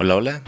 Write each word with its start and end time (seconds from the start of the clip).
Hola, 0.00 0.14
hola. 0.14 0.44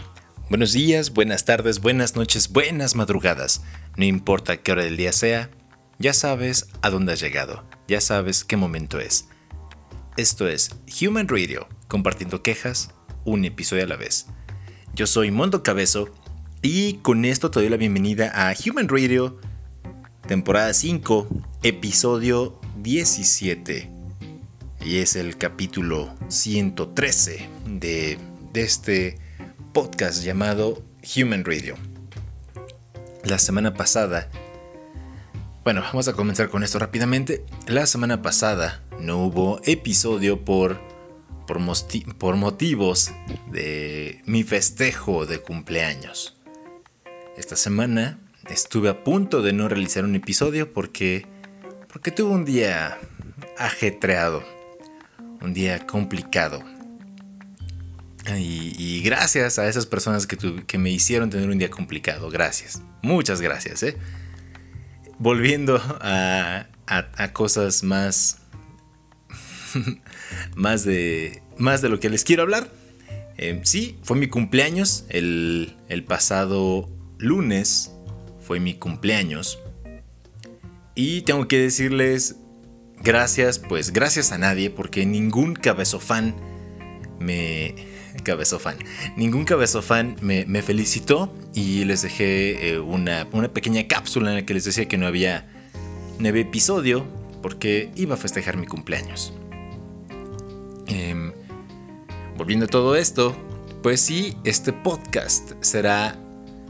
Buenos 0.49 0.73
días, 0.73 1.13
buenas 1.13 1.45
tardes, 1.45 1.81
buenas 1.81 2.15
noches, 2.15 2.53
buenas 2.53 2.95
madrugadas. 2.95 3.63
No 3.97 4.05
importa 4.05 4.59
qué 4.59 4.71
hora 4.71 4.85
del 4.85 4.97
día 4.97 5.11
sea, 5.11 5.51
ya 5.99 6.13
sabes 6.13 6.69
a 6.83 6.91
dónde 6.91 7.15
has 7.15 7.21
llegado, 7.21 7.65
ya 7.89 8.01
sabes 8.01 8.45
qué 8.45 8.57
momento 8.57 9.01
es. 9.01 9.27
Esto 10.17 10.47
es 10.47 10.71
Human 11.03 11.27
Radio, 11.27 11.67
compartiendo 11.89 12.45
quejas, 12.45 12.91
un 13.25 13.45
episodio 13.45 13.83
a 13.83 13.89
la 13.89 13.97
vez. 13.97 14.27
Yo 14.95 15.09
soy 15.09 15.33
Mondo 15.33 15.65
Cabezo 15.65 16.11
y 16.63 16.99
con 16.99 17.25
esto 17.25 17.51
te 17.51 17.59
doy 17.59 17.71
la 17.71 17.77
bienvenida 17.77 18.31
a 18.33 18.55
Human 18.65 18.89
Radio, 18.89 19.41
temporada 20.29 20.73
5, 20.73 21.27
episodio 21.65 22.61
17. 22.77 23.91
Y 24.87 24.99
es 24.99 25.17
el 25.17 25.37
capítulo 25.39 26.15
113 26.29 27.49
de, 27.67 28.17
de 28.53 28.63
este 28.63 29.30
podcast 29.73 30.25
llamado 30.25 30.83
Human 31.17 31.45
Radio. 31.45 31.77
La 33.25 33.39
semana 33.39 33.75
pasada, 33.75 34.29
bueno, 35.65 35.83
vamos 35.83 36.09
a 36.09 36.15
comenzar 36.15 36.49
con 36.49 36.65
esto 36.65 36.79
rápidamente. 36.79 37.45
La 37.69 37.87
semana 37.87 38.21
pasada 38.21 38.83
no 38.99 39.19
hubo 39.19 39.61
episodio 39.65 40.45
por, 40.45 40.81
por, 41.47 42.37
motivos 42.37 43.13
de 43.53 44.23
mi 44.25 44.43
festejo 44.43 45.27
de 45.27 45.39
cumpleaños. 45.39 46.37
Esta 47.37 47.57
semana 47.57 48.19
estuve 48.49 48.89
a 48.89 49.05
punto 49.05 49.43
de 49.43 49.53
no 49.53 49.69
realizar 49.69 50.05
un 50.05 50.17
episodio 50.17 50.73
porque, 50.73 51.27
porque 51.93 52.11
tuve 52.11 52.33
un 52.33 52.45
día 52.45 52.99
ajetreado, 53.57 54.43
un 55.41 55.55
día 55.55 55.87
complicado 55.87 56.80
y, 58.29 59.03
gracias 59.03 59.59
a 59.59 59.69
esas 59.69 59.87
personas 59.87 60.27
que, 60.27 60.37
que, 60.67 60.79
me 60.79 60.91
hicieron 60.91 61.31
tener 61.31 61.49
un 61.49 61.59
día 61.59 61.71
complicado. 61.71 62.31
Gracias. 62.31 62.83
Muchas 63.03 63.41
gracias. 63.41 63.83
¿eh? 63.83 63.97
Volviendo 65.19 65.81
a, 66.01 66.67
cosas 67.33 67.83
más, 67.83 68.39
más, 70.55 70.85
de, 70.85 71.43
más 71.57 71.83
de 71.83 71.89
lo 71.89 71.99
que 71.99 72.11
les 72.11 72.25
quiero 72.25 72.43
hablar. 72.43 72.71
Eh, 73.39 73.61
sí, 73.65 73.99
fue 74.03 74.17
mi 74.17 74.29
cumpleaños. 74.29 75.05
El, 75.09 75.77
el 75.89 76.05
pasado 76.05 76.91
lunes 77.19 77.93
fue 78.41 78.61
mi 78.61 78.75
cumpleaños. 78.75 79.59
Y 80.95 81.23
tengo 81.23 81.49
que 81.49 81.59
decirles 81.59 82.37
gracias, 83.03 83.59
pues 83.59 83.93
gracias 83.93 84.33
a 84.33 84.39
nadie, 84.39 84.69
porque 84.69 85.07
ningún 85.07 85.55
cabezofán 85.55 86.35
me, 87.19 87.90
cabezofán. 88.21 88.77
Ningún 89.17 89.45
cabezofán 89.45 90.17
me, 90.21 90.45
me 90.47 90.63
felicitó 90.63 91.33
y 91.55 91.85
les 91.85 92.03
dejé 92.03 92.71
eh, 92.73 92.79
una, 92.79 93.29
pequeña 93.53 93.87
cápsula 93.87 94.31
en 94.31 94.37
la 94.37 94.47
que 94.47 94.55
les 94.55 94.65
decía 94.65 94.87
que 94.87 94.99
no 94.99 95.07
había, 95.07 95.49
no 96.19 96.29
episodio 96.29 97.07
porque 97.43 97.91
iba 97.97 98.15
a 98.15 98.19
festejar 98.19 98.57
mi 98.57 98.67
cumpleaños. 98.67 99.33
Em, 100.87 101.33
volviendo 102.37 102.67
a 102.67 102.69
todo 102.69 102.97
esto, 102.97 103.37
pues 103.83 104.01
sí, 104.01 104.37
este 104.45 104.73
podcast 104.73 105.53
será 105.61 106.19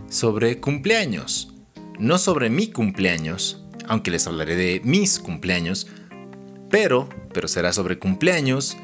sobre 0.09 0.61
cumpleaños. 0.61 1.55
No 1.99 2.19
sobre 2.19 2.49
mi 2.51 2.69
cumpleaños, 2.69 3.65
aunque 3.87 4.11
les 4.11 4.27
hablaré 4.27 4.57
de 4.57 4.81
mis 4.85 5.19
cumpleaños, 5.19 5.87
pero, 6.71 7.09
pero 7.35 7.49
será 7.49 7.73
sobre 7.73 7.99
cumpleaños 7.99 8.77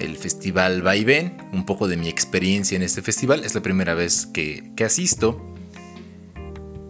el 0.00 0.16
festival 0.16 0.84
Va 0.84 0.96
y 0.96 1.04
Ven, 1.04 1.36
un 1.52 1.64
poco 1.64 1.86
de 1.86 1.96
mi 1.96 2.08
experiencia 2.08 2.76
en 2.76 2.82
este 2.82 3.02
festival. 3.02 3.44
Es 3.44 3.54
la 3.54 3.60
primera 3.60 3.94
vez 3.94 4.26
que, 4.26 4.72
asisto. 4.84 5.54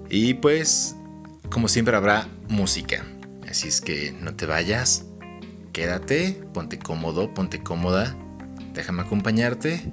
Y 0.08 0.34
pues, 0.34 0.96
como 1.50 1.68
siempre, 1.68 1.96
habrá 1.96 2.28
música. 2.48 3.04
Así 3.48 3.68
es 3.68 3.80
que 3.80 4.12
no 4.12 4.34
te 4.34 4.46
vayas, 4.46 5.04
quédate, 5.72 6.40
ponte 6.54 6.78
cómodo, 6.78 7.34
ponte 7.34 7.62
cómoda, 7.62 8.16
déjame 8.74 9.02
acompañarte. 9.02 9.92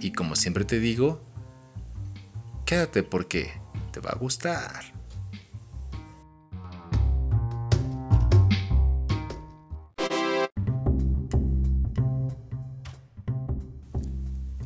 Y 0.00 0.12
como 0.12 0.36
siempre 0.36 0.64
te 0.64 0.78
digo, 0.78 1.24
quédate 2.66 3.02
porque 3.02 3.50
te 3.92 4.00
va 4.00 4.10
a 4.10 4.16
gustar. 4.16 4.97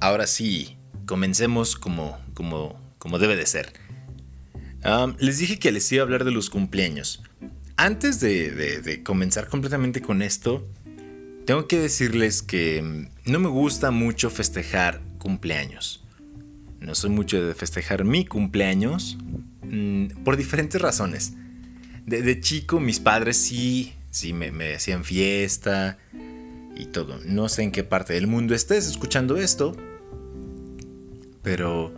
Ahora 0.02 0.26
sí, 0.26 0.78
comencemos 1.06 1.76
como, 1.76 2.18
como, 2.34 2.76
como 2.98 3.20
debe 3.20 3.36
de 3.36 3.46
ser. 3.46 3.72
les 5.20 5.38
dije 5.38 5.60
que 5.60 5.70
les 5.70 5.92
iba 5.92 6.02
a 6.02 6.04
hablar 6.04 6.24
de 6.24 6.32
los 6.32 6.50
cumpleaños. 6.50 7.22
Antes 7.76 8.18
de, 8.18 9.02
comenzar 9.04 9.46
completamente 9.46 10.02
con 10.02 10.20
esto, 10.20 10.66
tengo 11.46 11.68
que 11.68 11.78
decirles 11.78 12.42
que 12.42 12.82
mm, 12.82 13.30
no 13.30 13.38
me 13.38 13.48
gusta 13.48 13.92
mucho 13.92 14.28
festejar 14.28 15.00
cumpleaños. 15.18 16.02
No 16.80 16.96
soy 16.96 17.10
mucho 17.10 17.40
de 17.40 17.54
festejar 17.54 18.02
mi 18.04 18.24
cumpleaños 18.24 19.16
mm, 19.62 20.24
por 20.24 20.36
diferentes 20.36 20.82
razones. 20.82 21.34
De, 22.06 22.40
chico 22.40 22.80
mis 22.80 22.98
padres 22.98 23.36
sí, 23.36 23.92
sí 24.10 24.32
me, 24.32 24.50
me 24.50 24.74
hacían 24.74 25.04
fiesta 25.04 25.96
y 26.76 26.86
todo. 26.86 27.20
No 27.24 27.48
sé 27.48 27.62
en 27.62 27.70
qué 27.70 27.84
parte 27.84 28.14
del 28.14 28.26
mundo 28.26 28.56
estés 28.56 28.88
escuchando 28.88 29.36
esto, 29.36 29.76
pero, 31.42 31.92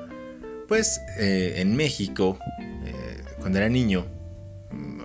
pues, 0.68 1.00
eh, 1.18 1.54
en 1.56 1.76
México, 1.76 2.38
eh, 2.84 3.22
cuando 3.38 3.58
era 3.58 3.68
niño, 3.68 4.06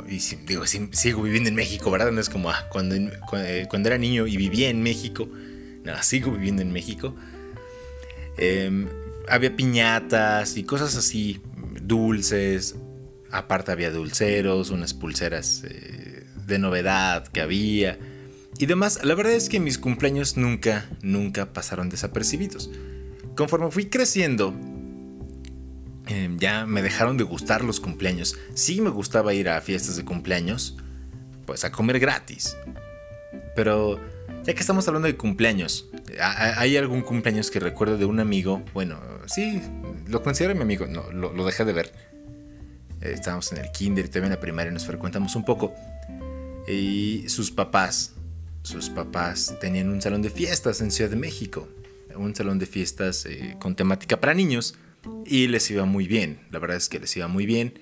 y 0.08 0.20
digo, 0.48 0.66
sigo 0.66 1.22
viviendo 1.22 1.50
en 1.50 1.56
México, 1.56 1.92
¿verdad? 1.92 2.12
No 2.12 2.20
es 2.20 2.30
como 2.30 2.50
ah, 2.50 2.66
cuando, 2.70 2.96
eh, 2.96 3.68
cuando, 3.70 3.90
era 3.90 3.98
niño 3.98 4.26
y 4.26 4.38
vivía 4.38 4.70
en 4.70 4.82
México, 4.82 5.30
no, 5.84 6.02
sigo 6.02 6.32
viviendo 6.32 6.62
en 6.64 6.72
México. 6.72 7.16
Em, 8.38 8.88
había 9.28 9.56
piñatas 9.56 10.58
y 10.58 10.64
cosas 10.64 10.96
así, 10.96 11.42
dulces. 11.82 12.76
Aparte 13.32 13.72
había 13.72 13.92
dulceros, 13.92 14.72
unas 14.72 14.96
pulseras 14.96 15.64
de 16.48 16.58
novedad 16.58 17.28
que 17.28 17.42
había 17.42 18.00
y 18.58 18.66
demás. 18.66 19.02
La 19.04 19.14
verdad 19.14 19.34
es 19.34 19.50
que 19.50 19.60
mis 19.60 19.78
cumpleaños 19.78 20.38
nunca, 20.38 20.90
nunca 21.04 21.54
pasaron 21.54 21.90
desapercibidos 21.90 22.72
conforme 23.40 23.72
fui 23.72 23.86
creciendo, 23.86 24.54
em, 26.08 26.38
ya 26.40 26.66
me 26.66 26.82
dejaron 26.82 27.16
de 27.16 27.24
gustar 27.24 27.64
los 27.64 27.80
cumpleaños. 27.80 28.36
Sí 28.54 28.82
me 28.82 28.90
gustaba 28.90 29.34
ir 29.34 29.48
a 29.48 29.62
fiestas 29.62 29.96
de 29.96 30.04
cumpleaños, 30.04 30.76
pues 31.46 31.64
a 31.64 31.72
comer 31.72 32.00
gratis. 32.02 32.58
Pero 33.56 33.98
ya 34.44 34.54
que 34.54 34.60
estamos 34.60 34.86
hablando 34.90 35.08
de 35.08 35.16
cumpleaños, 35.16 35.90
¿hay 36.20 36.76
algún 36.76 37.02
cumpleaños 37.02 37.50
que 37.50 37.62
recuerdo 37.62 37.98
de 37.98 38.04
un 38.04 38.20
amigo? 38.20 38.62
Bueno, 38.74 39.00
sí, 39.26 39.62
lo 40.06 40.22
considero 40.22 40.54
mi 40.54 40.64
amigo, 40.64 40.86
no, 40.88 41.10
lo, 41.10 41.46
dejé 41.46 41.64
de 41.64 41.72
ver. 41.72 41.94
Eh, 43.00 43.12
estábamos 43.14 43.50
en 43.54 43.60
el 43.60 43.72
kinder 43.72 44.04
y 44.04 44.10
también 44.10 44.34
en 44.34 44.38
la 44.38 44.42
primaria 44.42 44.70
nos 44.74 44.86
frecuentamos 44.86 45.38
un 45.38 45.46
poco. 45.46 45.74
Y 46.68 47.24
sus 47.30 47.52
papás, 47.52 48.16
sus 48.64 48.90
papás 48.90 49.56
tenían 49.62 49.88
un 49.88 50.02
salón 50.02 50.22
de 50.22 50.30
fiestas 50.30 50.82
en 50.82 50.92
Ciudad 50.92 51.10
de 51.10 51.16
México 51.16 51.70
un 52.20 52.36
salón 52.36 52.60
de 52.60 52.66
fiestas 52.66 53.26
eh, 53.26 53.56
con 53.60 53.76
temática 53.76 54.20
para 54.20 54.34
niños 54.34 54.76
y 55.26 55.48
les 55.48 55.70
iba 55.72 55.86
muy 55.86 56.08
bien. 56.08 56.40
La 56.52 56.60
verdad 56.60 56.78
es 56.78 56.90
que 56.90 57.00
les 57.00 57.16
iba 57.18 57.28
muy 57.28 57.46
bien. 57.46 57.74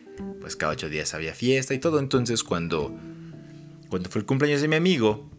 Pues 0.42 0.56
cada 0.56 0.74
ocho 0.74 0.90
días 0.90 1.14
había 1.14 1.34
fiesta 1.34 1.74
y 1.74 1.80
todo. 1.80 2.00
Entonces 2.00 2.44
cuando, 2.44 2.96
cuando 3.90 4.10
fue 4.10 4.22
el 4.22 4.26
cumpleaños 4.26 4.62
de 4.62 4.68
mi 4.68 4.76
amigo, 4.76 5.30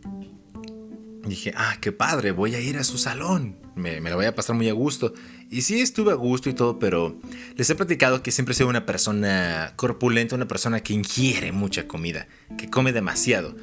dije, 1.26 1.52
ah, 1.56 1.76
qué 1.81 1.93
padre, 1.93 2.32
voy 2.32 2.55
a 2.55 2.61
ir 2.61 2.76
a 2.78 2.84
su 2.84 2.99
salón. 2.99 3.56
Me, 3.75 4.00
me 4.00 4.11
lo 4.11 4.17
voy 4.17 4.26
a 4.26 4.34
pasar 4.34 4.56
muy 4.56 4.69
a 4.69 4.72
gusto. 4.72 5.14
Y 5.50 5.62
sí 5.62 5.81
estuve 5.81 6.12
a 6.12 6.17
gusto 6.17 6.50
y 6.50 6.55
todo, 6.55 6.78
pero 6.78 7.17
les 7.56 7.70
he 7.70 7.75
platicado 7.75 8.22
que 8.22 8.32
siempre 8.32 8.55
sido 8.55 8.69
una 8.69 8.87
persona 8.87 9.72
corpulenta, 9.76 10.34
una 10.34 10.49
persona 10.49 10.81
que 10.81 10.94
ingiere 10.94 11.52
mucha 11.52 11.87
comida, 11.87 12.28
que 12.56 12.69
come 12.69 12.93
demasiado. 12.93 13.56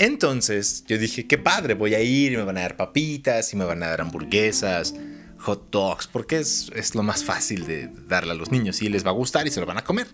Entonces 0.00 0.82
yo 0.86 0.96
dije, 0.96 1.26
qué 1.26 1.36
padre, 1.36 1.74
voy 1.74 1.94
a 1.94 2.00
ir 2.00 2.32
y 2.32 2.36
me 2.38 2.44
van 2.44 2.56
a 2.56 2.62
dar 2.62 2.74
papitas 2.78 3.52
y 3.52 3.56
me 3.56 3.66
van 3.66 3.82
a 3.82 3.88
dar 3.88 4.00
hamburguesas, 4.00 4.94
hot 5.36 5.70
dogs, 5.70 6.06
porque 6.06 6.38
es, 6.38 6.94
lo 6.94 7.02
más 7.02 7.22
fácil 7.22 7.66
de 7.66 7.90
darle 8.08 8.32
a 8.32 8.34
los 8.34 8.50
niños 8.50 8.80
y 8.80 8.88
les 8.88 9.04
va 9.04 9.10
a 9.10 9.12
gustar 9.12 9.46
y 9.46 9.50
se 9.50 9.60
lo 9.60 9.66
van 9.66 9.76
a 9.76 9.84
comer. 9.84 10.06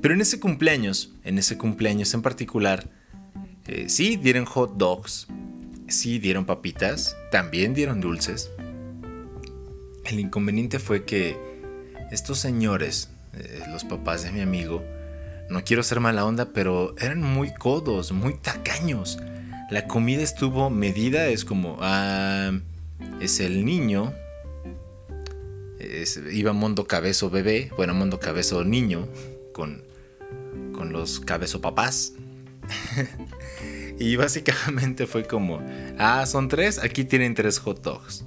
Pero 0.00 0.14
en 0.14 0.22
ese 0.22 0.40
cumpleaños, 0.40 1.12
en 1.24 1.36
ese 1.36 1.58
cumpleaños 1.58 2.14
en 2.14 2.22
particular, 2.22 2.88
eh, 3.66 3.90
sí 3.90 4.16
dieron 4.16 4.46
hot 4.46 4.78
dogs, 4.78 5.26
sí 5.86 6.18
dieron 6.18 6.46
papitas, 6.46 7.18
también 7.30 7.74
dieron 7.74 8.00
dulces. 8.00 8.50
El 10.06 10.20
inconveniente 10.20 10.78
fue 10.78 11.04
que 11.04 11.36
estos 12.10 12.38
señores, 12.38 13.10
eh, 13.34 13.60
los 13.70 13.84
papás 13.84 14.22
de 14.22 14.32
mi 14.32 14.40
amigo, 14.40 14.82
no 15.54 15.62
quiero 15.62 15.84
ser 15.84 16.00
mala 16.00 16.24
onda, 16.24 16.52
pero 16.52 16.96
eran 16.98 17.22
muy 17.22 17.54
codos, 17.54 18.10
muy 18.10 18.34
tacaños. 18.34 19.18
La 19.70 19.86
comida 19.86 20.20
estuvo 20.20 20.68
medida, 20.68 21.28
es 21.28 21.44
como, 21.44 21.78
ah, 21.80 22.50
es 23.20 23.38
el 23.38 23.64
niño, 23.64 24.12
iba 26.32 26.52
Mondo 26.52 26.88
Cabezo 26.88 27.30
bebé, 27.30 27.70
bueno, 27.76 27.94
Mondo 27.94 28.18
Cabezo 28.18 28.64
niño, 28.64 29.06
con, 29.52 29.84
con 30.72 30.92
los 30.92 31.20
Cabezo 31.20 31.60
papás. 31.60 32.14
y 34.00 34.16
básicamente 34.16 35.06
fue 35.06 35.24
como, 35.24 35.62
ah, 35.98 36.26
son 36.26 36.48
tres, 36.48 36.78
aquí 36.78 37.04
tienen 37.04 37.34
tres 37.34 37.60
hot 37.60 37.80
dogs. 37.80 38.24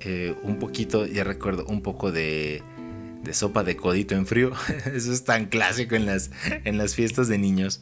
Eh, 0.00 0.34
un 0.42 0.58
poquito, 0.58 1.06
ya 1.06 1.24
recuerdo, 1.24 1.64
un 1.64 1.80
poco 1.80 2.12
de, 2.12 2.62
de 3.22 3.34
sopa 3.34 3.64
de 3.64 3.76
codito 3.76 4.14
en 4.14 4.26
frío. 4.26 4.52
Eso 4.94 5.12
es 5.12 5.24
tan 5.24 5.46
clásico 5.46 5.94
en 5.94 6.06
las, 6.06 6.30
en 6.64 6.78
las 6.78 6.94
fiestas 6.94 7.28
de 7.28 7.38
niños. 7.38 7.80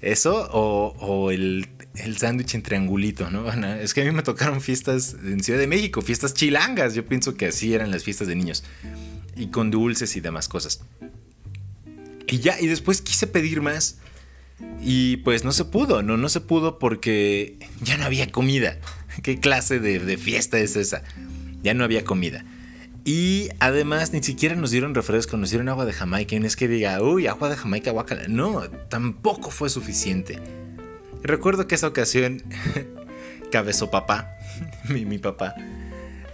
Eso 0.00 0.50
o, 0.52 1.30
el, 1.30 1.66
el 1.94 2.18
sándwich 2.18 2.54
en 2.54 2.62
triangulito, 2.62 3.30
¿no? 3.30 3.50
es 3.76 3.94
que 3.94 4.02
a 4.02 4.04
mí 4.04 4.10
me 4.10 4.22
tocaron 4.22 4.60
fiestas 4.60 5.16
en 5.24 5.42
Ciudad 5.42 5.58
de 5.58 5.66
México, 5.66 6.02
fiestas 6.02 6.34
chilangas. 6.34 6.94
Yo 6.94 7.06
pienso 7.06 7.36
que 7.36 7.46
así 7.46 7.72
eran 7.72 7.90
las 7.90 8.04
fiestas 8.04 8.28
de 8.28 8.36
niños. 8.36 8.64
Y 9.34 9.48
con 9.48 9.70
dulces 9.70 10.14
y 10.16 10.20
demás 10.20 10.46
cosas. 10.48 10.80
Y 12.26 12.38
ya, 12.38 12.60
y 12.60 12.66
después 12.66 13.00
quise 13.00 13.26
pedir 13.26 13.62
más. 13.62 13.98
Y 14.80 15.18
pues 15.18 15.42
no 15.42 15.52
se 15.52 15.64
pudo, 15.64 16.02
no, 16.02 16.16
no 16.16 16.28
se 16.28 16.40
pudo 16.40 16.78
porque 16.78 17.58
ya 17.82 17.96
no 17.96 18.04
había 18.04 18.30
comida. 18.30 18.78
¿Qué 19.22 19.40
clase 19.40 19.80
de, 19.80 19.98
de 20.00 20.18
fiesta 20.18 20.58
es 20.58 20.76
esa? 20.76 21.02
Ya 21.62 21.72
no 21.72 21.82
había 21.82 22.04
comida. 22.04 22.44
Y 23.04 23.50
además 23.60 24.14
ni 24.14 24.22
siquiera 24.22 24.54
nos 24.54 24.70
dieron 24.70 24.94
refresco, 24.94 25.36
nos 25.36 25.50
dieron 25.50 25.68
agua 25.68 25.84
de 25.84 25.92
Jamaica. 25.92 26.34
Y 26.34 26.40
no 26.40 26.46
es 26.46 26.56
que 26.56 26.68
diga, 26.68 27.02
uy, 27.02 27.26
agua 27.26 27.50
de 27.50 27.56
Jamaica, 27.56 27.90
guacala. 27.90 28.28
No, 28.28 28.62
tampoco 28.88 29.50
fue 29.50 29.68
suficiente. 29.68 30.40
Recuerdo 31.22 31.66
que 31.66 31.74
esa 31.74 31.86
ocasión, 31.86 32.42
Cabezo 33.52 33.90
Papá, 33.90 34.32
mi, 34.88 35.18
papá, 35.18 35.54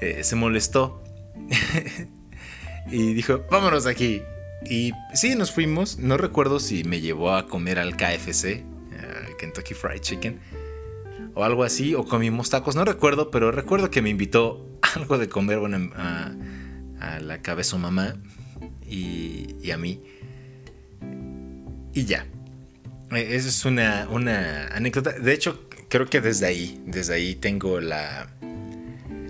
eh, 0.00 0.22
se 0.22 0.36
molestó. 0.36 1.02
y 2.90 3.14
dijo, 3.14 3.44
vámonos 3.50 3.86
aquí. 3.86 4.22
Y 4.64 4.92
sí, 5.12 5.34
nos 5.34 5.50
fuimos. 5.50 5.98
No 5.98 6.18
recuerdo 6.18 6.60
si 6.60 6.84
me 6.84 7.00
llevó 7.00 7.32
a 7.34 7.48
comer 7.48 7.80
al 7.80 7.96
KFC, 7.96 8.62
Kentucky 9.40 9.74
Fried 9.74 10.00
Chicken, 10.00 10.38
o 11.34 11.42
algo 11.42 11.64
así, 11.64 11.96
o 11.96 12.04
comimos 12.04 12.50
tacos. 12.50 12.76
No 12.76 12.84
recuerdo, 12.84 13.30
pero 13.32 13.50
recuerdo 13.50 13.90
que 13.90 14.02
me 14.02 14.10
invitó 14.10 14.69
algo 14.96 15.18
de 15.18 15.28
comer, 15.28 15.58
a 15.96 16.32
a 17.00 17.18
la 17.18 17.42
cabeza 17.42 17.76
mamá 17.78 18.16
y, 18.86 19.70
a 19.70 19.76
mí. 19.76 20.00
Y 21.94 22.04
ya. 22.04 22.26
E, 23.10 23.34
esa 23.34 23.48
es 23.48 23.64
una, 23.64 24.06
una 24.10 24.68
anécdota. 24.68 25.12
De 25.12 25.32
hecho, 25.32 25.68
creo 25.88 26.06
que 26.06 26.20
desde 26.20 26.46
ahí, 26.46 26.80
desde 26.86 27.14
ahí 27.14 27.34
tengo 27.34 27.80
la, 27.80 28.30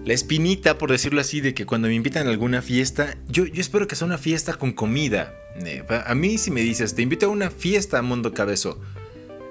la 0.04 0.12
espinita, 0.12 0.78
por 0.78 0.90
decirlo 0.90 1.20
así, 1.20 1.40
de 1.40 1.54
que 1.54 1.64
cuando 1.64 1.88
me 1.88 1.94
invitan 1.94 2.26
a 2.26 2.30
alguna 2.30 2.60
fiesta, 2.60 3.16
yo, 3.28 3.46
yo 3.46 3.60
espero 3.60 3.86
que 3.86 3.96
sea 3.96 4.06
una 4.06 4.18
fiesta 4.18 4.54
con 4.54 4.72
comida. 4.72 5.34
Eh, 5.64 5.84
a 5.88 6.14
mí 6.14 6.38
si 6.38 6.50
me 6.50 6.60
dices, 6.60 6.94
te 6.94 7.02
invito 7.02 7.26
a 7.26 7.28
una 7.30 7.50
fiesta, 7.50 8.02
Mundo 8.02 8.34
Cabezo. 8.34 8.80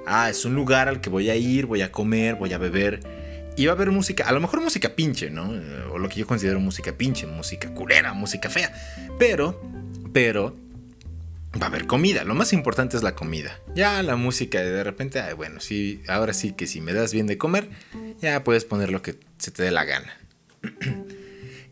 Ah, 0.06 0.30
es 0.30 0.44
un 0.44 0.56
lugar 0.56 0.88
al 0.88 1.02
que 1.02 1.10
voy 1.10 1.30
a 1.30 1.36
ir, 1.36 1.66
voy 1.68 1.82
a 1.82 1.92
comer, 1.92 2.36
voy 2.36 2.52
a 2.54 2.58
beber 2.58 3.00
y 3.60 3.66
va 3.66 3.74
a 3.74 3.76
haber 3.76 3.92
música, 3.92 4.24
a 4.24 4.32
lo 4.32 4.40
mejor 4.40 4.62
música 4.62 4.96
pinche, 4.96 5.30
¿no? 5.30 5.52
O 5.92 5.98
lo 5.98 6.08
que 6.08 6.22
yo 6.22 6.26
considero 6.26 6.62
música 6.62 6.94
pinche, 6.94 7.28
música 7.28 7.74
culera, 7.74 8.14
música 8.14 8.50
fea. 8.50 8.72
Pero, 9.20 9.62
pero, 10.14 10.56
va 11.62 11.66
a 11.66 11.70
haber 11.70 11.86
comida. 11.86 12.24
Lo 12.24 12.36
más 12.36 12.54
importante 12.54 12.96
es 12.96 13.04
la 13.04 13.16
comida. 13.16 13.60
Ya 13.76 14.02
la 14.02 14.16
música, 14.16 14.62
de 14.62 14.82
repente, 14.82 15.22
bueno, 15.34 15.60
sí, 15.60 16.02
ahora 16.08 16.32
sí 16.34 16.54
que 16.54 16.68
si 16.68 16.80
me 16.80 16.94
das 16.94 17.12
bien 17.12 17.28
de 17.28 17.38
comer, 17.38 17.70
ya 18.22 18.46
puedes 18.46 18.64
poner 18.64 18.92
lo 18.92 19.02
que 19.02 19.20
se 19.40 19.52
te 19.52 19.64
dé 19.64 19.72
la 19.72 19.84
gana. 19.84 20.18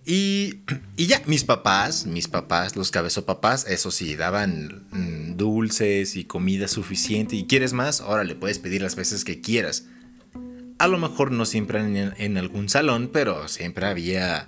Y, 0.10 0.62
y, 0.95 1.07
ya, 1.07 1.22
mis 1.25 1.44
papás, 1.44 2.06
mis 2.06 2.30
papás, 2.30 2.78
los 2.78 2.92
cabezopapás, 2.92 3.68
eso 3.68 3.92
sí, 3.92 4.16
daban 4.16 4.88
mm, 4.92 5.36
dulces 5.36 6.16
y 6.16 6.24
comida 6.24 6.69
suficiente. 6.69 7.36
Y 7.36 7.45
quieres 7.45 7.74
más, 7.74 8.00
ahora 8.00 8.24
le 8.24 8.34
puedes 8.34 8.57
pedir 8.57 8.81
las 8.81 8.95
veces 8.95 9.25
que 9.25 9.42
quieras. 9.42 9.84
A 10.79 10.88
lo 10.88 11.00
mejor 11.00 11.31
no 11.31 11.45
siempre 11.45 11.79
en, 11.79 12.38
algún 12.38 12.69
salón, 12.69 13.09
pero 13.12 13.47
siempre 13.47 13.88
había 13.88 14.47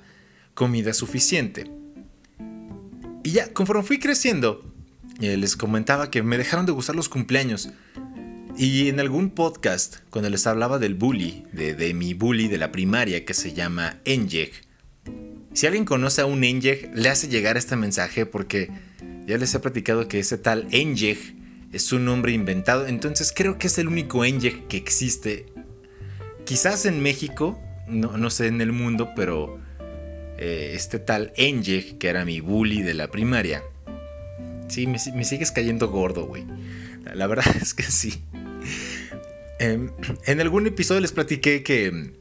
comida 0.53 0.93
suficiente. 0.93 1.71
Y 3.23 3.31
ya, 3.31 3.51
conforme 3.51 3.83
fui 3.83 3.99
creciendo, 3.99 4.63
eh, 5.21 5.37
les 5.37 5.55
comentaba 5.55 6.11
que 6.11 6.21
me 6.21 6.37
dejaron 6.37 6.67
de 6.67 6.71
gustar 6.71 6.95
los 6.95 7.09
cumpleaños. 7.09 7.69
Y 8.57 8.89
en 8.89 8.99
algún 8.99 9.31
podcast, 9.31 9.97
cuando 10.11 10.29
les 10.29 10.45
hablaba 10.45 10.77
del 10.77 10.93
bully, 10.93 11.45
de, 11.51 11.93
mi 11.93 12.13
bully 12.13 12.47
de 12.47 12.57
la 12.57 12.71
primaria 12.71 13.25
que 13.25 13.33
se 13.33 13.53
llama 13.53 13.97
Enjeg, 14.05 14.51
si 15.53 15.65
alguien 15.65 15.85
conoce 15.85 16.21
a 16.21 16.25
un 16.25 16.43
Enjeg, 16.43 16.91
le 16.93 17.09
hace 17.09 17.27
llegar 17.27 17.57
este 17.57 17.75
mensaje 17.75 18.25
porque 18.25 18.69
ya 19.25 19.37
les 19.37 19.53
he 19.55 19.59
platicado 19.59 20.07
que 20.07 20.19
ese 20.19 20.37
tal 20.37 20.67
Enjeg 20.71 21.17
es 21.71 21.91
un 21.91 22.05
nombre 22.05 22.33
inventado, 22.33 22.85
entonces 22.87 23.31
creo 23.35 23.57
que 23.57 23.67
es 23.67 23.77
el 23.77 23.87
único 23.87 24.25
Enjeg 24.25 24.67
que 24.67 24.77
existe 24.77 25.47
quizás 26.45 26.85
en 26.85 27.01
México, 27.01 27.59
no, 27.87 28.29
sé 28.29 28.47
en 28.47 28.61
el 28.61 28.71
mundo, 28.71 29.09
pero 29.15 29.59
eh, 30.37 30.71
este 30.73 30.99
tal 30.99 31.31
Enge, 31.35 31.97
que 31.97 32.07
era 32.07 32.25
mi 32.25 32.39
bully 32.39 32.81
de 32.81 32.93
la 32.93 33.09
primaria, 33.09 33.63
sí, 34.67 34.87
me, 34.87 34.99
sigues 34.99 35.51
cayendo 35.51 35.89
gordo, 35.89 36.25
güey. 36.25 36.45
La, 37.13 37.27
verdad 37.27 37.55
es 37.61 37.73
que 37.73 37.83
sí. 37.83 38.23
Em, 39.59 39.91
en 40.25 40.41
algún 40.41 40.67
episodio 40.67 41.01
les 41.01 41.11
platiqué 41.11 41.63
que 41.63 42.13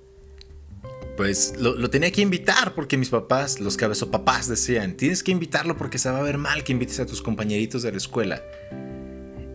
pues 1.19 1.55
lo, 1.59 1.91
tenía 1.91 2.13
que 2.13 2.21
invitar 2.21 2.75
porque 2.75 2.97
mis 2.97 3.11
papás, 3.11 3.59
los 3.59 3.77
cabezopapás 3.77 4.47
decían, 4.47 4.97
tienes 4.97 5.25
que 5.25 5.33
invitarlo 5.33 5.77
porque 5.77 5.99
se 5.99 6.09
va 6.09 6.19
a 6.19 6.23
ver 6.23 6.39
mal 6.39 6.63
que 6.63 6.71
invites 6.71 7.01
a 7.01 7.07
tus 7.07 7.23
compañeritos 7.23 7.83
de 7.83 7.91
la 7.91 7.97
escuela. 7.97 8.41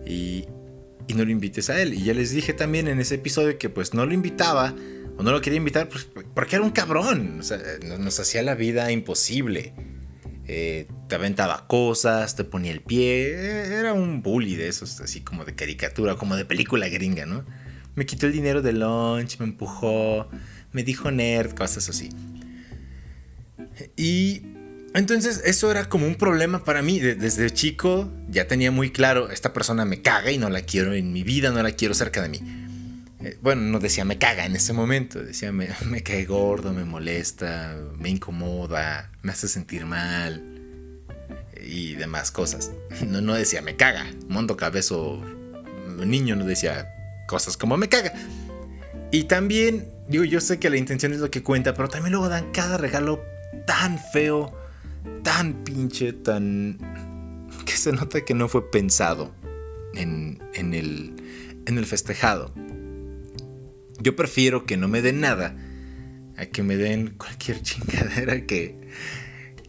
Y, 0.06 0.46
no 1.16 1.26
lo 1.26 1.32
invites 1.32 1.70
a 1.70 1.82
él. 1.82 1.94
Y 1.94 2.04
ya 2.04 2.14
les 2.14 2.32
dije 2.32 2.54
también 2.54 2.88
en 2.88 3.00
ese 3.00 3.16
episodio 3.16 3.58
que 3.58 3.70
pues 3.70 3.94
no 3.94 4.06
lo 4.06 4.14
invitaba 4.14 4.74
o 5.18 5.24
no 5.24 5.32
lo 5.32 5.42
quería 5.42 5.58
invitar 5.58 5.90
pues, 5.90 6.08
porque 6.34 6.56
era 6.56 6.66
un 6.66 6.72
cabrón. 6.72 7.38
O 7.40 7.44
sea, 7.44 7.60
nos, 7.98 8.20
hacía 8.20 8.42
la 8.44 8.56
vida 8.56 8.92
imposible. 8.92 9.74
Eh, 10.48 10.88
te 11.08 11.16
aventaba 11.16 11.68
cosas, 11.68 12.36
te 12.36 12.44
ponía 12.44 12.72
el 12.72 12.82
pie. 12.82 13.32
Era 13.32 13.94
un 13.94 14.22
bully 14.22 14.56
de 14.56 14.68
esos, 14.68 15.00
así 15.02 15.22
como 15.22 15.46
de 15.46 15.56
caricatura, 15.56 16.16
como 16.16 16.36
de 16.36 16.46
película 16.46 16.88
gringa, 16.90 17.26
¿no? 17.26 17.46
Me 17.96 18.06
quitó 18.06 18.26
el 18.26 18.34
dinero 18.34 18.62
de 18.62 18.74
lunch, 18.74 19.40
me 19.40 19.46
empujó, 19.46 20.28
me 20.72 20.84
dijo 20.84 21.12
nerd, 21.12 21.54
cosas 21.54 21.90
así. 21.90 22.10
Y 23.96 24.53
entonces 24.94 25.42
eso 25.46 25.72
era 25.72 25.86
como 25.86 26.06
un 26.06 26.16
problema 26.16 26.64
para 26.64 26.82
mí. 26.82 27.00
Desde 27.00 27.50
chico 27.52 28.12
ya 28.30 28.48
tenía 28.48 28.72
muy 28.72 28.92
claro, 28.92 29.30
esta 29.30 29.54
persona 29.54 29.86
me 29.86 30.02
caga 30.02 30.32
y 30.32 30.38
no 30.38 30.50
la 30.50 30.62
quiero 30.62 30.94
en 30.94 31.12
mi 31.12 31.24
vida, 31.24 31.52
no 31.52 31.62
la 31.64 31.72
quiero 31.72 31.94
cerca 31.94 32.22
de 32.22 32.30
mí. 32.30 32.40
Eh, 33.24 33.38
bueno, 33.42 33.62
no 33.62 33.80
decía 33.80 34.06
me 34.06 34.18
caga 34.18 34.46
en 34.46 34.56
ese 34.56 34.74
momento, 34.74 35.24
decía 35.24 35.52
me, 35.52 35.68
cae 36.04 36.26
gordo, 36.26 36.74
me 36.74 36.86
molesta, 36.86 37.78
me 37.98 38.10
incomoda, 38.10 39.12
me 39.22 39.32
hace 39.32 39.48
sentir 39.48 39.86
mal 39.86 40.44
y 41.62 41.96
demás 41.96 42.32
cosas. 42.32 42.72
No, 43.08 43.22
no 43.22 43.34
decía 43.34 43.62
me 43.62 43.76
caga, 43.76 44.06
mondo 44.28 44.56
cabezo 44.56 45.22
niño 46.06 46.36
no 46.36 46.46
decía 46.46 46.94
cosas 47.28 47.58
como 47.58 47.78
me 47.78 47.90
caga. 47.90 48.14
Y 49.12 49.26
también, 49.26 49.88
digo, 50.08 50.24
yo 50.24 50.42
sé 50.42 50.60
que 50.60 50.70
la 50.70 50.78
intención 50.78 51.14
es 51.14 51.20
lo 51.20 51.30
que 51.30 51.44
cuenta, 51.44 51.74
pero 51.74 51.88
también 51.88 52.14
luego 52.14 52.30
dan 52.30 52.52
cada 52.52 52.78
regalo 52.78 53.24
tan 53.66 54.00
feo 54.00 54.63
tan 55.24 55.64
pinche, 55.64 56.14
tan... 56.14 56.78
que 57.66 57.74
se 57.74 57.92
nota 57.92 58.22
que 58.26 58.34
no 58.34 58.48
fue 58.48 58.70
pensado 58.70 59.34
en, 59.94 60.42
en, 60.54 60.74
el, 60.74 61.14
en 61.66 61.78
el 61.78 61.86
festejado. 61.86 62.54
Yo 64.00 64.16
prefiero 64.16 64.66
que 64.66 64.78
no 64.78 64.88
me 64.88 65.02
den 65.02 65.22
nada 65.22 65.56
a 66.38 66.46
que 66.48 66.64
me 66.64 66.78
den 66.78 67.16
cualquier 67.18 67.62
chingadera 67.64 68.46
que, 68.46 68.76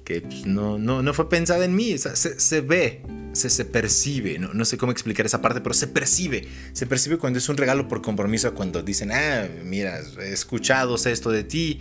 que 0.04 0.20
pues, 0.22 0.46
no, 0.46 0.78
no, 0.78 1.02
no, 1.02 1.14
fue 1.14 1.28
pensada 1.28 1.64
en 1.64 1.74
mí. 1.74 1.96
se, 1.98 2.60
ve, 2.60 3.02
se, 3.32 3.50
se 3.50 3.64
percibe. 3.64 4.38
No, 4.38 4.52
no, 4.54 4.64
sé 4.64 4.76
cómo 4.76 4.92
explicar 4.92 5.26
esa 5.26 5.40
parte, 5.40 5.60
pero 5.60 5.74
se 5.74 5.86
percibe. 5.86 6.48
Se 6.72 6.86
percibe 6.86 7.18
cuando 7.18 7.38
es 7.38 7.48
un 7.48 7.56
regalo 7.56 7.88
por 7.88 8.02
compromiso, 8.02 8.54
cuando 8.54 8.82
dicen, 8.82 9.12
ah, 9.12 9.46
mira, 9.64 10.00
he 10.20 10.32
escuchado 10.32 10.96
esto 10.96 11.30
de 11.30 11.44
ti, 11.44 11.80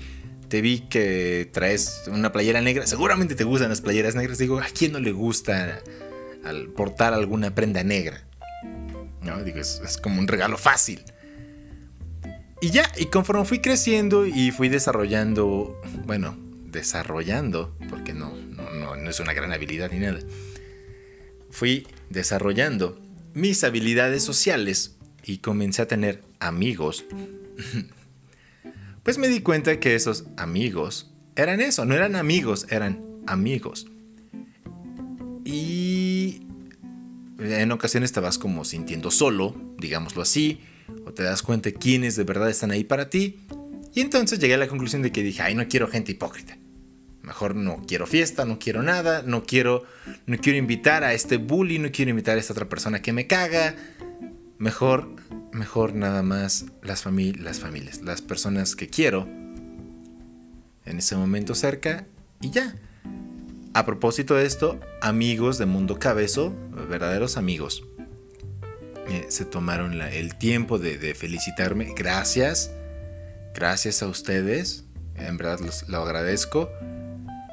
te 0.54 0.62
vi 0.62 0.82
que 0.82 1.50
traes 1.52 2.04
una 2.06 2.32
playera 2.32 2.62
negra. 2.62 2.86
Seguramente 2.86 3.34
te 3.34 3.44
gustan 3.44 3.70
las 3.70 3.82
playeras 3.82 4.14
negras. 4.14 4.38
Digo, 4.38 4.60
¿a 4.60 4.68
quién 4.68 4.92
no 4.92 5.00
le 5.00 5.12
gusta 5.12 5.82
portar 6.76 7.12
alguna 7.16 7.56
prenda 7.56 7.84
negra? 7.84 8.22
¿No? 9.24 9.44
Digo, 9.44 9.58
es, 9.58 9.82
como 10.00 10.20
un 10.20 10.28
regalo 10.28 10.60
fácil. 10.60 11.02
Y 12.62 12.70
ya, 12.70 12.88
y 12.98 13.08
conforme 13.08 13.46
fui 13.46 13.62
creciendo 13.62 14.28
y 14.28 14.52
fui 14.52 14.70
desarrollando, 14.70 15.82
bueno, 16.06 16.38
desarrollando, 16.68 17.76
porque 17.90 18.14
no, 18.14 18.36
no, 18.36 18.96
no 18.96 19.10
es 19.10 19.20
una 19.20 19.34
gran 19.34 19.54
habilidad 19.54 19.90
ni 19.92 20.02
nada. 20.02 20.20
Fui 21.50 21.88
desarrollando 22.12 23.02
mis 23.34 23.64
habilidades 23.64 24.22
sociales 24.22 24.98
y 25.24 25.40
comencé 25.40 25.82
a 25.82 25.88
tener 25.88 26.22
amigos 26.40 27.06
pues 29.04 29.18
me 29.18 29.28
di 29.28 29.42
cuenta 29.42 29.80
que 29.80 29.96
esos 29.96 30.26
amigos 30.38 31.14
eran 31.36 31.62
eso, 31.62 31.86
no 31.86 31.96
eran 31.96 32.16
amigos, 32.16 32.66
eran 32.70 33.02
amigos. 33.28 33.88
Y 35.46 36.48
en 37.40 37.72
ocasiones 37.72 38.12
te 38.14 38.20
vas 38.20 38.38
como 38.38 38.64
sintiendo 38.64 39.12
solo, 39.12 39.56
digámoslo 39.78 40.22
así, 40.22 40.62
o 41.06 41.12
te 41.12 41.24
das 41.24 41.42
cuenta 41.42 41.70
de 41.70 41.76
quiénes 41.76 42.16
de 42.16 42.24
verdad 42.24 42.50
están 42.50 42.72
ahí 42.72 42.84
para 42.84 43.10
ti. 43.10 43.40
Y 43.94 44.02
entonces 44.02 44.40
llegué 44.40 44.56
a 44.56 44.58
la 44.58 44.68
conclusión 44.68 45.02
de 45.02 45.12
que 45.12 45.22
dije, 45.22 45.42
ay, 45.42 45.54
no 45.54 45.68
quiero 45.68 45.88
gente 45.88 46.14
hipócrita. 46.14 46.58
Mejor 47.22 47.56
no 47.56 47.84
quiero 47.88 48.06
fiesta, 48.06 48.46
no 48.46 48.60
quiero 48.60 48.84
nada, 48.84 49.24
no 49.26 49.44
quiero, 49.44 49.84
no 50.26 50.38
quiero 50.38 50.58
invitar 50.58 51.04
a 51.04 51.14
este 51.14 51.38
bully, 51.38 51.80
no 51.80 51.92
quiero 51.92 52.12
invitar 52.12 52.38
a 52.38 52.40
esta 52.40 52.54
otra 52.54 52.68
persona 52.68 53.02
que 53.02 53.14
me 53.14 53.28
caga. 53.28 53.76
Mejor, 54.64 55.10
mejor 55.52 55.94
nada 55.94 56.24
más 56.24 56.68
las, 56.82 57.06
las 57.06 57.60
familias, 57.60 58.02
las 58.02 58.22
personas 58.22 58.78
que 58.78 58.88
quiero 58.88 59.28
en 60.86 61.00
ese 61.00 61.18
momento 61.18 61.54
cerca 61.54 62.08
y 62.40 62.50
ya. 62.50 62.74
A 63.74 63.86
propósito 63.86 64.36
de 64.36 64.46
esto, 64.46 64.80
amigos 65.02 65.58
de 65.58 65.66
Mundo 65.66 66.00
Cabezo, 66.00 66.56
verdaderos 66.90 67.36
amigos, 67.36 67.84
eh, 69.10 69.26
se 69.28 69.44
tomaron 69.44 70.02
el 70.02 70.36
tiempo 70.38 70.80
de, 70.80 71.14
felicitarme. 71.14 71.94
Gracias, 71.94 72.72
gracias 73.54 74.02
a 74.02 74.08
ustedes, 74.08 74.86
en 75.18 75.36
verdad 75.36 75.60
lo 75.90 75.98
agradezco. 76.04 76.72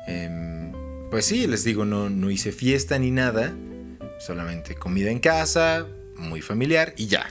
Em, 0.07 0.71
pues 1.11 1.25
sí, 1.27 1.49
les 1.49 1.65
digo, 1.65 1.85
no, 1.85 2.09
no 2.09 2.31
hice 2.31 2.53
fiesta 2.53 3.01
ni 3.01 3.11
nada, 3.11 3.53
solamente 4.21 4.77
comida 4.77 5.11
en 5.11 5.19
casa, 5.19 5.89
muy 6.21 6.43
familiar 6.43 6.95
y 6.97 7.07
ya. 7.07 7.31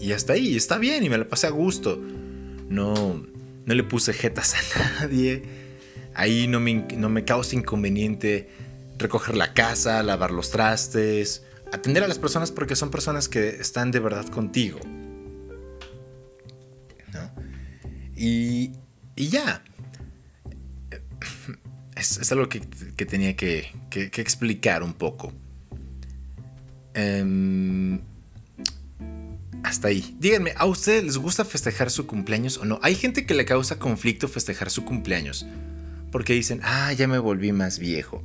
Y 0.00 0.12
hasta 0.12 0.34
ahí, 0.34 0.56
está 0.56 0.78
bien 0.78 1.02
y 1.02 1.08
me 1.08 1.16
la 1.16 1.28
pasé 1.28 1.46
a 1.46 1.50
gusto. 1.50 1.96
No, 2.68 3.26
no 3.64 3.74
le 3.74 3.84
puse 3.84 4.12
jetas 4.12 4.54
a 4.54 5.00
nadie. 5.00 5.42
Ahí 6.14 6.46
no 6.46 6.60
me, 6.60 6.86
no 6.96 7.08
me 7.08 7.24
causa 7.24 7.56
inconveniente 7.56 8.50
recoger 8.98 9.36
la 9.36 9.54
casa, 9.54 10.02
lavar 10.02 10.30
los 10.30 10.50
trastes, 10.50 11.42
atender 11.72 12.04
a 12.04 12.08
las 12.08 12.18
personas 12.18 12.52
porque 12.52 12.76
son 12.76 12.90
personas 12.90 13.28
que 13.28 13.48
están 13.48 13.90
de 13.90 14.00
verdad 14.00 14.26
contigo. 14.26 14.78
¿No? 17.12 17.30
Y, 18.16 18.72
y 19.16 19.28
ya. 19.28 19.62
Es, 21.96 22.30
algo 22.32 22.48
que, 22.48 22.60
tenía 23.06 23.36
que, 23.36 23.72
que, 23.90 24.20
explicar 24.20 24.82
un 24.82 24.94
poco. 24.94 25.32
Eh, 26.94 27.98
hasta 29.64 29.88
ahí. 29.88 30.14
Díganme, 30.20 30.52
¿a 30.56 30.66
ustedes 30.66 31.02
les 31.04 31.16
gusta 31.16 31.44
festejar 31.44 31.90
su 31.90 32.06
cumpleaños 32.06 32.58
o 32.58 32.64
no? 32.64 32.78
Hay 32.82 32.94
gente 32.94 33.26
que 33.26 33.34
le 33.34 33.44
causa 33.44 33.78
conflicto 33.78 34.28
festejar 34.28 34.70
su 34.70 34.84
cumpleaños. 34.84 35.46
Porque 36.12 36.34
dicen, 36.34 36.60
ah, 36.62 36.92
ya 36.92 37.08
me 37.08 37.18
volví 37.18 37.50
más 37.50 37.78
viejo. 37.78 38.22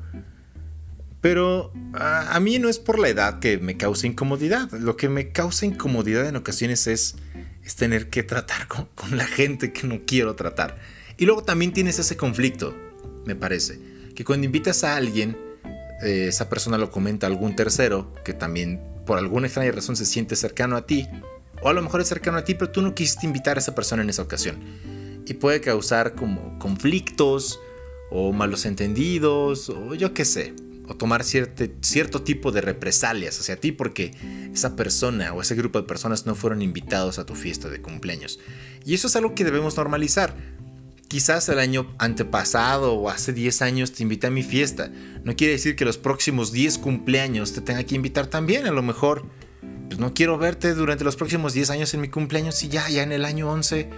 Pero 1.21 1.73
a, 1.93 2.39
mí 2.39 2.59
no 2.59 2.69
es 2.69 2.77
por 2.77 2.99
la 2.99 3.09
edad 3.09 3.39
que 3.39 3.57
me 3.57 3.77
causa 3.77 4.05
incomodidad. 4.05 4.71
Lo 4.73 4.95
que 4.95 5.09
me 5.09 5.31
causa 5.31 5.65
incomodidad 5.65 6.27
en 6.27 6.35
ocasiones 6.35 6.87
es, 6.87 7.15
es 7.63 7.75
tener 7.75 8.09
que 8.09 8.21
tratar 8.21 8.67
con, 8.67 9.17
la 9.17 9.25
gente 9.25 9.73
que 9.73 9.87
no 9.87 10.01
quiero 10.05 10.35
tratar. 10.35 10.77
Y 11.17 11.25
luego 11.25 11.43
también 11.43 11.73
tienes 11.73 11.99
ese 11.99 12.15
conflicto, 12.15 12.77
me 13.25 13.35
parece. 13.35 13.79
Que 14.13 14.23
cuando 14.23 14.45
invitas 14.45 14.83
a 14.83 14.95
alguien, 14.95 15.37
eh, 16.03 16.27
esa 16.27 16.49
persona 16.49 16.77
lo 16.77 16.91
comenta 16.91 17.27
a 17.27 17.29
algún 17.29 17.55
tercero 17.55 18.13
que 18.23 18.33
también 18.33 18.81
por 19.05 19.17
alguna 19.17 19.47
extraña 19.47 19.71
razón 19.71 19.95
se 19.95 20.05
siente 20.05 20.35
cercano 20.35 20.77
a 20.77 20.85
ti, 20.85 21.07
o 21.61 21.69
a 21.69 21.73
lo 21.73 21.81
mejor 21.81 22.01
es 22.01 22.07
cercano 22.07 22.37
a 22.37 22.43
ti, 22.43 22.53
pero 22.53 22.71
tú 22.71 22.81
no 22.81 22.95
quisiste 22.95 23.25
invitar 23.25 23.57
a 23.57 23.59
esa 23.59 23.75
persona 23.75 24.03
en 24.03 24.09
esa 24.09 24.21
ocasión. 24.21 24.59
Y 25.25 25.33
puede 25.33 25.61
causar 25.61 26.15
como 26.15 26.57
conflictos 26.59 27.59
o 28.11 28.31
malos 28.31 28.65
entendidos 28.65 29.69
o 29.69 29.93
yo 29.95 30.13
qué 30.13 30.25
sé, 30.25 30.53
o 30.87 30.95
tomar 30.95 31.23
cierto, 31.23 31.65
cierto 31.81 32.23
tipo 32.23 32.51
de 32.51 32.61
represalias 32.61 33.39
hacia 33.39 33.59
ti 33.59 33.71
porque 33.71 34.11
esa 34.53 34.75
persona 34.75 35.33
o 35.33 35.41
ese 35.41 35.55
grupo 35.55 35.79
de 35.79 35.87
personas 35.87 36.25
no 36.25 36.35
fueron 36.35 36.61
invitados 36.61 37.19
a 37.19 37.25
tu 37.25 37.35
fiesta 37.35 37.69
de 37.69 37.81
cumpleaños. 37.81 38.39
Y 38.85 38.95
eso 38.95 39.07
es 39.07 39.15
algo 39.15 39.35
que 39.35 39.43
debemos 39.43 39.77
normalizar. 39.77 40.35
Quizás 41.09 41.49
el 41.49 41.57
año 41.57 41.91
antepasado 41.97 42.93
o 42.93 43.09
hace 43.09 43.33
10 43.33 43.63
años 43.63 43.91
te 43.93 44.03
invité 44.03 44.27
a 44.27 44.29
mi 44.29 44.43
fiesta. 44.43 44.91
No 45.23 45.35
quiere 45.35 45.53
decir 45.53 45.75
que 45.75 45.83
los 45.83 45.97
próximos 45.97 46.51
10 46.51 46.77
cumpleaños 46.77 47.51
te 47.51 47.61
tenga 47.61 47.83
que 47.83 47.95
invitar 47.95 48.27
también. 48.27 48.67
A 48.67 48.71
lo 48.71 48.83
mejor 48.83 49.25
pues 49.87 49.99
no 49.99 50.13
quiero 50.13 50.37
verte 50.37 50.75
durante 50.75 51.03
los 51.03 51.15
próximos 51.15 51.53
10 51.53 51.71
años 51.71 51.93
en 51.95 52.01
mi 52.01 52.09
cumpleaños 52.09 52.63
y 52.63 52.69
ya, 52.69 52.87
ya 52.89 53.01
en 53.01 53.11
el 53.11 53.25
año 53.25 53.51
11. 53.51 53.89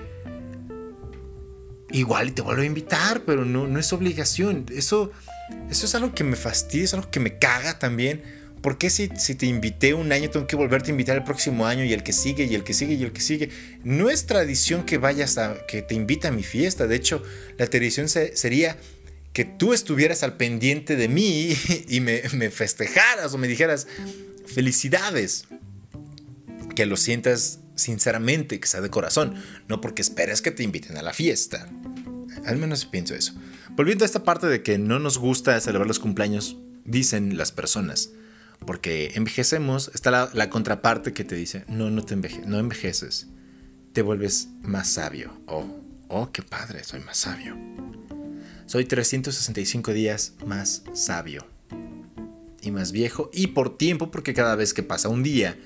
Igual 1.91 2.33
te 2.33 2.41
vuelvo 2.41 2.61
a 2.61 2.65
invitar, 2.65 3.23
pero 3.25 3.43
no, 3.43 3.67
no 3.67 3.77
es 3.77 3.91
obligación. 3.91 4.65
Eso, 4.73 5.11
eso 5.69 5.85
es 5.85 5.93
algo 5.95 6.15
que 6.15 6.23
me 6.23 6.37
fastidia, 6.37 6.85
es 6.85 6.93
algo 6.93 7.11
que 7.11 7.19
me 7.19 7.37
caga 7.37 7.77
también 7.77 8.23
¿Por 8.61 8.77
qué 8.77 8.91
si, 8.91 9.07
te 9.07 9.45
invité 9.47 9.95
un 9.95 10.11
año 10.11 10.29
tengo 10.29 10.45
que 10.45 10.55
volverte 10.55 10.89
a 10.89 10.91
invitar 10.91 11.17
el 11.17 11.23
próximo 11.23 11.65
año 11.65 11.83
y 11.83 11.93
el 11.93 12.03
que 12.03 12.13
sigue 12.13 12.45
y 12.45 12.53
el 12.53 12.63
que 12.63 12.73
sigue 12.75 12.93
y 12.93 13.03
el 13.03 13.11
que 13.11 13.21
sigue? 13.21 13.49
No 13.83 14.09
es 14.09 14.27
tradición 14.27 14.85
que 14.85 14.99
vayas 14.99 15.39
a 15.39 15.65
que 15.65 15.81
te 15.81 15.95
invite 15.95 16.27
a 16.27 16.31
mi 16.31 16.43
fiesta. 16.43 16.85
De 16.85 16.95
hecho, 16.95 17.23
la 17.57 17.65
tradición 17.65 18.07
sería 18.07 18.77
que 19.33 19.45
tú 19.45 19.73
estuvieras 19.73 20.21
al 20.21 20.37
pendiente 20.37 20.95
de 20.95 21.07
mí 21.07 21.55
y 21.87 22.01
me, 22.01 22.21
me 22.33 22.51
festejaras 22.51 23.33
o 23.33 23.39
me 23.39 23.47
dijeras 23.47 23.87
felicidades. 24.45 25.45
Que 26.75 26.85
lo 26.85 26.97
sientas 26.97 27.59
sinceramente, 27.75 28.59
que 28.59 28.67
sea 28.67 28.81
de 28.81 28.89
corazón, 28.89 29.35
no 29.67 29.81
porque 29.81 30.03
esperes 30.03 30.41
que 30.41 30.51
te 30.51 30.61
inviten 30.61 30.97
a 30.97 31.01
la 31.01 31.13
fiesta. 31.13 31.67
Al 32.45 32.57
menos 32.57 32.85
pienso 32.85 33.15
eso. 33.15 33.33
Volviendo 33.71 34.05
a 34.05 34.07
esta 34.07 34.23
parte 34.23 34.45
de 34.45 34.61
que 34.61 34.77
no 34.77 34.99
nos 34.99 35.17
gusta 35.17 35.59
celebrar 35.59 35.87
los 35.87 35.99
cumpleaños, 35.99 36.57
dicen 36.85 37.37
las 37.37 37.51
personas 37.51 38.11
porque 38.65 39.11
envejecemos, 39.15 39.91
está 39.93 40.29
la, 40.33 40.49
contraparte 40.49 41.13
que 41.13 41.23
te 41.23 41.35
dice, 41.35 41.65
no, 41.67 41.89
no 41.89 42.03
te 42.03 42.15
no 42.15 42.59
envejeces, 42.59 43.27
te 43.93 44.01
vuelves 44.01 44.49
más 44.61 44.89
sabio. 44.89 45.33
Oh, 45.47 45.65
oh, 46.07 46.31
qué 46.31 46.41
padre, 46.41 46.83
soy 46.83 46.99
más 47.01 47.17
sabio. 47.17 47.57
Soy 48.65 48.85
365 48.85 49.91
días 49.93 50.33
más 50.45 50.83
sabio 50.93 51.45
y 52.61 52.71
más 52.71 52.91
viejo 52.91 53.29
y 53.33 53.47
por 53.47 53.77
tiempo, 53.77 54.11
porque 54.11 54.33
cada 54.33 54.55
vez 54.55 54.73
que 54.73 54.83
pasa 54.83 55.09
un 55.09 55.23
día, 55.23 55.57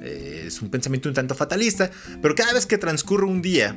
eh, 0.00 0.44
es 0.46 0.62
un 0.62 0.70
pensamiento 0.70 1.08
un 1.08 1.14
tanto 1.14 1.34
fatalista, 1.34 1.90
pero 2.22 2.34
cada 2.34 2.52
vez 2.54 2.66
que 2.66 2.78
transcurre 2.78 3.26
un 3.26 3.42
día, 3.42 3.76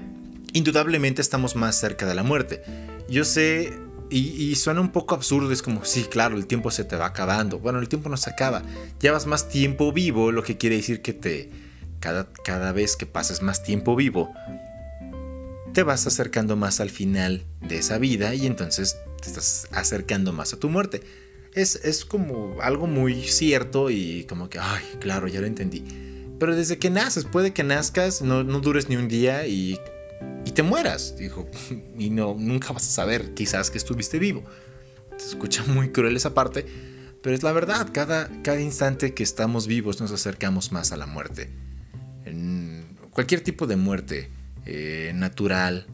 indudablemente 0.54 1.22
estamos 1.22 1.56
más 1.56 1.80
cerca 1.80 2.06
de 2.06 2.16
la 2.16 2.24
muerte. 2.24 2.64
Yo 3.10 3.26
sé 3.26 3.78
y, 4.12 4.56
suena 4.56 4.82
un 4.82 4.92
poco 4.92 5.16
absurdo, 5.16 5.52
es 5.52 5.62
como, 5.62 5.86
sí, 5.86 6.04
claro, 6.04 6.36
el 6.36 6.46
tiempo 6.46 6.70
se 6.70 6.84
te 6.84 6.98
va 6.98 7.06
acabando. 7.06 7.60
Bueno, 7.60 7.80
el 7.80 7.88
tiempo 7.88 8.10
no 8.10 8.18
se 8.18 8.30
acaba. 8.30 8.62
Llevas 9.00 9.26
más 9.26 9.48
tiempo 9.48 9.94
vivo, 9.94 10.32
lo 10.32 10.44
que 10.44 10.58
quiere 10.58 10.76
decir 10.76 11.02
que 11.02 11.14
te 11.14 11.50
cada, 12.02 12.28
cada 12.44 12.74
vez 12.74 12.98
que 12.98 13.06
pases 13.06 13.42
más 13.42 13.64
tiempo 13.64 13.96
vivo, 13.96 14.34
te 15.74 15.84
vas 15.84 16.08
acercando 16.08 16.58
más 16.58 16.82
al 16.82 16.90
final 16.90 17.46
de 17.62 17.78
esa 17.78 17.98
vida 17.98 18.36
y 18.36 18.48
entonces 18.48 18.98
te 19.22 19.30
estás 19.30 19.68
acercando 19.72 20.34
más 20.34 20.52
a 20.54 20.58
tu 20.58 20.68
muerte. 20.68 21.02
Es, 21.54 21.76
es 21.84 22.04
como 22.04 22.58
algo 22.62 22.88
muy 22.88 23.24
cierto 23.24 23.90
y 23.90 24.26
como 24.26 24.50
que, 24.50 24.60
ay, 24.60 24.84
claro, 25.00 25.28
ya 25.28 25.40
lo 25.40 25.48
entendí. 25.48 25.84
Pero 26.40 26.56
desde 26.56 26.80
que 26.80 26.90
naces, 26.90 27.26
puede 27.26 27.54
que 27.54 27.64
nazcas, 27.64 28.22
no, 28.22 28.44
no 28.44 28.60
dures 28.60 28.90
ni 28.90 28.98
un 28.98 29.08
día 29.08 29.48
y 29.48 29.80
y 30.46 30.52
te 30.52 30.64
mueras, 30.64 31.16
dijo, 31.18 31.50
y 31.98 32.10
no, 32.10 32.36
nunca 32.38 32.74
vas 32.74 32.88
a 32.88 32.92
saber 32.92 33.34
quizás 33.34 33.72
que 33.72 33.78
estuviste 33.78 34.20
vivo. 34.20 34.44
Se 35.18 35.30
escucha 35.30 35.64
muy 35.68 35.92
cruel 35.92 36.16
esa 36.16 36.34
parte, 36.34 36.66
pero 37.22 37.36
es 37.36 37.44
la 37.44 37.52
verdad, 37.52 37.90
cada, 37.94 38.30
cada 38.42 38.60
instante 38.60 39.14
que 39.14 39.24
estamos 39.24 39.68
vivos 39.68 40.02
nos 40.02 40.12
acercamos 40.12 40.72
más 40.72 40.92
a 40.92 40.98
la 40.98 41.06
muerte. 41.06 41.50
Cualquier 43.12 43.42
tipo 43.42 43.68
de 43.68 43.76
muerte, 43.76 44.30
eh, 44.66 45.12
natural 45.14 45.86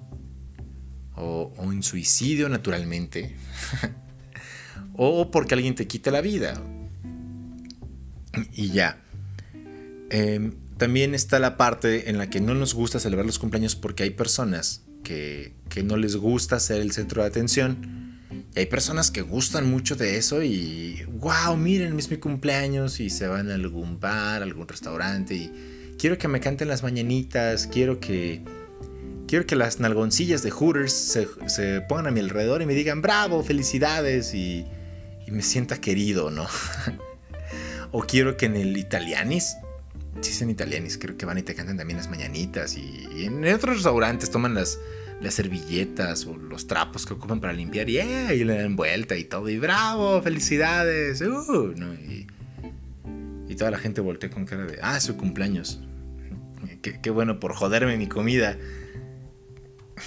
o, 1.15 1.51
o, 1.57 1.71
en 1.71 1.81
suicidio 1.81 2.47
naturalmente, 2.47 3.35
o 4.93 5.31
porque 5.31 5.55
alguien 5.55 5.73
te 5.73 5.87
quite 5.87 6.11
la 6.11 6.21
vida. 6.21 6.61
Y 8.53 8.69
ya. 8.69 9.01
Eh, 10.11 10.51
también 10.77 11.15
está 11.15 11.39
la 11.39 11.57
parte 11.57 12.09
en 12.09 12.17
la 12.17 12.29
que 12.29 12.39
no 12.39 12.53
nos 12.53 12.73
gusta 12.73 12.99
celebrar 12.99 13.25
los 13.25 13.39
cumpleaños 13.39 13.75
porque 13.75 14.03
hay 14.03 14.11
personas 14.11 14.83
que, 15.03 15.53
no 15.83 15.95
les 15.97 16.15
gusta 16.15 16.59
ser 16.59 16.81
el 16.81 16.91
centro 16.91 17.21
de 17.21 17.27
atención. 17.27 18.17
Y 18.55 18.59
hay 18.59 18.65
personas 18.65 19.11
que 19.11 19.21
gustan 19.21 19.69
mucho 19.69 19.95
de 19.95 20.17
eso 20.17 20.43
y, 20.43 21.03
wow, 21.07 21.55
miren, 21.55 21.97
es 21.97 22.09
mi 22.09 22.17
cumpleaños 22.17 22.99
y 22.99 23.09
se 23.09 23.27
van 23.27 23.49
a 23.49 23.55
algún 23.55 23.99
bar, 23.99 24.41
algún 24.43 24.67
restaurante 24.67 25.35
y 25.35 25.95
quiero 25.97 26.17
que 26.17 26.27
me 26.27 26.39
canten 26.39 26.67
las 26.67 26.83
mañanitas, 26.83 27.67
quiero 27.67 27.99
que, 27.99 28.43
quiero 29.27 29.45
que 29.45 29.55
las 29.55 29.79
nalgoncillas 29.79 30.43
de 30.43 30.51
Hooters 30.51 30.93
se, 30.93 31.81
pongan 31.81 32.07
a 32.07 32.11
mi 32.11 32.19
alrededor 32.19 32.61
y 32.61 32.65
me 32.65 32.73
digan, 32.73 33.01
bravo, 33.01 33.43
felicidades 33.43 34.33
y, 34.33 34.65
y 35.25 35.31
me 35.31 35.41
sienta 35.41 35.79
querido, 35.79 36.31
¿no? 36.31 36.47
o 37.91 38.01
quiero 38.01 38.35
que 38.35 38.47
en 38.47 38.55
el 38.55 38.77
Italianis 38.77 39.55
si 40.21 40.33
son 40.33 40.49
italianos, 40.49 40.97
creo 40.97 41.17
que 41.17 41.25
van 41.25 41.37
y 41.37 41.43
te 41.43 41.55
cantan 41.55 41.77
también 41.77 41.97
las 41.97 42.09
mañanitas. 42.09 42.77
Y, 42.77 43.25
en 43.25 43.45
otros 43.45 43.77
restaurantes 43.77 44.29
toman 44.31 44.53
las, 44.53 44.79
las 45.21 45.33
servilletas 45.33 46.25
o 46.25 46.35
los 46.35 46.67
trapos 46.67 47.05
que 47.05 47.13
ocupan 47.13 47.39
para 47.39 47.53
limpiar 47.53 47.89
y, 47.89 47.99
y 47.99 48.43
le 48.43 48.57
dan 48.57 48.75
vuelta 48.75 49.17
y 49.17 49.23
todo. 49.23 49.49
Y 49.49 49.57
bravo, 49.57 50.21
felicidades. 50.21 51.21
Uh, 51.21 51.73
y, 53.49 53.55
toda 53.55 53.71
la 53.71 53.79
gente 53.79 54.01
voltea 54.01 54.29
con 54.29 54.45
cara 54.45 54.65
de, 54.65 54.77
ah, 54.83 54.99
su 54.99 55.17
cumpleaños. 55.17 55.81
Qué, 56.83 56.99
qué 57.01 57.09
bueno 57.09 57.39
por 57.39 57.55
joderme 57.55 57.97
mi 57.97 58.07
comida. 58.07 58.55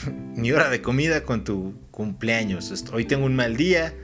mi 0.37 0.53
hora 0.53 0.71
de 0.71 0.81
comida 0.83 1.25
con 1.25 1.45
tu 1.45 1.75
cumpleaños. 1.91 2.73
Hoy 2.93 3.05
tengo 3.07 3.27
un 3.27 3.37
mal 3.37 3.57
día, 3.57 3.95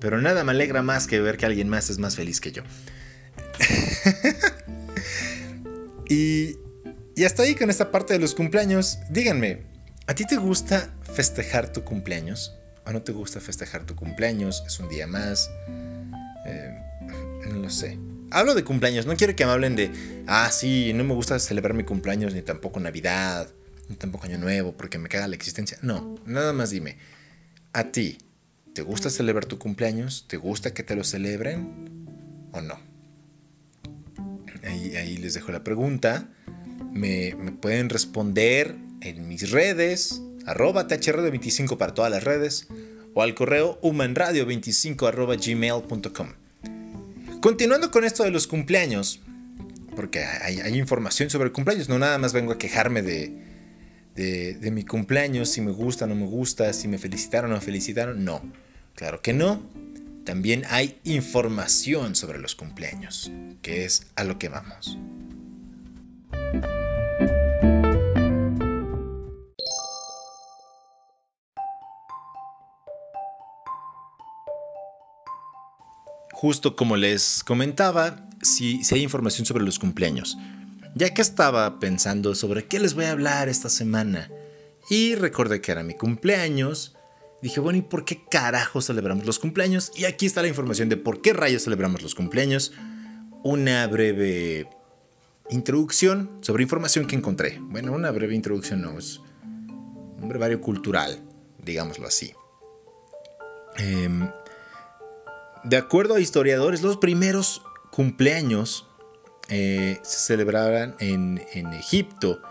pero 0.00 0.20
nada 0.20 0.44
me 0.44 0.52
alegra 0.52 0.82
más 0.82 1.06
que 1.06 1.20
ver 1.20 1.36
que 1.36 1.46
alguien 1.46 1.68
más 1.68 1.90
es 1.90 1.98
más 1.98 2.16
feliz 2.16 2.40
que 2.40 2.52
yo. 2.52 2.62
y, 6.08 6.56
hasta 7.24 7.42
ahí 7.42 7.54
con 7.54 7.70
esta 7.70 7.90
parte 7.90 8.14
de 8.14 8.20
los 8.20 8.34
cumpleaños. 8.34 8.98
Díganme, 9.10 9.62
¿a 10.06 10.14
ti 10.14 10.24
te 10.26 10.36
gusta 10.36 10.94
festejar 11.02 11.72
tu 11.72 11.84
cumpleaños? 11.84 12.54
¿O 12.86 12.92
no 12.92 13.02
te 13.02 13.12
gusta 13.12 13.40
festejar 13.40 13.84
tu 13.84 13.94
cumpleaños? 13.94 14.62
¿Es 14.66 14.78
un 14.78 14.88
día 14.88 15.06
más? 15.06 15.50
Eh, 16.46 16.78
no 17.48 17.56
lo 17.56 17.70
sé. 17.70 17.98
Hablo 18.30 18.54
de 18.54 18.62
cumpleaños, 18.62 19.06
no 19.06 19.16
quiero 19.16 19.34
que 19.34 19.46
me 19.46 19.52
hablen 19.52 19.74
de, 19.74 19.90
ah, 20.26 20.50
sí, 20.52 20.92
no 20.94 21.02
me 21.02 21.14
gusta 21.14 21.38
celebrar 21.38 21.74
mi 21.74 21.84
cumpleaños 21.84 22.34
ni 22.34 22.42
tampoco 22.42 22.78
Navidad, 22.78 23.48
ni 23.88 23.96
tampoco 23.96 24.26
Año 24.26 24.38
Nuevo, 24.38 24.76
porque 24.76 24.98
me 24.98 25.08
caga 25.08 25.28
la 25.28 25.34
existencia. 25.34 25.78
No, 25.80 26.16
nada 26.26 26.52
más 26.52 26.70
dime, 26.70 26.98
¿a 27.72 27.84
ti 27.84 28.18
te 28.74 28.82
gusta 28.82 29.08
celebrar 29.08 29.46
tu 29.46 29.58
cumpleaños? 29.58 30.26
¿Te 30.28 30.36
gusta 30.36 30.74
que 30.74 30.82
te 30.82 30.94
lo 30.94 31.04
celebren 31.04 32.06
o 32.52 32.60
no? 32.60 32.87
Ahí, 34.64 35.16
les 35.16 35.34
dejo 35.34 35.52
la 35.52 35.64
pregunta. 35.64 36.28
Me, 36.92 37.34
pueden 37.60 37.88
responder 37.88 38.76
en 39.00 39.28
mis 39.28 39.50
redes, 39.50 40.22
arroba 40.46 40.88
thrd25 40.88 41.76
para 41.76 41.94
todas 41.94 42.10
las 42.10 42.24
redes, 42.24 42.68
o 43.14 43.22
al 43.22 43.34
correo 43.34 43.80
humanradio25 43.82 45.08
arroba 45.08 45.36
gmail.com. 45.36 46.28
Continuando 47.40 47.90
con 47.90 48.04
esto 48.04 48.24
de 48.24 48.30
los 48.30 48.46
cumpleaños, 48.46 49.20
porque 49.94 50.24
hay, 50.24 50.76
información 50.76 51.30
sobre 51.30 51.52
cumpleaños, 51.52 51.88
no 51.88 51.98
nada 51.98 52.18
más 52.18 52.32
vengo 52.32 52.52
a 52.52 52.58
quejarme 52.58 53.02
de, 53.02 53.32
de, 54.14 54.70
mi 54.70 54.84
cumpleaños, 54.84 55.48
si 55.48 55.60
me 55.60 55.70
gusta 55.70 56.06
no 56.06 56.14
me 56.14 56.26
gusta, 56.26 56.72
si 56.72 56.88
me 56.88 56.98
felicitaron 56.98 57.50
o 57.50 57.54
no 57.54 57.60
me 57.60 57.64
felicitaron, 57.64 58.24
no, 58.24 58.42
claro 58.94 59.22
que 59.22 59.32
no 59.32 59.62
también 60.28 60.64
hay 60.68 61.00
información 61.04 62.14
sobre 62.14 62.38
los 62.38 62.54
cumpleaños, 62.54 63.30
que 63.62 63.86
es 63.86 64.08
a 64.14 64.24
lo 64.24 64.38
que 64.38 64.50
vamos. 64.50 64.98
Justo 76.30 76.76
como 76.76 76.98
les 76.98 77.42
comentaba, 77.42 78.28
si, 78.42 78.82
hay 78.92 79.02
información 79.02 79.46
sobre 79.46 79.64
los 79.64 79.78
cumpleaños. 79.78 80.36
Ya 80.94 81.14
que 81.14 81.22
estaba 81.22 81.80
pensando 81.80 82.34
sobre 82.34 82.66
qué 82.66 82.80
les 82.80 82.92
voy 82.92 83.06
a 83.06 83.12
hablar 83.12 83.48
esta 83.48 83.70
semana 83.70 84.30
y 84.90 85.14
recordé 85.14 85.62
que 85.62 85.72
era 85.72 85.82
mi 85.82 85.94
cumpleaños, 85.94 86.97
Dije, 87.40 87.60
bueno, 87.60 87.78
¿y 87.78 87.82
por 87.82 88.04
qué 88.04 88.24
carajo 88.28 88.80
celebramos 88.80 89.24
los 89.24 89.38
cumpleaños? 89.38 89.92
Y 89.94 90.06
aquí 90.06 90.26
está 90.26 90.42
la 90.42 90.48
información 90.48 90.88
de 90.88 90.96
por 90.96 91.22
qué 91.22 91.32
rayos 91.32 91.64
celebramos 91.64 92.02
los 92.02 92.14
cumpleaños. 92.14 92.72
Una 93.44 93.86
breve 93.86 94.68
introducción 95.50 96.38
sobre 96.40 96.64
información 96.64 97.06
que 97.06 97.14
encontré. 97.14 97.58
Bueno, 97.60 97.92
una 97.92 98.10
breve 98.10 98.34
introducción 98.34 98.82
no, 98.82 98.98
es 98.98 99.20
un 100.20 100.28
brevario 100.28 100.60
cultural, 100.60 101.22
digámoslo 101.62 102.06
así. 102.08 102.34
Em, 103.76 104.28
de 105.62 105.76
acuerdo 105.76 106.14
a 106.14 106.20
historiadores, 106.20 106.82
los 106.82 106.96
primeros 106.96 107.62
cumpleaños 107.90 108.88
eh, 109.48 109.98
se 110.02 110.18
celebraban 110.18 110.96
en, 110.98 111.42
en, 111.52 111.72
Egipto 111.72 112.42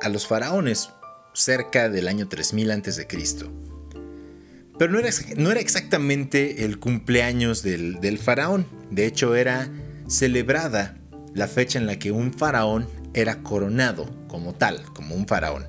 a 0.00 0.08
los 0.08 0.26
faraones 0.26 0.90
cerca 1.34 1.88
del 1.88 2.08
año 2.08 2.28
3000 2.28 2.70
a.C. 2.70 3.67
Pero 4.78 4.92
no 4.92 4.98
era, 5.00 5.10
no 5.36 5.50
era 5.50 5.60
exactamente 5.60 6.64
el 6.64 6.78
cumpleaños 6.78 7.62
del, 7.62 8.18
faraón. 8.18 8.66
De 8.90 9.06
hecho, 9.06 9.34
era 9.34 9.68
celebrada 10.06 10.96
la 11.34 11.48
fecha 11.48 11.78
en 11.78 11.86
la 11.86 11.98
que 11.98 12.12
un 12.12 12.32
faraón 12.32 12.88
era 13.12 13.42
coronado 13.42 14.08
como 14.28 14.54
tal, 14.54 14.82
como 14.94 15.16
un 15.16 15.26
faraón. 15.26 15.66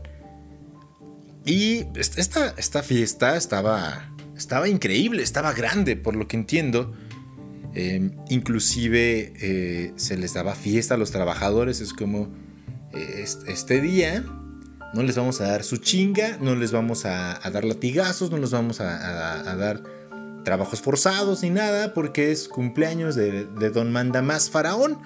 Y 1.43 1.85
esta, 1.95 2.53
esta 2.57 2.83
fiesta 2.83 3.35
estaba, 3.35 4.13
estaba 4.37 4.67
increíble, 4.69 5.23
estaba 5.23 5.53
grande, 5.53 5.95
por 5.95 6.15
lo 6.15 6.27
que 6.27 6.37
entiendo. 6.37 6.93
Em, 7.73 8.11
inclusive 8.29 9.33
eh, 9.39 9.93
se 9.95 10.17
les 10.17 10.33
daba 10.33 10.53
fiesta 10.53 10.93
a 10.93 10.97
los 10.97 11.11
trabajadores. 11.11 11.81
Es 11.81 11.93
como 11.93 12.29
eh, 12.93 13.25
este 13.47 13.81
día 13.81 14.23
no 14.93 15.03
les 15.03 15.15
vamos 15.15 15.39
a 15.41 15.47
dar 15.47 15.63
su 15.63 15.77
chinga, 15.77 16.37
no 16.39 16.55
les 16.55 16.71
vamos 16.71 17.05
a, 17.05 17.39
dar 17.51 17.63
latigazos, 17.63 18.31
no 18.31 18.37
les 18.37 18.51
vamos 18.51 18.81
a, 18.81 19.55
dar 19.55 19.83
trabajos 20.43 20.81
forzados 20.81 21.43
ni 21.43 21.49
nada, 21.49 21.93
porque 21.93 22.31
es 22.31 22.47
cumpleaños 22.47 23.15
de, 23.15 23.45
Don 23.73 23.91
Manda 23.91 24.21
Más 24.21 24.49
Faraón. 24.49 24.99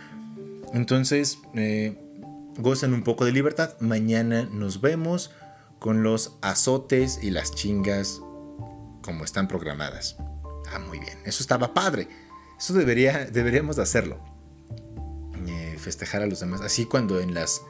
Entonces, 0.73 1.39
eh, 1.53 1.99
gozan 2.57 2.93
un 2.93 3.03
poco 3.03 3.25
de 3.25 3.31
libertad. 3.31 3.75
Mañana 3.79 4.47
nos 4.51 4.81
vemos 4.81 5.31
con 5.79 6.01
los 6.01 6.37
azotes 6.41 7.19
y 7.21 7.29
las 7.29 7.53
chingas 7.53 8.21
como 9.01 9.25
están 9.25 9.47
programadas. 9.47 10.15
Ah, 10.71 10.79
muy 10.79 10.99
bien. 10.99 11.17
Eso 11.25 11.43
estaba 11.43 11.73
padre. 11.73 12.07
Eso 12.57 12.73
debería, 12.73 13.25
deberíamos 13.25 13.75
de 13.75 13.83
hacerlo. 13.83 14.19
Eh, 15.45 15.75
festejar 15.77 16.21
a 16.21 16.25
los 16.25 16.39
demás. 16.39 16.61
Así 16.61 16.85
cuando 16.85 17.19
en 17.19 17.33
las 17.33 17.61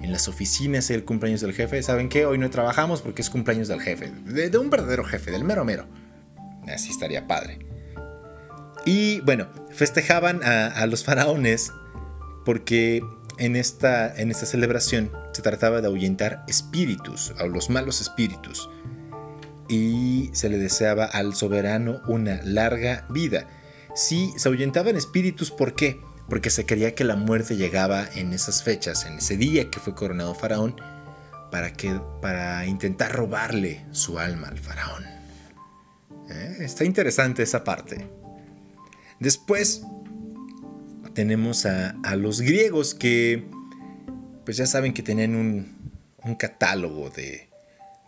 en 0.00 0.12
las 0.12 0.28
oficinas 0.28 0.90
el 0.90 1.04
cumpleaños 1.04 1.40
del 1.40 1.52
jefe, 1.52 1.82
¿saben 1.82 2.08
qué? 2.08 2.26
Hoy 2.26 2.38
no 2.38 2.50
trabajamos 2.50 3.02
porque 3.02 3.22
es 3.22 3.30
cumpleaños 3.30 3.68
del 3.68 3.80
jefe, 3.80 4.10
de, 4.10 4.58
un 4.58 4.70
verdadero 4.70 5.04
jefe, 5.04 5.30
del 5.30 5.44
mero 5.44 5.64
mero. 5.64 5.86
Así 6.66 6.90
estaría 6.90 7.26
padre. 7.26 7.58
Y 8.84 9.20
bueno, 9.20 9.48
festejaban 9.70 10.42
a, 10.42 10.86
los 10.86 11.04
faraones 11.04 11.72
porque 12.44 13.02
en 13.38 13.56
esta, 13.56 14.14
en 14.14 14.30
esta 14.30 14.46
celebración 14.46 15.10
se 15.32 15.42
trataba 15.42 15.80
de 15.80 15.88
ahuyentar 15.88 16.44
espíritus, 16.48 17.34
a 17.38 17.46
los 17.46 17.70
malos 17.70 18.00
espíritus. 18.00 18.70
Y 19.68 20.30
se 20.32 20.48
le 20.48 20.58
deseaba 20.58 21.04
al 21.04 21.34
soberano 21.34 22.00
una 22.06 22.40
larga 22.42 23.06
vida. 23.10 23.46
Si 23.94 24.32
se 24.36 24.48
ahuyentaban 24.48 24.96
espíritus, 24.96 25.50
¿por 25.50 25.74
qué? 25.74 26.00
Porque 26.28 26.50
se 26.50 26.66
creía 26.66 26.94
que 26.94 27.04
la 27.04 27.16
muerte 27.16 27.56
llegaba 27.56 28.06
en 28.14 28.32
esas 28.32 28.62
fechas, 28.62 29.06
en 29.06 29.18
ese 29.18 29.36
día 29.36 29.70
que 29.70 29.80
fue 29.80 29.94
coronado 29.94 30.34
faraón, 30.34 30.76
para, 31.50 31.72
que, 31.72 31.98
para 32.20 32.66
intentar 32.66 33.12
robarle 33.12 33.86
su 33.92 34.18
alma 34.18 34.48
al 34.48 34.58
faraón. 34.58 35.04
¿Eh? 36.28 36.56
Está 36.60 36.84
interesante 36.84 37.42
esa 37.42 37.64
parte. 37.64 38.06
Después 39.18 39.82
tenemos 41.14 41.64
a, 41.66 41.94
los 42.16 42.42
griegos 42.42 42.94
que, 42.94 43.48
pues 44.44 44.58
ya 44.58 44.66
saben 44.66 44.92
que 44.92 45.02
tenían 45.02 45.34
un, 45.34 45.78
catálogo 46.38 47.08
de, 47.08 47.48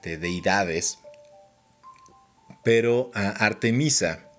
de 0.02 0.18
deidades, 0.18 0.98
pero 2.62 3.10
a 3.14 3.30
Artemisa, 3.30 4.29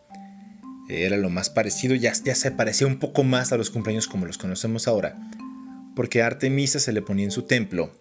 era 0.90 1.18
lo 1.18 1.30
más 1.30 1.50
parecido, 1.50 1.96
ya, 1.96 2.14
ya 2.14 2.36
se 2.36 2.52
parecía 2.52 2.88
un 2.88 3.00
poco 3.00 3.24
más 3.24 3.52
a 3.52 3.58
los 3.58 3.70
cumpleaños 3.70 4.08
como 4.08 4.26
los 4.26 4.38
conocemos 4.38 4.88
ahora, 4.88 5.18
porque 5.96 6.22
Artemisa 6.22 6.80
se 6.80 6.94
le 6.94 7.02
ponía 7.02 7.26
en 7.26 7.32
su 7.32 7.44
templo 7.44 7.92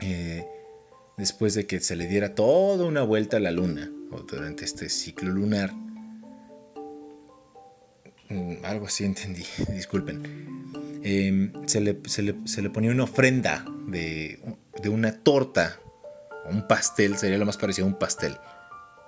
eh, 0.00 0.46
después 1.16 1.54
de 1.54 1.66
que 1.66 1.80
se 1.80 1.96
le 1.96 2.06
diera 2.06 2.34
toda 2.34 2.84
una 2.86 3.02
vuelta 3.02 3.36
a 3.36 3.40
la 3.40 3.50
luna, 3.50 3.90
o 4.10 4.20
durante 4.20 4.64
este 4.64 4.88
ciclo 4.88 5.30
lunar. 5.30 5.72
Mm, 8.28 8.64
algo 8.64 8.86
así 8.86 9.04
entendí, 9.04 9.44
disculpen. 9.68 10.72
Em, 11.02 11.52
se, 11.66 11.80
le, 11.80 11.94
ponía 12.70 12.90
una 12.90 13.04
ofrenda 13.04 13.64
de, 13.86 14.40
de 14.82 14.88
una 14.88 15.12
torta, 15.12 15.78
o 16.46 16.50
un 16.50 16.66
pastel, 16.66 17.16
sería 17.16 17.38
lo 17.38 17.46
más 17.46 17.58
parecido 17.58 17.86
a 17.86 17.90
un 17.90 17.98
pastel. 17.98 18.36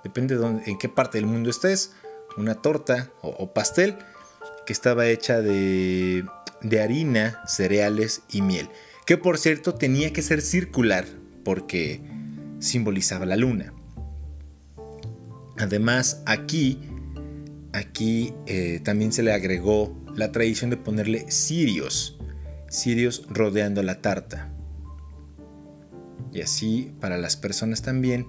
Depende 0.03 0.35
de 0.35 0.41
dónde, 0.41 0.63
en 0.69 0.77
qué 0.77 0.89
parte 0.89 1.17
del 1.17 1.27
mundo 1.27 1.49
estés 1.49 1.93
una 2.37 2.55
torta 2.55 3.11
o, 3.21 3.51
pastel 3.53 3.97
que 4.65 4.73
estaba 4.73 5.07
hecha 5.07 5.41
de, 5.41 6.23
de 6.61 6.81
harina, 6.81 7.41
cereales 7.47 8.21
y 8.31 8.41
miel. 8.41 8.69
Que 9.05 9.17
por 9.17 9.37
cierto 9.37 9.73
tenía 9.73 10.13
que 10.13 10.21
ser 10.21 10.41
circular 10.41 11.05
porque 11.43 12.01
simbolizaba 12.59 13.25
la 13.25 13.37
luna. 13.37 13.73
Además, 15.57 16.21
aquí, 16.25 16.79
aquí 17.73 18.33
eh, 18.45 18.79
también 18.83 19.11
se 19.11 19.23
le 19.23 19.33
agregó 19.33 19.97
la 20.15 20.31
tradición 20.31 20.69
de 20.69 20.77
ponerle 20.77 21.31
cirios, 21.31 22.19
cirios 22.69 23.25
rodeando 23.29 23.81
la 23.81 24.01
tarta. 24.01 24.51
Y 26.31 26.41
así 26.41 26.93
para 26.99 27.17
las 27.17 27.37
personas 27.37 27.81
también 27.81 28.27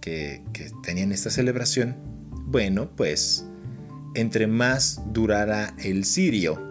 que, 0.00 0.42
que 0.52 0.70
tenían 0.82 1.12
esta 1.12 1.30
celebración, 1.30 2.15
bueno, 2.46 2.88
pues 2.96 3.44
entre 4.14 4.46
más 4.46 5.02
durara 5.12 5.74
el 5.78 6.04
sirio, 6.04 6.62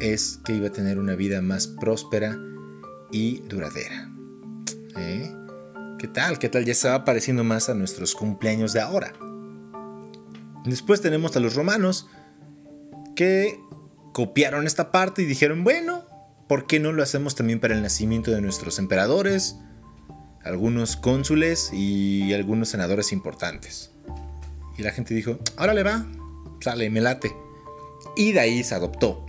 es 0.00 0.40
que 0.44 0.54
iba 0.54 0.68
a 0.68 0.72
tener 0.72 0.98
una 0.98 1.14
vida 1.14 1.42
más 1.42 1.66
próspera 1.66 2.36
y 3.12 3.40
duradera. 3.40 4.10
¿Eh? 4.96 5.32
¿Qué 5.98 6.08
tal? 6.08 6.38
¿Qué 6.38 6.48
tal? 6.48 6.64
Ya 6.64 6.72
estaba 6.72 7.04
pareciendo 7.04 7.44
más 7.44 7.68
a 7.68 7.74
nuestros 7.74 8.14
cumpleaños 8.14 8.72
de 8.72 8.80
ahora. 8.80 9.12
Después 10.64 11.00
tenemos 11.02 11.36
a 11.36 11.40
los 11.40 11.54
romanos 11.54 12.08
que 13.14 13.60
copiaron 14.12 14.66
esta 14.66 14.90
parte 14.90 15.22
y 15.22 15.26
dijeron, 15.26 15.62
bueno, 15.62 16.04
¿por 16.48 16.66
qué 16.66 16.80
no 16.80 16.92
lo 16.92 17.02
hacemos 17.02 17.34
también 17.34 17.60
para 17.60 17.74
el 17.74 17.82
nacimiento 17.82 18.30
de 18.30 18.40
nuestros 18.40 18.78
emperadores, 18.78 19.56
algunos 20.42 20.96
cónsules 20.96 21.70
y 21.72 22.32
algunos 22.32 22.70
senadores 22.70 23.12
importantes? 23.12 23.92
Y 24.78 24.82
la 24.82 24.92
gente 24.92 25.12
dijo, 25.12 25.38
ahora 25.56 25.74
le 25.74 25.82
va, 25.82 26.06
sale, 26.60 26.88
me 26.88 27.00
late. 27.00 27.34
Y 28.16 28.32
de 28.32 28.40
ahí 28.40 28.62
se 28.62 28.76
adoptó. 28.76 29.26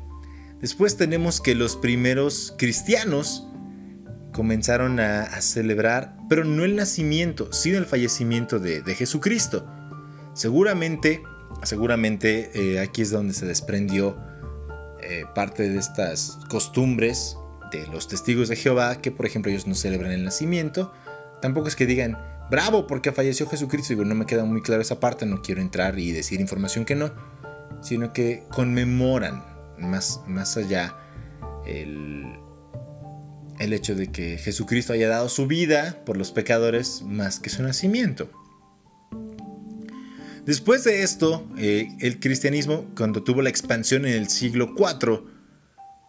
Después 0.62 0.96
tenemos 0.96 1.42
que 1.42 1.56
los 1.56 1.76
primeros 1.76 2.54
cristianos 2.58 3.48
comenzaron 4.32 5.00
a, 5.00 5.26
celebrar, 5.42 6.16
pero 6.30 6.46
no 6.46 6.64
el 6.64 6.76
nacimiento, 6.76 7.52
sino 7.52 7.78
el 7.78 7.86
fallecimiento 7.86 8.60
de, 8.60 8.84
Jesucristo. 8.96 9.68
Seguramente, 10.34 11.24
seguramente 11.64 12.52
eh, 12.54 12.80
aquí 12.80 13.02
es 13.02 13.10
donde 13.10 13.34
se 13.34 13.46
desprendió 13.46 14.18
eh, 15.02 15.26
parte 15.34 15.68
de 15.68 15.80
estas 15.80 16.38
costumbres 16.48 17.38
de 17.72 17.88
los 17.88 18.08
testigos 18.08 18.50
de 18.50 18.56
Jehová, 18.56 19.02
que 19.02 19.12
por 19.12 19.26
ejemplo 19.26 19.52
ellos 19.52 19.66
no 19.66 19.76
celebran 19.76 20.12
el 20.12 20.24
nacimiento. 20.24 20.94
Tampoco 21.42 21.68
es 21.68 21.76
que 21.76 21.86
digan, 21.86 22.18
bravo, 22.50 22.88
porque 22.88 23.12
falleció 23.12 23.48
Jesucristo. 23.48 23.90
Digo, 23.90 24.06
no 24.06 24.16
me 24.16 24.26
queda 24.26 24.46
muy 24.46 24.62
claro 24.62 24.82
esa 24.82 25.00
parte, 25.00 25.26
no 25.26 25.42
quiero 25.42 25.62
entrar 25.62 25.98
y 26.00 26.12
decir 26.12 26.42
información 26.42 26.86
que 26.86 26.96
no, 26.96 27.12
sino 27.82 28.14
que 28.14 28.44
conmemoran 28.50 29.44
más, 29.78 30.22
más 30.28 30.58
allá 30.58 30.96
el, 31.66 32.26
el 33.60 33.74
hecho 33.74 33.96
de 33.96 34.12
que 34.12 34.38
Jesucristo 34.38 34.94
haya 34.94 35.10
dado 35.10 35.30
su 35.30 35.48
vida 35.48 36.02
por 36.06 36.18
los 36.18 36.32
pecadores 36.32 37.02
más 37.04 37.40
que 37.40 37.50
su 37.50 37.62
nacimiento. 37.64 38.30
Después 40.46 40.84
de 40.84 41.04
esto, 41.04 41.48
eh, 41.58 41.90
el 42.00 42.20
cristianismo, 42.20 42.88
cuando 42.98 43.24
tuvo 43.24 43.42
la 43.42 43.50
expansión 43.50 44.06
en 44.06 44.14
el 44.14 44.30
siglo 44.30 44.74
IV 44.76 45.24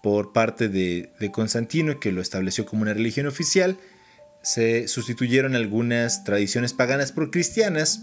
por 0.02 0.32
parte 0.32 0.68
de, 0.68 1.12
de 1.20 1.30
Constantino, 1.30 2.00
que 2.00 2.10
lo 2.12 2.22
estableció 2.22 2.64
como 2.64 2.82
una 2.82 2.94
religión 2.94 3.26
oficial, 3.26 3.76
se 4.42 4.88
sustituyeron 4.88 5.54
algunas 5.54 6.24
tradiciones 6.24 6.72
paganas 6.72 7.12
por 7.12 7.30
cristianas 7.30 8.02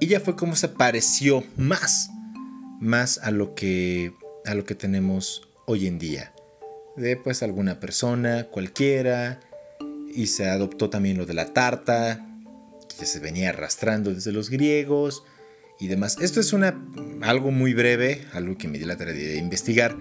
y 0.00 0.06
ya 0.06 0.20
fue 0.20 0.36
como 0.36 0.56
se 0.56 0.68
pareció 0.68 1.44
más, 1.56 2.10
más 2.80 3.18
a 3.18 3.30
lo 3.30 3.54
que 3.54 4.12
a 4.44 4.54
lo 4.54 4.64
que 4.64 4.74
tenemos 4.74 5.48
hoy 5.66 5.86
en 5.86 5.98
día. 5.98 6.32
De 6.96 7.16
pues 7.16 7.42
alguna 7.42 7.80
persona, 7.80 8.44
cualquiera, 8.44 9.40
y 10.14 10.26
se 10.26 10.48
adoptó 10.48 10.90
también 10.90 11.16
lo 11.16 11.26
de 11.26 11.34
la 11.34 11.52
tarta, 11.52 12.26
que 12.98 13.06
se 13.06 13.20
venía 13.20 13.50
arrastrando 13.50 14.12
desde 14.12 14.32
los 14.32 14.50
griegos 14.50 15.24
y 15.80 15.88
demás. 15.88 16.18
Esto 16.20 16.40
es 16.40 16.52
una, 16.52 16.78
algo 17.22 17.50
muy 17.50 17.72
breve, 17.72 18.26
algo 18.32 18.58
que 18.58 18.68
me 18.68 18.78
di 18.78 18.84
la 18.84 18.96
tarea 18.96 19.14
de 19.14 19.36
investigar, 19.36 19.96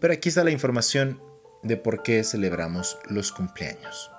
pero 0.00 0.12
aquí 0.12 0.28
está 0.28 0.44
la 0.44 0.50
información 0.50 1.20
de 1.62 1.76
por 1.76 2.02
qué 2.02 2.22
celebramos 2.22 2.98
los 3.08 3.32
cumpleaños. 3.32 4.10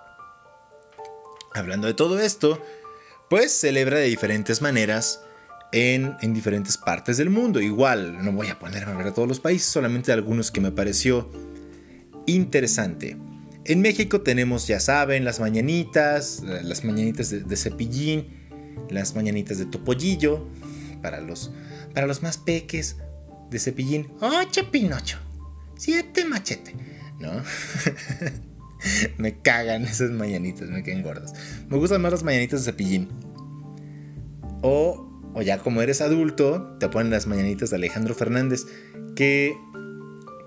Hablando 1.58 1.88
de 1.88 1.94
todo 1.94 2.20
esto, 2.20 2.62
pues 3.30 3.52
celebra 3.52 3.98
de 3.98 4.06
diferentes 4.06 4.62
maneras 4.62 5.22
en, 5.72 6.16
diferentes 6.34 6.78
partes 6.78 7.18
del 7.18 7.30
mundo. 7.30 7.60
Igual, 7.60 8.24
no 8.24 8.32
voy 8.32 8.48
a 8.48 8.60
ponerme 8.60 8.88
a 8.88 8.92
hablar 8.92 9.08
de 9.08 9.12
todos 9.14 9.28
los 9.28 9.40
países, 9.40 9.68
solamente 9.68 10.12
algunos 10.12 10.52
que 10.52 10.62
me 10.62 10.72
pareció 10.72 11.30
interesante. 12.26 13.18
En 13.66 13.82
México 13.82 14.22
tenemos, 14.22 14.68
ya 14.68 14.80
saben, 14.80 15.26
las 15.26 15.40
mañanitas, 15.40 16.42
las 16.44 16.86
mañanitas 16.86 17.30
de, 17.30 17.56
cepillín, 17.58 18.48
las 18.90 19.16
mañanitas 19.16 19.58
de 19.58 19.66
topollillo, 19.66 20.48
para 21.02 21.20
los, 21.20 21.52
para 21.94 22.08
los 22.08 22.24
más 22.24 22.38
peques 22.38 22.98
de 23.50 23.60
cepillín. 23.60 24.10
¡Ocho 24.22 24.72
Pinocho! 24.72 25.18
¡Siete 25.76 26.24
machete! 26.24 26.76
¿No? 27.20 27.32
me 29.18 29.40
cagan 29.40 29.84
esas 29.84 30.12
mañanitas, 30.12 30.70
me 30.70 30.84
quedan 30.84 31.04
gordas. 31.04 31.34
Me 31.70 31.78
gustan 31.78 32.02
más 32.02 32.12
las 32.12 32.24
mañanitas 32.24 32.66
de 32.66 32.72
cepillín. 32.72 33.08
O 34.62 35.08
o 35.38 35.44
ya 35.44 35.60
como 35.60 35.84
eres 35.84 36.02
adulto, 36.02 36.76
te 36.80 36.90
ponen 36.90 37.12
las 37.12 37.28
mañanitas 37.28 37.70
de 37.70 37.76
Alejandro 37.76 38.16
Fernández, 38.16 38.66
que, 39.16 39.56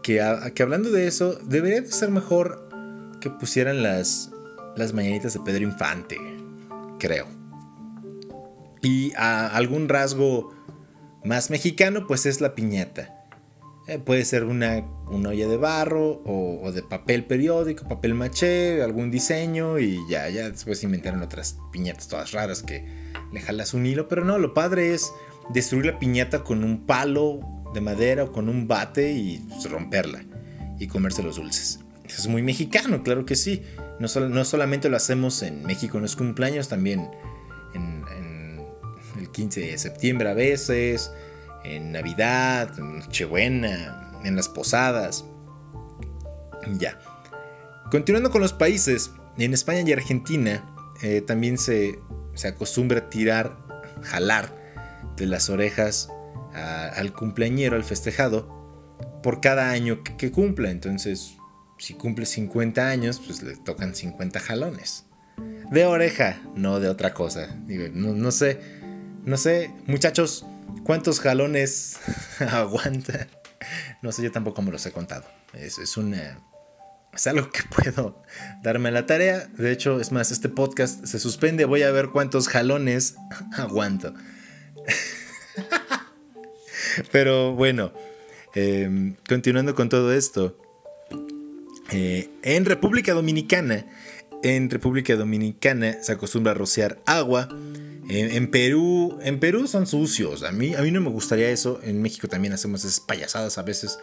que, 0.03 0.21
hablando 0.21 0.91
de 0.91 1.07
eso, 1.07 1.39
debería 1.45 1.81
de 1.81 1.93
ser 1.93 2.11
mejor 2.11 2.69
que 3.21 3.31
pusieran 3.31 3.85
las, 3.85 4.33
las 4.75 4.93
mañanitas 4.93 5.35
de 5.35 5.41
Pedro 5.45 5.63
Infante, 5.63 6.17
creo. 6.99 7.29
Y 8.83 9.13
a 9.15 9.47
algún 9.55 9.89
rasgo 9.89 10.53
más 11.25 11.51
mexicano, 11.51 12.09
pues 12.09 12.27
es 12.27 12.41
la 12.41 12.57
piñata. 12.57 13.20
Eh, 13.91 13.99
puede 13.99 14.25
ser 14.25 14.45
una, 14.45 14.85
una, 15.09 15.31
olla 15.31 15.49
de 15.49 15.57
barro 15.57 16.23
o, 16.25 16.71
de 16.71 16.81
papel 16.81 17.25
periódico, 17.25 17.89
papel 17.89 18.15
maché, 18.15 18.85
algún 18.85 19.11
diseño 19.11 19.81
y 19.81 19.99
ya, 20.09 20.29
ya 20.29 20.49
después 20.49 20.85
inventaron 20.85 21.23
otras 21.23 21.59
piñatas 21.73 22.07
todas 22.07 22.31
raras 22.31 22.63
que 22.63 22.87
le 23.33 23.41
jalas 23.41 23.75
un 23.75 23.85
hilo, 23.85 24.07
pero 24.07 24.25
no, 24.25 24.39
lo 24.39 24.55
padre 24.55 24.95
es 24.95 25.13
destruir 25.53 25.87
la 25.87 25.99
piñata 25.99 26.45
con 26.45 26.63
un 26.63 26.87
palo 26.87 27.41
de 27.75 27.81
madera 27.81 28.23
o 28.23 28.31
con 28.31 28.49
un 28.49 28.69
bate 28.69 29.11
y 29.11 29.39
pues, 29.49 29.69
romperla 29.69 30.25
y 30.79 30.87
comerse 30.87 31.25
los 31.25 31.35
dulces. 31.35 31.81
Es 32.05 32.29
muy 32.29 32.43
mexicano, 32.43 33.03
claro 33.03 33.27
que 33.27 33.35
sí. 33.35 33.65
No, 33.99 34.07
no 34.29 34.45
solamente 34.45 34.89
lo 34.89 34.99
hacemos 34.99 35.43
en 35.43 35.65
México 35.65 35.99
en 35.99 36.03
los 36.03 36.15
cumpleaños, 36.15 36.69
también 36.69 37.11
en, 37.75 38.05
el 39.19 39.31
15 39.31 39.63
de 39.63 39.79
septiembre 39.79 40.31
a 40.31 40.35
veces, 40.35 41.11
en 41.65 41.93
Navidad, 41.93 42.71
en 42.79 42.99
Nochebuena, 43.01 44.13
en 44.25 44.37
las 44.37 44.49
posadas. 44.49 45.25
Ya. 46.79 46.99
Continuando 47.91 48.31
con 48.31 48.41
los 48.41 48.53
países, 48.53 49.11
en 49.39 49.55
España 49.55 49.83
y 49.87 49.93
Argentina 49.93 50.65
eh, 51.03 51.23
también 51.23 51.59
se, 51.59 51.99
se 52.35 52.49
acostumbra 52.49 53.11
tirar, 53.11 53.57
jalar 54.03 54.55
de 55.17 55.27
las 55.27 55.51
orejas 55.51 56.11
al 56.55 57.13
cumpleañero, 57.13 57.77
al 57.77 57.85
festejado, 57.85 58.61
por 59.23 59.41
cada 59.41 59.71
año 59.71 60.03
que, 60.03 60.31
cumpla. 60.31 60.71
Entonces, 60.71 61.37
si 61.79 61.95
cumple 61.95 62.27
50 62.27 62.89
años, 62.89 63.21
pues 63.25 63.43
le 63.43 63.57
tocan 63.57 63.95
50 63.95 64.41
jalones. 64.41 65.07
De 65.71 65.85
oreja, 65.87 66.41
no 66.55 66.81
de 66.81 66.89
otra 66.89 67.15
cosa. 67.15 67.57
no, 67.95 68.31
sé, 68.33 68.61
no 69.25 69.37
sé, 69.37 69.71
muchachos, 69.87 70.45
¿cuántos 70.85 71.21
jalones 71.21 71.99
aguanta? 72.41 73.29
No 74.03 74.13
sé, 74.13 74.23
yo 74.23 74.33
tampoco 74.33 74.63
me 74.63 74.71
los 74.71 74.85
he 74.87 74.93
contado. 74.93 75.25
Es, 75.55 75.79
es 75.79 75.97
una 75.97 76.39
es 77.13 77.27
algo 77.27 77.51
que 77.51 77.63
puedo 77.65 78.23
darme 78.63 78.91
la 78.91 79.07
tarea. 79.07 79.49
De 79.57 79.73
hecho, 79.73 80.01
es 80.01 80.13
más, 80.13 80.31
este 80.31 80.49
podcast 80.49 81.05
se 81.05 81.19
suspende. 81.19 81.65
Voy 81.65 81.83
a 81.83 81.91
ver 81.91 82.11
cuántos 82.11 82.49
jalones 82.49 83.17
aguanto. 83.57 84.15
Pero 87.13 87.55
bueno, 87.55 87.93
em, 88.55 89.17
continuando 89.29 89.75
con 89.75 89.89
todo 89.89 90.13
esto. 90.13 90.57
Eh, 91.91 92.31
en 92.43 92.65
República 92.65 93.13
Dominicana, 93.13 93.87
en 94.45 94.71
República 94.71 95.17
Dominicana 95.17 96.03
se 96.03 96.13
acostumbra 96.13 96.53
a 96.53 96.55
rociar 96.55 97.01
agua. 97.07 97.49
En, 98.09 98.51
Perú, 98.51 99.19
en 99.23 99.39
Perú 99.39 99.67
son 99.67 99.87
sucios. 99.87 100.43
A 100.43 100.53
mí, 100.53 100.75
a 100.75 100.83
mí 100.83 100.91
no 100.91 101.01
me 101.01 101.11
gustaría 101.11 101.51
eso. 101.51 101.81
En 101.83 102.03
México 102.03 102.29
también 102.29 102.53
hacemos 102.53 102.85
esas 102.85 103.01
payasadas 103.01 103.59
a 103.59 103.63
veces 103.63 103.99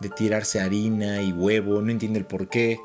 de 0.00 0.08
tirarse 0.08 0.60
harina 0.60 1.22
y 1.22 1.32
huevo, 1.32 1.80
no 1.80 1.90
entiende 1.90 2.18
el 2.18 2.26
por 2.26 2.48
qué. 2.48 2.80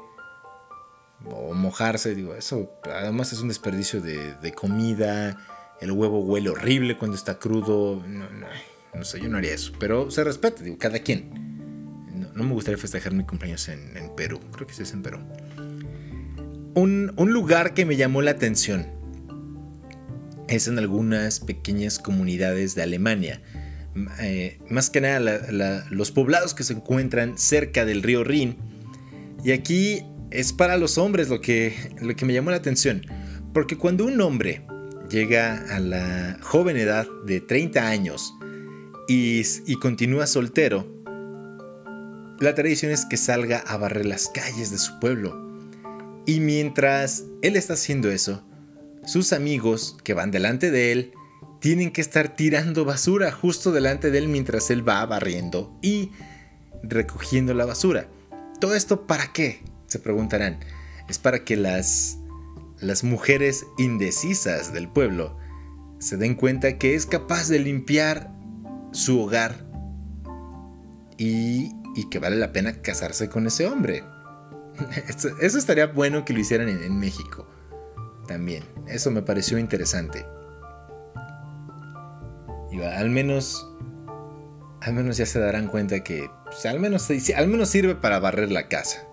O 1.26 1.54
mojarse, 1.54 2.16
digo, 2.16 2.36
eso 2.36 2.72
además 2.84 3.34
es 3.34 3.42
un 3.42 3.50
desperdicio 3.50 4.02
de, 4.02 4.54
comida. 4.54 5.38
El 5.82 5.92
huevo 5.92 6.20
huele 6.20 6.50
horrible 6.50 6.98
cuando 6.98 7.16
está 7.16 7.40
crudo. 7.40 8.04
No, 8.94 9.04
sé, 9.04 9.20
yo 9.20 9.30
no 9.30 9.38
haría 9.38 9.54
eso. 9.54 9.74
Pero 9.80 10.12
se 10.12 10.24
respeta, 10.24 10.64
digo, 10.64 10.78
cada 10.78 11.00
quien. 11.00 12.30
No, 12.36 12.44
me 12.44 12.54
gustaría 12.54 12.78
festejar 12.78 13.14
mi 13.14 13.26
cumpleaños 13.26 13.68
en, 13.70 14.12
Perú. 14.16 14.40
Creo 14.52 14.68
que 14.68 14.74
sí 14.74 14.84
es 14.84 14.94
en 14.94 15.02
Perú. 15.02 15.20
Un, 16.76 17.14
un 17.18 17.32
lugar 17.32 17.74
que 17.74 17.86
me 17.86 17.96
llamó 17.96 18.22
la 18.22 18.32
atención 18.32 18.99
es 20.50 20.68
en 20.68 20.80
algunas 20.80 21.40
pequeñas 21.40 22.00
comunidades 22.00 22.76
de 22.76 22.84
Alemania 22.84 23.42
eh, 24.20 24.60
más 24.70 24.90
que 24.90 25.02
nada 25.02 25.86
los 25.90 26.12
poblados 26.12 26.54
que 26.54 26.64
se 26.64 26.74
encuentran 26.74 27.38
cerca 27.38 27.86
del 27.86 28.04
río 28.04 28.24
Rin. 28.24 28.58
Y 29.44 29.52
aquí 29.52 30.04
es 30.32 30.54
para 30.54 30.78
los 30.78 30.98
hombres 30.98 31.30
lo 31.30 31.42
que, 31.42 31.74
lo 32.02 32.16
que 32.16 32.26
me 32.26 32.34
llamó 32.34 32.52
la 32.52 32.58
atención. 32.58 33.06
Porque 33.54 33.78
cuando 33.78 34.06
un 34.06 34.20
hombre 34.22 34.66
llega 35.10 35.66
a 35.76 35.80
la 35.80 36.38
joven 36.42 36.78
edad 36.78 37.08
de 37.26 37.42
30 37.42 37.88
años 37.88 38.34
y, 39.08 39.42
y 39.66 39.76
continúa 39.76 40.28
soltero, 40.28 40.88
la 42.40 42.56
tradición 42.56 42.92
es 42.92 43.06
que 43.06 43.18
salga 43.18 43.60
a 43.60 43.78
barrer 43.78 44.06
las 44.06 44.30
calles 44.30 44.72
de 44.72 44.78
su 44.78 45.00
pueblo. 45.00 45.48
Y 46.26 46.40
mientras 46.40 47.26
él 47.42 47.56
está 47.56 47.74
haciendo 47.74 48.12
eso, 48.12 48.46
sus 49.10 49.34
amigos 49.34 49.98
que 50.04 50.14
van 50.14 50.30
delante 50.30 50.70
de 50.70 50.92
él 50.92 51.14
tienen 51.60 51.92
que 51.92 52.02
estar 52.02 52.36
tirando 52.36 52.86
basura 52.86 53.32
justo 53.32 53.72
delante 53.72 54.12
de 54.12 54.20
él 54.20 54.28
mientras 54.28 54.70
él 54.70 54.88
va 54.88 55.04
barriendo 55.06 55.76
y 55.82 56.12
recogiendo 56.84 57.56
la 57.56 57.66
basura. 57.66 58.08
¿Todo 58.60 58.76
esto 58.76 59.08
para 59.08 59.34
qué? 59.34 59.64
Se 59.88 59.98
preguntarán. 59.98 60.60
Es 61.10 61.18
para 61.18 61.44
que 61.44 61.56
las, 61.56 62.20
las 62.80 63.04
mujeres 63.04 63.66
indecisas 63.80 64.74
del 64.74 64.88
pueblo 64.88 65.38
se 65.98 66.16
den 66.18 66.36
cuenta 66.36 66.78
que 66.78 66.94
es 66.94 67.08
capaz 67.08 67.48
de 67.50 67.58
limpiar 67.58 68.32
su 68.92 69.20
hogar 69.22 69.66
y, 71.18 71.72
y 71.96 72.10
que 72.10 72.20
vale 72.20 72.36
la 72.36 72.54
pena 72.54 72.82
casarse 72.82 73.28
con 73.28 73.48
ese 73.48 73.66
hombre. 73.66 74.04
Eso, 75.42 75.58
estaría 75.58 75.88
bueno 75.88 76.26
que 76.26 76.34
lo 76.34 76.40
hicieran 76.40 76.70
en, 76.70 77.00
México. 77.00 77.48
También. 78.30 78.64
Eso 78.88 79.10
me 79.10 79.24
pareció 79.24 79.58
interesante. 79.58 80.24
Al 82.96 83.10
menos. 83.10 83.68
Al 84.82 84.94
menos 84.94 85.18
ya 85.18 85.26
se 85.26 85.40
darán 85.40 85.68
cuenta 85.68 86.04
que. 86.04 86.30
Pues, 86.46 86.64
al, 86.68 86.80
menos, 86.80 87.10
al 87.36 87.48
menos 87.48 87.70
sirve 87.70 87.96
para 87.96 88.20
barrer 88.20 88.52
la 88.52 88.68
casa. 88.68 89.04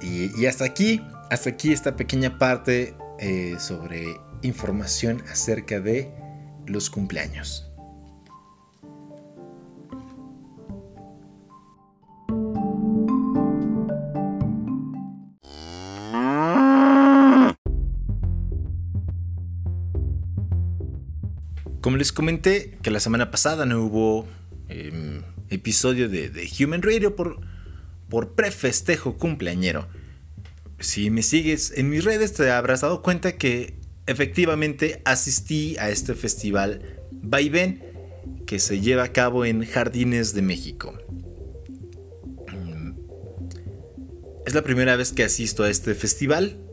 Y, 0.00 0.46
hasta 0.46 0.64
aquí. 0.64 1.04
Hasta 1.28 1.50
aquí 1.50 1.72
esta 1.72 1.96
pequeña 1.96 2.38
parte 2.38 2.94
eh, 3.18 3.56
sobre 3.58 4.20
información 4.42 5.24
acerca 5.28 5.80
de 5.80 6.14
los 6.66 6.88
cumpleaños. 6.88 7.65
Como 21.86 21.98
les 21.98 22.10
comenté 22.10 22.72
que 22.82 22.90
la 22.90 22.98
semana 22.98 23.30
pasada 23.30 23.64
no 23.64 23.80
hubo 23.80 24.26
em, 24.68 25.22
episodio 25.50 26.08
de, 26.08 26.50
Human 26.58 26.82
Radio 26.82 27.14
por, 27.14 27.38
por 28.08 28.32
prefestejo 28.32 29.16
cumpleañero. 29.18 29.86
Si 30.80 31.10
me 31.10 31.22
sigues 31.22 31.72
en 31.76 31.88
mis 31.88 32.02
redes 32.02 32.32
te 32.32 32.50
habrás 32.50 32.80
dado 32.80 33.02
cuenta 33.02 33.36
que 33.36 33.78
efectivamente 34.08 35.00
asistí 35.04 35.76
a 35.78 35.88
este 35.88 36.16
festival 36.16 36.98
Vaivén 37.12 37.84
que 38.48 38.58
se 38.58 38.80
lleva 38.80 39.04
a 39.04 39.12
cabo 39.12 39.44
en 39.44 39.64
Jardines 39.64 40.34
de 40.34 40.42
México. 40.42 40.92
Es 44.44 44.54
la 44.54 44.62
primera 44.64 44.96
vez 44.96 45.12
que 45.12 45.22
asisto 45.22 45.62
a 45.62 45.70
este 45.70 45.94
festival 45.94 46.65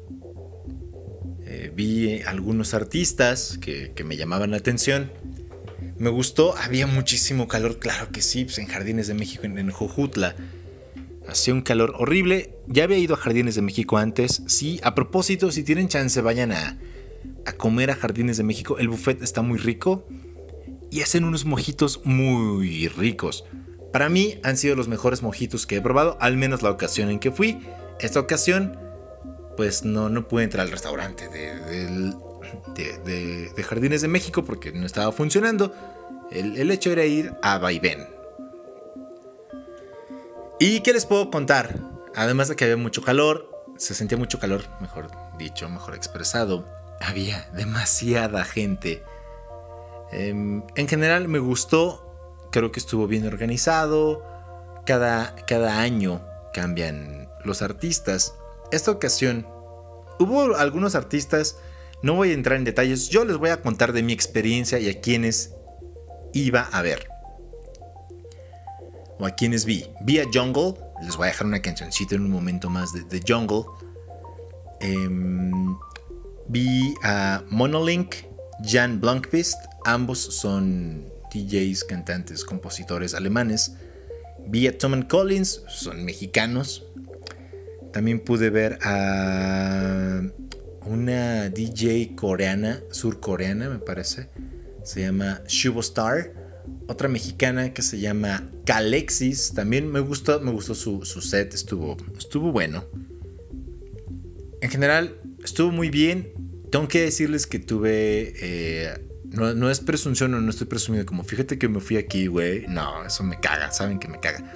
vi 1.75 2.21
algunos 2.21 2.73
artistas 2.73 3.57
que, 3.59 3.93
me 4.03 4.17
llamaban 4.17 4.51
la 4.51 4.57
atención. 4.57 5.11
Me 5.97 6.09
gustó, 6.09 6.55
había 6.57 6.87
muchísimo 6.87 7.47
calor, 7.47 7.79
claro 7.79 8.11
que 8.11 8.21
sí, 8.21 8.45
pues 8.45 8.57
en 8.57 8.67
Jardines 8.67 9.07
de 9.07 9.13
México, 9.13 9.43
en, 9.45 9.69
Jojutla. 9.71 10.35
Hacía 11.27 11.53
un 11.53 11.61
calor 11.61 11.93
horrible. 11.97 12.55
Ya 12.67 12.83
había 12.83 12.97
ido 12.97 13.15
a 13.15 13.17
Jardines 13.17 13.55
de 13.55 13.61
México 13.61 13.97
antes. 13.97 14.43
Sí, 14.47 14.79
a 14.83 14.95
propósito, 14.95 15.51
si 15.51 15.63
tienen 15.63 15.87
chance, 15.87 16.19
vayan 16.21 16.51
a, 16.51 16.77
a 17.45 17.53
comer 17.53 17.91
a 17.91 17.95
Jardines 17.95 18.37
de 18.37 18.43
México. 18.43 18.77
El 18.77 18.89
buffet 18.89 19.21
está 19.21 19.41
muy 19.41 19.57
rico 19.57 20.05
y 20.91 21.01
hacen 21.01 21.23
unos 21.23 21.45
mojitos 21.45 22.01
muy 22.03 22.87
ricos. 22.89 23.45
Para 23.93 24.09
mí 24.09 24.39
han 24.43 24.57
sido 24.57 24.75
los 24.75 24.87
mejores 24.87 25.21
mojitos 25.21 25.65
que 25.65 25.77
he 25.77 25.81
probado, 25.81 26.17
al 26.19 26.35
menos 26.35 26.61
la 26.61 26.71
ocasión 26.71 27.09
en 27.09 27.19
que 27.19 27.31
fui. 27.31 27.59
Esta 27.99 28.19
ocasión 28.19 28.77
pues 29.55 29.83
no, 29.83 30.09
no 30.09 30.27
pude 30.27 30.43
entrar 30.43 30.65
al 30.65 30.71
restaurante 30.71 31.27
de, 31.27 32.13
de, 32.73 33.63
Jardines 33.63 34.01
de 34.01 34.07
México 34.07 34.43
porque 34.43 34.71
no 34.71 34.85
estaba 34.85 35.11
funcionando. 35.11 35.73
El, 36.31 36.71
hecho 36.71 36.91
era 36.91 37.05
ir 37.05 37.33
a 37.41 37.57
Vaivén. 37.57 38.07
¿Y 40.59 40.79
qué 40.81 40.93
les 40.93 41.05
puedo 41.05 41.29
contar? 41.29 41.79
Además 42.15 42.47
de 42.47 42.55
que 42.55 42.63
había 42.65 42.77
mucho 42.77 43.01
calor, 43.03 43.49
se 43.77 43.93
sentía 43.93 44.17
mucho 44.17 44.39
calor, 44.39 44.63
mejor 44.79 45.09
dicho, 45.37 45.69
mejor 45.69 45.95
expresado. 45.95 46.65
Había 47.01 47.49
demasiada 47.53 48.45
gente. 48.45 49.03
Em, 50.11 50.63
en 50.75 50.87
general 50.87 51.27
me 51.27 51.39
gustó, 51.39 52.47
creo 52.51 52.71
que 52.71 52.79
estuvo 52.79 53.07
bien 53.07 53.27
organizado. 53.27 54.23
Cada, 54.85 55.35
cada 55.47 55.79
año 55.79 56.21
cambian 56.53 57.29
los 57.43 57.61
artistas 57.61 58.35
esta 58.73 58.91
ocasión 58.91 59.45
hubo 60.19 60.55
algunos 60.55 60.95
artistas, 60.95 61.57
no 62.01 62.15
voy 62.15 62.31
a 62.31 62.33
entrar 62.33 62.57
en 62.57 62.63
detalles, 62.63 63.09
yo 63.09 63.23
les 63.25 63.37
voy 63.37 63.49
a 63.49 63.61
contar 63.61 63.93
de 63.93 64.03
mi 64.03 64.13
experiencia 64.13 64.79
y 64.79 64.89
a 64.89 64.99
quienes 64.99 65.53
iba 66.33 66.61
a 66.61 66.81
ver. 66.81 67.07
O 69.19 69.25
a 69.25 69.31
quienes 69.31 69.65
vi. 69.65 69.85
Vi 70.01 70.19
a 70.19 70.25
Jungle, 70.31 70.73
les 71.03 71.15
voy 71.15 71.25
a 71.25 71.31
dejar 71.31 71.47
una 71.47 71.61
cancioncita 71.61 72.15
en 72.15 72.23
un 72.23 72.31
momento 72.31 72.69
más 72.69 72.91
de, 72.93 73.21
Jungle. 73.25 73.63
Em, 74.79 75.77
vi 76.47 76.93
a 77.03 77.43
Monolink, 77.49 78.15
Jan 78.63 78.99
Blunkvist, 78.99 79.57
ambos 79.85 80.19
son 80.19 81.05
DJs, 81.33 81.83
cantantes, 81.83 82.43
compositores 82.43 83.13
alemanes. 83.13 83.73
Vi 84.45 84.67
a 84.67 84.77
Tom 84.77 85.03
Collins, 85.03 85.63
son 85.69 86.03
mexicanos, 86.03 86.85
también 87.93 88.19
pude 88.19 88.49
ver 88.49 88.79
a 88.81 90.21
una 90.85 91.49
DJ 91.49 92.15
coreana, 92.15 92.81
surcoreana 92.91 93.69
me 93.69 93.79
parece. 93.79 94.29
Se 94.83 95.01
llama 95.01 95.41
Shubo 95.47 95.79
Star. 95.79 96.33
Otra 96.87 97.07
mexicana 97.07 97.71
que 97.71 97.83
se 97.83 97.99
llama 97.99 98.49
Calexis. 98.65 99.53
También 99.53 99.91
me 99.91 99.99
gustó, 99.99 100.41
me 100.41 100.51
gustó 100.51 100.75
su, 100.75 101.03
set, 101.03 101.53
estuvo, 101.53 101.95
estuvo 102.17 102.51
bueno. 102.51 102.83
En 104.59 104.69
general, 104.69 105.15
estuvo 105.43 105.71
muy 105.71 105.89
bien. 105.89 106.33
Tengo 106.71 106.87
que 106.87 107.01
decirles 107.01 107.47
que 107.47 107.59
tuve... 107.59 108.33
Eh, 108.41 109.07
no, 109.25 109.53
no, 109.53 109.69
es 109.69 109.79
presunción, 109.79 110.31
no, 110.31 110.41
no 110.41 110.49
estoy 110.49 110.67
presumiendo 110.67 111.07
como, 111.07 111.23
fíjate 111.23 111.57
que 111.57 111.67
me 111.67 111.79
fui 111.79 111.97
aquí, 111.97 112.27
güey. 112.27 112.65
No, 112.67 113.05
eso 113.05 113.23
me 113.23 113.39
caga, 113.39 113.71
saben 113.71 113.99
que 113.99 114.07
me 114.07 114.19
caga. 114.19 114.51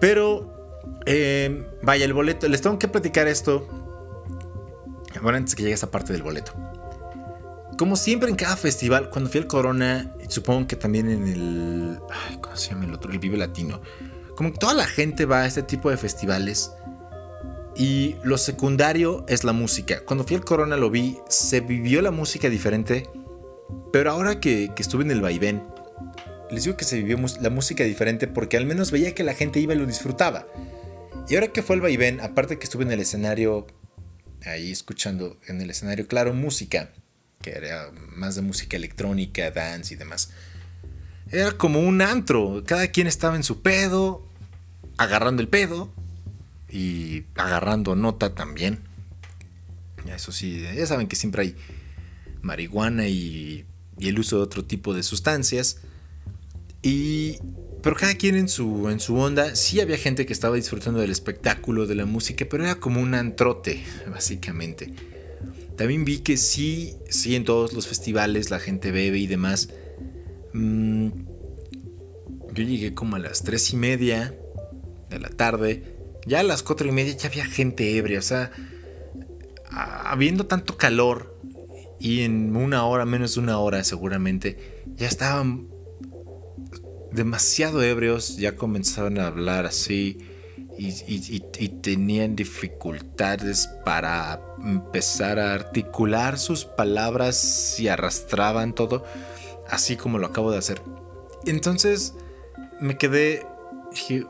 Pero 0.00 0.61
eh, 1.06 1.66
vaya, 1.82 2.04
el 2.04 2.12
boleto. 2.12 2.48
Les 2.48 2.60
tengo 2.60 2.78
que 2.78 2.88
platicar 2.88 3.28
esto. 3.28 3.66
Bueno, 5.20 5.38
antes 5.38 5.54
que 5.54 5.62
llegue 5.62 5.74
esa 5.74 5.90
parte 5.90 6.12
del 6.12 6.22
boleto. 6.22 6.52
Como 7.78 7.96
siempre 7.96 8.28
en 8.28 8.36
cada 8.36 8.56
festival, 8.56 9.10
cuando 9.10 9.30
fui 9.30 9.40
al 9.40 9.46
Corona, 9.46 10.14
supongo 10.28 10.66
que 10.66 10.76
también 10.76 11.08
en 11.08 11.26
el. 11.26 11.98
¿Cómo 12.40 12.56
se 12.56 12.70
llama 12.70 12.84
el 12.84 12.94
otro? 12.94 13.12
El 13.12 13.18
Vive 13.18 13.36
Latino. 13.36 13.80
Como 14.36 14.52
toda 14.52 14.74
la 14.74 14.86
gente 14.86 15.26
va 15.26 15.42
a 15.42 15.46
este 15.46 15.62
tipo 15.62 15.90
de 15.90 15.96
festivales. 15.96 16.72
Y 17.74 18.16
lo 18.22 18.36
secundario 18.36 19.24
es 19.28 19.44
la 19.44 19.52
música. 19.52 20.04
Cuando 20.04 20.24
fui 20.24 20.36
al 20.36 20.44
Corona 20.44 20.76
lo 20.76 20.90
vi, 20.90 21.18
se 21.28 21.60
vivió 21.60 22.02
la 22.02 22.10
música 22.10 22.50
diferente. 22.50 23.08
Pero 23.92 24.10
ahora 24.10 24.40
que 24.40 24.70
estuve 24.76 25.04
en 25.04 25.10
el 25.10 25.22
vaivén, 25.22 25.62
les 26.52 26.64
digo 26.64 26.76
que 26.76 26.84
se 26.84 26.96
vivió 26.96 27.18
la 27.40 27.50
música 27.50 27.82
diferente 27.82 28.28
porque 28.28 28.58
al 28.58 28.66
menos 28.66 28.90
veía 28.90 29.14
que 29.14 29.24
la 29.24 29.34
gente 29.34 29.58
iba 29.58 29.74
y 29.74 29.78
lo 29.78 29.86
disfrutaba. 29.86 30.46
Y 31.28 31.34
ahora 31.34 31.48
que 31.48 31.62
fue 31.62 31.76
el 31.76 31.82
vaivén, 31.82 32.20
aparte 32.20 32.58
que 32.58 32.64
estuve 32.64 32.84
en 32.84 32.92
el 32.92 33.00
escenario, 33.00 33.66
ahí 34.44 34.70
escuchando 34.70 35.38
en 35.46 35.62
el 35.62 35.70
escenario, 35.70 36.06
claro, 36.06 36.34
música, 36.34 36.90
que 37.40 37.52
era 37.52 37.90
más 38.14 38.34
de 38.34 38.42
música 38.42 38.76
electrónica, 38.76 39.50
dance 39.50 39.94
y 39.94 39.96
demás. 39.96 40.30
Era 41.30 41.52
como 41.52 41.80
un 41.80 42.02
antro, 42.02 42.62
cada 42.66 42.88
quien 42.88 43.06
estaba 43.06 43.36
en 43.36 43.44
su 43.44 43.62
pedo, 43.62 44.26
agarrando 44.98 45.40
el 45.40 45.48
pedo 45.48 45.90
y 46.68 47.24
agarrando 47.34 47.96
nota 47.96 48.34
también. 48.34 48.80
Eso 50.14 50.32
sí, 50.32 50.62
ya 50.76 50.86
saben 50.86 51.06
que 51.08 51.16
siempre 51.16 51.42
hay 51.42 51.56
marihuana 52.42 53.08
y, 53.08 53.64
y 53.98 54.08
el 54.08 54.18
uso 54.18 54.36
de 54.36 54.42
otro 54.42 54.66
tipo 54.66 54.92
de 54.92 55.02
sustancias. 55.02 55.78
Y 56.82 57.38
pero 57.82 57.96
cada 57.96 58.14
quien 58.14 58.36
en 58.36 58.48
su, 58.48 58.88
en 58.88 59.00
su 59.00 59.16
onda, 59.16 59.56
sí 59.56 59.80
había 59.80 59.96
gente 59.96 60.24
que 60.24 60.32
estaba 60.32 60.54
disfrutando 60.54 61.00
del 61.00 61.10
espectáculo, 61.10 61.86
de 61.86 61.96
la 61.96 62.06
música, 62.06 62.46
pero 62.48 62.62
era 62.62 62.76
como 62.76 63.00
un 63.00 63.14
antrote, 63.14 63.82
básicamente. 64.08 64.94
También 65.76 66.04
vi 66.04 66.18
que 66.18 66.36
sí, 66.36 66.94
sí 67.08 67.34
en 67.34 67.44
todos 67.44 67.72
los 67.72 67.88
festivales 67.88 68.50
la 68.50 68.60
gente 68.60 68.92
bebe 68.92 69.18
y 69.18 69.26
demás. 69.26 69.70
Mm, 70.52 71.08
yo 72.54 72.62
llegué 72.62 72.94
como 72.94 73.16
a 73.16 73.18
las 73.18 73.42
tres 73.42 73.72
y 73.72 73.76
media 73.76 74.32
de 75.10 75.18
la 75.18 75.30
tarde. 75.30 75.96
Ya 76.24 76.38
a 76.40 76.44
las 76.44 76.62
cuatro 76.62 76.86
y 76.86 76.92
media 76.92 77.16
ya 77.16 77.28
había 77.28 77.44
gente 77.44 77.96
ebria, 77.96 78.20
o 78.20 78.22
sea, 78.22 78.52
habiendo 79.70 80.46
tanto 80.46 80.76
calor 80.76 81.36
y 81.98 82.20
en 82.20 82.54
una 82.54 82.84
hora, 82.84 83.04
menos 83.06 83.34
de 83.34 83.40
una 83.40 83.58
hora 83.58 83.82
seguramente, 83.82 84.84
ya 84.94 85.08
estaban 85.08 85.71
demasiado 87.12 87.82
ebrios, 87.82 88.36
ya 88.36 88.56
comenzaban 88.56 89.18
a 89.18 89.26
hablar 89.26 89.66
así 89.66 90.18
y, 90.78 91.70
tenían 91.82 92.34
dificultades 92.36 93.68
para 93.84 94.40
empezar 94.62 95.38
a 95.38 95.54
articular 95.54 96.38
sus 96.38 96.64
palabras 96.64 97.78
y 97.78 97.88
arrastraban 97.88 98.74
todo, 98.74 99.04
así 99.68 99.96
como 99.96 100.18
lo 100.18 100.26
acabo 100.26 100.50
de 100.50 100.58
hacer. 100.58 100.82
Entonces 101.46 102.14
me 102.80 102.96
quedé, 102.96 103.46
dije, 103.90 104.26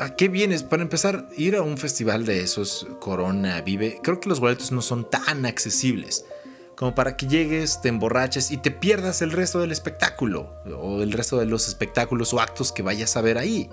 ¿a 0.00 0.14
qué 0.14 0.28
vienes? 0.28 0.62
Para 0.62 0.82
empezar, 0.82 1.28
ir 1.36 1.56
a 1.56 1.62
un 1.62 1.78
festival 1.78 2.26
de 2.26 2.40
esos, 2.40 2.86
Corona, 3.00 3.60
Vive, 3.62 4.00
creo 4.02 4.20
que 4.20 4.28
los 4.28 4.40
boletos 4.40 4.72
no 4.72 4.82
son 4.82 5.08
tan 5.08 5.46
accesibles 5.46 6.24
como 6.78 6.94
para 6.94 7.16
que 7.16 7.26
llegues, 7.26 7.80
te 7.80 7.88
emborraches 7.88 8.52
y 8.52 8.56
te 8.56 8.70
pierdas 8.70 9.20
el 9.20 9.32
resto 9.32 9.58
del 9.58 9.72
espectáculo 9.72 10.54
o 10.80 11.02
el 11.02 11.10
resto 11.10 11.36
de 11.36 11.44
los 11.44 11.66
espectáculos 11.66 12.32
o 12.32 12.40
actos 12.40 12.70
que 12.70 12.82
vayas 12.82 13.16
a 13.16 13.20
ver 13.20 13.36
ahí. 13.36 13.68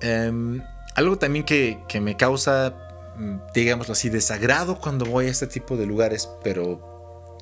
Em, 0.00 0.60
algo 0.96 1.16
también 1.16 1.44
que, 1.44 1.78
me 2.00 2.16
causa, 2.16 3.14
mm, 3.16 3.52
digámoslo 3.54 3.92
así, 3.92 4.08
desagrado 4.08 4.80
cuando 4.80 5.04
voy 5.04 5.26
a 5.26 5.30
este 5.30 5.46
tipo 5.46 5.76
de 5.76 5.86
lugares, 5.86 6.28
pero 6.42 7.38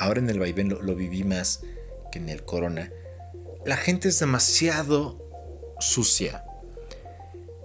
ahora 0.00 0.20
en 0.20 0.28
el 0.28 0.38
vaivén 0.38 0.68
lo, 0.68 0.94
viví 0.94 1.24
más 1.24 1.62
que 2.12 2.18
en 2.18 2.28
el 2.28 2.44
corona. 2.44 2.92
La 3.64 3.78
gente 3.78 4.08
es 4.08 4.20
demasiado 4.20 5.18
sucia. 5.80 6.44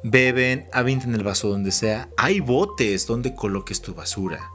Beben, 0.03 0.69
avienten 0.71 1.13
el 1.15 1.23
vaso 1.25 1.49
donde 1.49 1.73
sea. 1.73 2.07
Hay 2.15 2.39
botes 2.39 3.07
donde 3.07 3.35
coloques 3.35 3.81
tu 3.81 3.93
basura. 3.93 4.51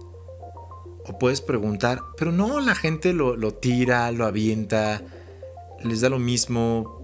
O 1.07 1.19
puedes 1.19 1.41
preguntar, 1.41 2.03
pero 2.17 2.33
no, 2.33 2.61
la 2.61 2.75
gente 2.75 3.13
lo, 3.13 3.55
tira, 3.55 4.11
lo 4.11 4.25
avienta, 4.25 5.03
les 5.83 6.01
da 6.01 6.09
lo 6.09 6.19
mismo. 6.19 7.03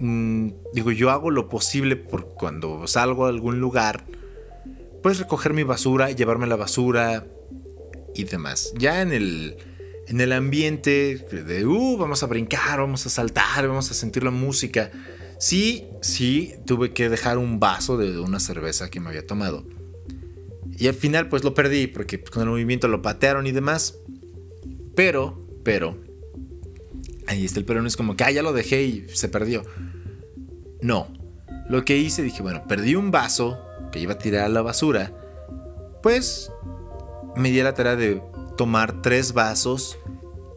Mm, 0.00 0.50
digo, 0.74 0.90
yo 0.90 1.10
hago 1.10 1.30
lo 1.30 1.48
posible 1.48 1.96
por 1.96 2.34
cuando 2.34 2.86
salgo 2.86 3.26
a 3.26 3.30
algún 3.30 3.58
lugar, 3.58 4.04
puedes 5.02 5.18
recoger 5.18 5.54
mi 5.54 5.62
basura, 5.62 6.10
llevarme 6.10 6.46
la 6.46 6.56
basura 6.56 7.26
y 8.14 8.24
demás. 8.24 8.72
Ya 8.78 9.00
en 9.00 9.12
el, 9.12 9.56
en 10.06 10.20
el 10.20 10.32
ambiente 10.32 11.16
de, 11.16 11.66
uh, 11.66 11.96
vamos 11.96 12.22
a 12.22 12.26
brincar, 12.26 12.80
vamos 12.80 13.06
a 13.06 13.10
saltar, 13.10 13.66
vamos 13.66 13.90
a 13.90 13.94
sentir 13.94 14.24
la 14.24 14.30
música. 14.30 14.90
Sí, 15.38 15.86
sí, 16.02 16.54
tuve 16.66 16.92
que 16.92 17.08
dejar 17.08 17.38
un 17.38 17.60
vaso 17.60 17.96
de 17.96 18.18
una 18.18 18.40
cerveza 18.40 18.90
que 18.90 19.00
me 19.00 19.08
había 19.08 19.26
tomado. 19.26 19.64
Y 20.78 20.88
al 20.88 20.94
final 20.94 21.28
pues 21.28 21.44
lo 21.44 21.54
perdí 21.54 21.86
porque 21.86 22.22
con 22.22 22.42
el 22.42 22.48
movimiento 22.48 22.88
lo 22.88 23.02
patearon 23.02 23.46
y 23.46 23.52
demás. 23.52 23.98
Pero, 24.94 25.46
pero, 25.62 25.96
ahí 27.26 27.44
está 27.44 27.58
el 27.58 27.64
pero 27.64 27.82
no 27.82 27.88
es 27.88 27.96
como 27.96 28.16
que, 28.16 28.24
ah, 28.24 28.30
ya 28.30 28.42
lo 28.42 28.52
dejé 28.52 28.82
y 28.82 29.06
se 29.08 29.28
perdió. 29.28 29.64
No, 30.80 31.08
lo 31.68 31.84
que 31.84 31.96
hice 31.96 32.22
dije, 32.22 32.42
bueno, 32.42 32.64
perdí 32.66 32.94
un 32.94 33.10
vaso 33.10 33.58
que 33.90 34.00
iba 34.00 34.14
a 34.14 34.18
tirar 34.18 34.44
a 34.44 34.48
la 34.48 34.62
basura. 34.62 35.12
Pues 36.02 36.50
me 37.36 37.50
di 37.50 37.62
la 37.62 37.74
tarea 37.74 37.96
de 37.96 38.22
tomar 38.56 39.02
tres 39.02 39.32
vasos 39.32 39.98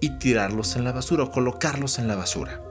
y 0.02 0.18
tirarlos 0.20 0.76
en 0.76 0.84
la 0.84 0.92
basura 0.92 1.24
o 1.24 1.32
colocarlos 1.32 2.00
en 2.00 2.08
la 2.08 2.16
basura. 2.16 2.62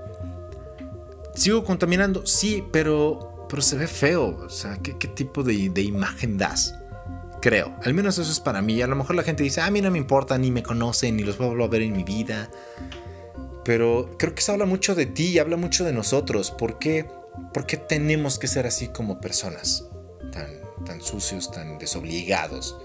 ¿Sigo 1.34 1.64
contaminando? 1.64 2.26
Sí, 2.26 2.64
pero, 2.72 3.46
pero 3.48 3.62
se 3.62 3.76
ve 3.76 3.86
feo. 3.86 4.38
O 4.46 4.50
sea, 4.50 4.78
¿qué, 4.78 4.92
tipo 5.08 5.42
de, 5.42 5.70
de 5.70 5.82
imagen 5.82 6.38
das? 6.38 6.74
Creo. 7.46 7.76
Al 7.84 7.94
menos 7.94 8.18
eso 8.18 8.32
es 8.32 8.40
para 8.40 8.60
mí. 8.60 8.82
A 8.82 8.88
lo 8.88 8.96
mejor 8.96 9.14
la 9.14 9.22
gente 9.22 9.44
dice, 9.44 9.60
ah, 9.60 9.66
a 9.66 9.70
mí 9.70 9.80
no 9.80 9.88
me 9.92 9.98
importa, 9.98 10.36
ni 10.36 10.50
me 10.50 10.64
conocen, 10.64 11.16
ni 11.16 11.22
los 11.22 11.38
vuelvo 11.38 11.62
a 11.62 11.68
ver 11.68 11.82
en 11.82 11.96
mi 11.96 12.02
vida. 12.02 12.50
Pero 13.64 14.16
creo 14.18 14.34
que 14.34 14.40
eso 14.40 14.50
habla 14.50 14.66
mucho 14.66 14.96
de 14.96 15.06
ti, 15.06 15.38
habla 15.38 15.56
mucho 15.56 15.84
de 15.84 15.92
nosotros. 15.92 16.50
¿Por 16.50 16.80
qué, 16.80 17.06
¿Por 17.54 17.64
qué 17.64 17.76
tenemos 17.76 18.40
que 18.40 18.48
ser 18.48 18.66
así 18.66 18.88
como 18.88 19.20
personas? 19.20 19.84
Tan, 20.32 20.56
tan 20.84 21.00
sucios, 21.00 21.52
tan 21.52 21.78
desobligados 21.78 22.78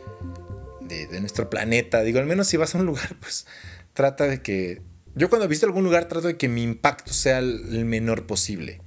de, 0.80 1.08
de 1.08 1.20
nuestro 1.22 1.50
planeta. 1.50 2.04
Digo, 2.04 2.20
al 2.20 2.28
menos 2.28 2.46
si 2.46 2.58
vas 2.58 2.76
a 2.76 2.78
un 2.78 2.86
lugar, 2.86 3.16
pues 3.20 3.48
trata 3.94 4.28
de 4.28 4.44
que... 4.44 4.84
Yo 5.16 5.28
cuando 5.32 5.48
visito 5.48 5.66
algún 5.66 5.86
lugar 5.86 6.08
trato 6.08 6.28
de 6.28 6.38
que 6.38 6.48
mi 6.48 6.62
impacto 6.62 7.14
sea 7.14 7.40
el 7.40 7.84
menor 7.86 8.28
posible. 8.28 8.80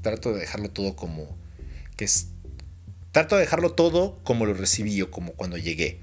trato 0.00 0.32
de 0.32 0.40
dejarlo 0.40 0.70
todo 0.70 0.96
como 0.96 1.36
que 1.96 2.04
es 2.04 2.28
Trato 3.16 3.36
de 3.36 3.40
dejarlo 3.40 3.72
todo 3.72 4.20
como 4.24 4.44
lo 4.44 4.52
recibí 4.52 5.00
o 5.00 5.10
como 5.10 5.32
cuando 5.32 5.56
llegué. 5.56 6.00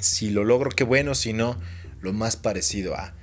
Si 0.00 0.28
lo 0.28 0.42
logro, 0.42 0.68
qué 0.70 0.82
bueno, 0.82 1.14
si 1.14 1.32
no, 1.32 1.60
lo 2.00 2.12
más 2.12 2.34
parecido 2.34 2.96
a... 2.96 3.14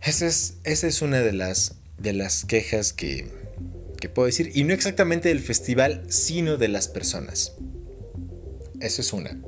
Esa 0.00 0.28
es, 0.28 0.58
esa 0.62 0.86
es 0.86 1.02
una 1.02 1.22
de 1.22 1.32
las, 1.32 1.74
de 1.98 2.12
las 2.12 2.44
quejas 2.44 2.92
que, 2.92 3.26
que 4.00 4.08
puedo 4.08 4.26
decir. 4.26 4.52
Y 4.54 4.62
no 4.62 4.72
exactamente 4.74 5.28
del 5.28 5.40
festival, 5.40 6.04
sino 6.08 6.56
de 6.56 6.68
las 6.68 6.86
personas. 6.86 7.54
Esa 8.78 9.02
es 9.02 9.12
una. 9.12 9.40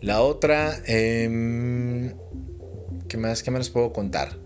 La 0.00 0.20
otra, 0.20 0.82
eh, 0.88 2.12
¿qué 3.06 3.18
más? 3.18 3.44
¿Qué 3.44 3.52
más 3.52 3.60
les 3.60 3.70
puedo 3.70 3.92
contar? 3.92 4.43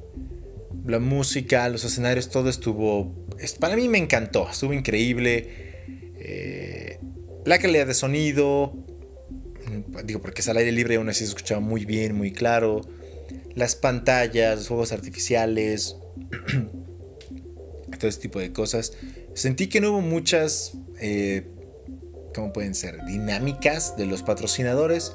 La 0.88 0.98
música, 0.98 1.68
los 1.68 1.85
escenarios, 1.85 2.31
todo 2.31 2.48
estuvo 2.48 3.14
para 3.61 3.77
mí 3.77 3.88
me 3.88 3.98
encantó, 3.98 4.48
estuvo 4.51 4.72
increíble. 4.72 5.48
Eh, 6.18 6.98
la 7.44 7.59
calidad 7.59 7.87
de 7.87 7.94
sonido, 7.94 8.72
mm, 9.66 10.05
digo 10.05 10.20
porque 10.20 10.40
es 10.40 10.48
al 10.48 10.57
aire 10.57 10.72
libre, 10.72 10.96
aún 10.96 11.09
así 11.09 11.20
se 11.20 11.31
escuchaba 11.31 11.61
muy 11.61 11.85
bien, 11.85 12.16
muy 12.16 12.33
claro. 12.33 12.81
Las 13.55 13.77
pantallas, 13.77 14.59
los 14.59 14.68
fuegos 14.68 14.92
artificiales, 14.92 15.96
todo 17.98 18.09
ese 18.09 18.20
tipo 18.20 18.40
de 18.40 18.53
cosas. 18.53 18.92
Sentí 19.35 19.68
que 19.68 19.81
no 19.81 19.90
hubo 19.90 20.01
muchas, 20.01 20.72
eh, 21.01 21.46
¿cómo 22.35 22.53
pueden 22.53 22.74
ser? 22.74 23.05
Dinámicas 23.05 23.96
de 23.96 24.07
los 24.07 24.22
patrocinadores. 24.22 25.12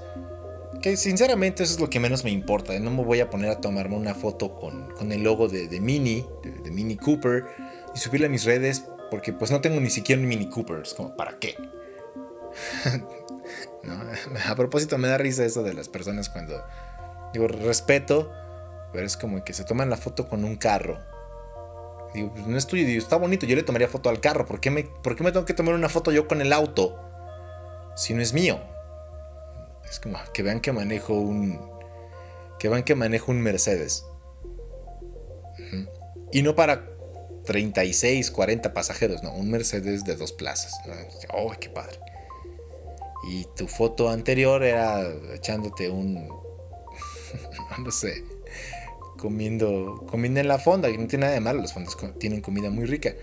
Que 0.83 0.97
sinceramente 0.97 1.63
eso 1.63 1.75
es 1.75 1.79
lo 1.79 1.89
que 1.89 2.01
menos 2.01 2.25
me 2.25 2.29
importa. 2.29 2.77
No 2.77 2.91
me 2.91 3.05
voy 3.05 3.21
a 3.21 3.29
poner 3.29 3.49
a 3.49 3.61
tomarme 3.61 3.95
una 3.95 4.13
foto 4.13 4.53
con, 4.53 5.11
el 5.11 5.23
logo 5.23 5.47
de, 5.47 5.79
Mini, 5.79 6.25
de 6.43 6.71
Mini 6.71 6.97
Cooper 6.97 7.45
y 7.95 7.99
subirla 7.99 8.27
a 8.27 8.29
mis 8.29 8.43
redes 8.43 8.83
porque 9.09 9.31
pues 9.31 9.49
no 9.49 9.61
tengo 9.61 9.79
ni 9.79 9.89
siquiera 9.89 10.21
un 10.21 10.27
Mini 10.27 10.49
Cooper. 10.49 10.81
Es 10.81 10.93
como, 10.93 11.15
¿para 11.15 11.39
qué? 11.39 11.55
a 14.45 14.55
propósito, 14.55 14.97
me 14.97 15.07
da 15.07 15.17
risa 15.17 15.45
eso 15.45 15.63
de 15.63 15.73
las 15.73 15.87
personas 15.87 16.27
cuando 16.27 16.61
digo 17.31 17.47
respeto, 17.47 18.31
pero 18.91 19.05
es 19.05 19.15
como 19.15 19.41
que 19.43 19.53
se 19.53 19.63
toman 19.63 19.89
la 19.89 19.95
foto 19.97 20.27
con 20.27 20.43
un 20.43 20.57
carro. 20.57 20.99
Digo, 22.13 22.31
pues 22.33 22.45
no 22.45 22.57
es 22.57 22.67
tuyo, 22.67 22.85
digo, 22.85 22.99
está 22.99 23.15
bonito, 23.15 23.45
yo 23.45 23.55
le 23.55 23.63
tomaría 23.63 23.87
foto 23.87 24.09
al 24.09 24.19
carro. 24.19 24.45
¿Por 24.45 24.59
qué, 24.59 24.69
me, 24.69 24.83
¿Por 24.83 25.15
qué 25.15 25.23
me 25.23 25.31
tengo 25.31 25.45
que 25.45 25.53
tomar 25.53 25.73
una 25.75 25.87
foto 25.87 26.11
yo 26.11 26.27
con 26.27 26.41
el 26.41 26.53
auto 26.53 26.99
si 27.95 28.13
no 28.13 28.21
es 28.21 28.33
mío? 28.33 28.72
Es 29.89 29.99
como 29.99 30.17
que 30.33 30.43
vean 30.43 30.59
que 30.59 30.71
manejo 30.71 31.13
un. 31.13 31.59
Que 32.59 32.69
vean 32.69 32.83
que 32.83 32.95
manejo 32.95 33.31
un 33.31 33.41
Mercedes. 33.41 34.05
Y 36.31 36.41
no 36.41 36.55
para 36.55 36.89
36, 37.45 38.31
40 38.31 38.73
pasajeros, 38.73 39.21
no, 39.21 39.33
un 39.33 39.51
Mercedes 39.51 40.03
de 40.03 40.15
dos 40.15 40.31
plazas. 40.31 40.73
¡Oh, 41.31 41.53
qué 41.59 41.69
padre! 41.69 41.99
Y 43.29 43.45
tu 43.55 43.67
foto 43.67 44.09
anterior 44.09 44.63
era 44.63 45.07
echándote 45.33 45.89
un, 45.89 46.27
no 47.79 47.91
sé, 47.91 48.23
comiendo, 49.17 50.05
comiendo 50.09 50.39
en 50.39 50.47
la 50.47 50.59
fonda, 50.59 50.91
que 50.91 50.97
no 50.97 51.07
tiene 51.07 51.23
nada 51.23 51.33
de 51.33 51.39
malo, 51.39 51.61
las 51.61 51.73
fondas 51.73 51.95
tienen 52.19 52.41
comida 52.41 52.69
muy 52.69 52.85
rica. 52.85 53.13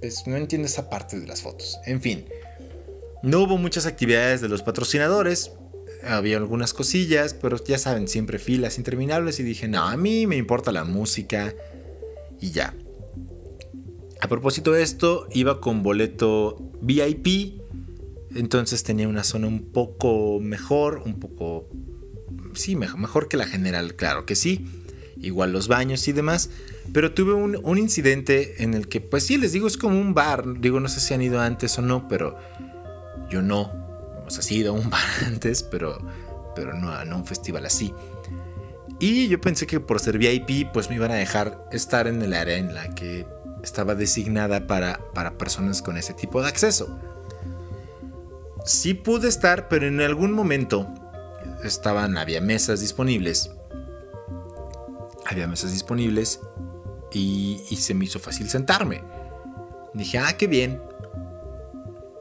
Pues 0.00 0.26
no 0.26 0.36
entiendo 0.36 0.66
esa 0.66 0.88
parte 0.88 1.18
de 1.18 1.26
las 1.26 1.42
fotos. 1.42 1.78
En 1.84 2.00
fin, 2.00 2.26
no 3.22 3.42
hubo 3.42 3.58
muchas 3.58 3.86
actividades 3.86 4.40
de 4.40 4.48
los 4.48 4.62
patrocinadores. 4.62 5.52
Había 6.08 6.38
algunas 6.38 6.72
cosillas, 6.74 7.34
pero 7.34 7.62
ya 7.62 7.78
saben, 7.78 8.08
siempre 8.08 8.38
filas 8.38 8.78
interminables. 8.78 9.38
Y 9.40 9.42
dije, 9.42 9.68
no, 9.68 9.84
a 9.84 9.96
mí 9.96 10.26
me 10.26 10.36
importa 10.36 10.72
la 10.72 10.84
música 10.84 11.54
y 12.40 12.50
ya. 12.50 12.74
A 14.20 14.28
propósito 14.28 14.72
de 14.72 14.82
esto, 14.82 15.28
iba 15.32 15.60
con 15.60 15.82
boleto 15.82 16.72
VIP, 16.80 17.60
entonces 18.34 18.82
tenía 18.82 19.08
una 19.08 19.24
zona 19.24 19.46
un 19.46 19.72
poco 19.72 20.40
mejor, 20.40 21.02
un 21.04 21.18
poco... 21.18 21.68
Sí, 22.54 22.74
mejor, 22.76 23.28
que 23.28 23.36
la 23.36 23.46
general, 23.46 23.94
claro 23.94 24.26
que 24.26 24.34
sí. 24.34 24.66
Igual 25.20 25.52
los 25.52 25.68
baños 25.68 26.06
y 26.08 26.12
demás. 26.12 26.50
Pero 26.92 27.12
tuve 27.12 27.34
un, 27.34 27.78
incidente 27.78 28.62
en 28.62 28.74
el 28.74 28.88
que, 28.88 29.00
pues 29.00 29.24
sí, 29.24 29.36
les 29.36 29.52
digo, 29.52 29.66
es 29.66 29.76
como 29.76 30.00
un 30.00 30.14
bar. 30.14 30.60
Digo, 30.60 30.80
no 30.80 30.88
sé 30.88 31.00
si 31.00 31.14
han 31.14 31.22
ido 31.22 31.40
antes 31.40 31.78
o 31.78 31.82
no, 31.82 32.08
pero 32.08 32.36
yo 33.30 33.42
no. 33.42 33.87
O 34.28 34.30
sea, 34.30 34.72
un 34.72 34.90
bar 34.90 35.02
antes, 35.26 35.62
pero, 35.62 35.98
pero 36.54 36.74
no, 36.74 37.04
no 37.04 37.16
a 37.16 37.18
un 37.18 37.26
festival 37.26 37.66
así. 37.66 37.92
Y 39.00 39.28
yo 39.28 39.40
pensé 39.40 39.66
que 39.66 39.80
por 39.80 40.00
ser 40.00 40.18
VIP, 40.18 40.72
pues 40.72 40.88
me 40.88 40.96
iban 40.96 41.10
a 41.10 41.14
dejar 41.14 41.66
estar 41.72 42.06
en 42.06 42.20
el 42.20 42.34
área 42.34 42.56
en 42.56 42.74
la 42.74 42.94
que 42.94 43.26
estaba 43.62 43.94
designada 43.94 44.66
para, 44.66 44.98
para 45.14 45.38
personas 45.38 45.82
con 45.82 45.96
ese 45.96 46.14
tipo 46.14 46.42
de 46.42 46.48
acceso. 46.48 46.98
Sí 48.64 48.94
pude 48.94 49.28
estar, 49.28 49.68
pero 49.68 49.86
en 49.86 50.00
algún 50.00 50.32
momento 50.32 50.88
estaban, 51.62 52.18
había 52.18 52.40
mesas 52.40 52.80
disponibles. 52.80 53.50
Había 55.26 55.46
mesas 55.46 55.72
disponibles 55.72 56.40
y, 57.12 57.62
y 57.70 57.76
se 57.76 57.94
me 57.94 58.04
hizo 58.04 58.18
fácil 58.18 58.48
sentarme. 58.48 59.02
Dije, 59.94 60.18
ah, 60.18 60.36
qué 60.36 60.46
bien. 60.46 60.80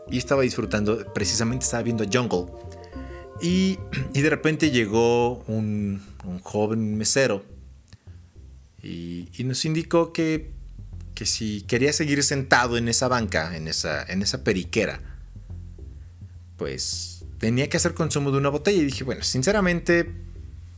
Y 0.10 0.18
estaba 0.18 0.44
disfrutando, 0.44 1.14
precisamente 1.14 1.66
estaba 1.66 1.84
viendo 1.84 2.06
Jungle. 2.12 2.52
Y, 3.42 3.78
y 4.14 4.22
de 4.22 4.30
repente 4.30 4.72
llegó 4.72 5.44
un, 5.48 6.02
un 6.26 6.40
joven 6.40 6.98
mesero 6.98 7.44
y, 8.82 9.30
y, 9.38 9.44
nos 9.44 9.64
indicó 9.66 10.12
que, 10.14 10.52
que 11.14 11.26
si 11.26 11.62
quería 11.62 11.94
seguir 11.94 12.24
sentado 12.24 12.78
en 12.78 12.88
esa 12.88 13.08
banca, 13.08 13.56
en 13.56 13.68
esa, 13.68 14.04
en 14.04 14.22
esa 14.22 14.44
periquera, 14.44 15.02
pues 16.58 17.26
tenía 17.38 17.70
que 17.70 17.78
hacer 17.78 17.94
consumo 17.94 18.32
de 18.32 18.38
una 18.38 18.50
botella. 18.50 18.82
Y 18.82 18.86
dije, 18.86 19.04
bueno, 19.04 19.24
sinceramente, 19.24 20.12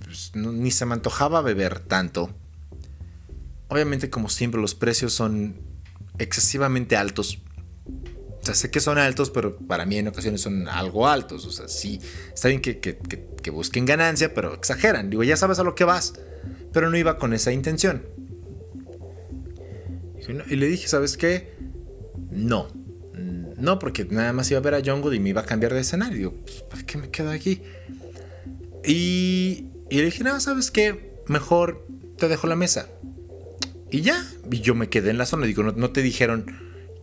pues, 0.04 0.32
ni 0.36 0.72
se 0.72 0.86
me 0.86 0.94
antojaba 0.94 1.42
beber 1.42 1.80
tanto. 1.80 2.34
Obviamente, 3.68 4.10
como 4.10 4.30
siempre, 4.30 4.60
los 4.60 4.76
precios 4.76 5.14
son 5.14 5.56
excesivamente 6.18 6.98
altos. 6.98 7.40
Sé 8.54 8.72
que 8.72 8.80
son 8.80 8.98
altos, 8.98 9.30
pero 9.30 9.58
para 9.58 9.86
mí 9.86 9.98
en 9.98 10.08
ocasiones 10.08 10.42
son 10.42 10.68
algo 10.68 11.08
altos. 11.08 11.46
O 11.46 11.52
sea, 11.52 11.68
sí, 11.68 12.00
está 12.34 12.48
bien 12.48 12.62
que, 12.62 12.80
que, 12.80 12.98
que, 12.98 13.52
busquen 13.52 13.86
ganancia, 13.86 14.34
pero 14.34 14.54
exageran. 14.54 15.10
Digo, 15.10 15.24
ya 15.24 15.38
sabes 15.38 15.60
a 15.60 15.64
lo 15.64 15.76
que 15.76 15.84
vas. 15.84 16.14
Pero 16.72 16.90
no 16.90 16.98
iba 16.98 17.18
con 17.18 17.34
esa 17.34 17.52
intención. 17.52 18.04
Y 20.48 20.56
le 20.56 20.68
dije, 20.68 20.88
¿sabes 20.88 21.18
qué? 21.18 21.56
No. 22.30 22.68
No, 23.58 23.78
porque 23.78 24.06
nada 24.06 24.32
más 24.32 24.50
iba 24.52 24.60
a 24.60 24.64
ver 24.64 24.76
a 24.76 24.82
Jungle 24.84 25.16
y 25.16 25.20
me 25.20 25.30
iba 25.30 25.42
a 25.42 25.46
cambiar 25.46 25.74
de 25.74 25.82
escenario. 25.82 26.18
Digo, 26.18 26.34
pues, 26.46 26.62
¿para 26.64 26.84
qué 26.84 26.98
me 26.98 27.10
quedo 27.10 27.32
aquí? 27.32 27.62
Y, 28.86 29.66
y 29.90 29.98
le 29.98 30.06
dije, 30.06 30.24
no, 30.24 30.40
¿sabes 30.40 30.72
qué? 30.72 31.16
Mejor 31.28 31.86
te 32.18 32.28
dejo 32.28 32.48
la 32.48 32.56
mesa. 32.56 32.90
Y 33.92 34.02
ya, 34.02 34.26
y 34.50 34.62
yo 34.62 34.76
me 34.76 34.90
quedé 34.90 35.10
en 35.10 35.18
la 35.18 35.26
zona. 35.26 35.46
Digo, 35.46 35.64
no, 35.64 35.90
te 35.92 36.02
dijeron, 36.02 36.46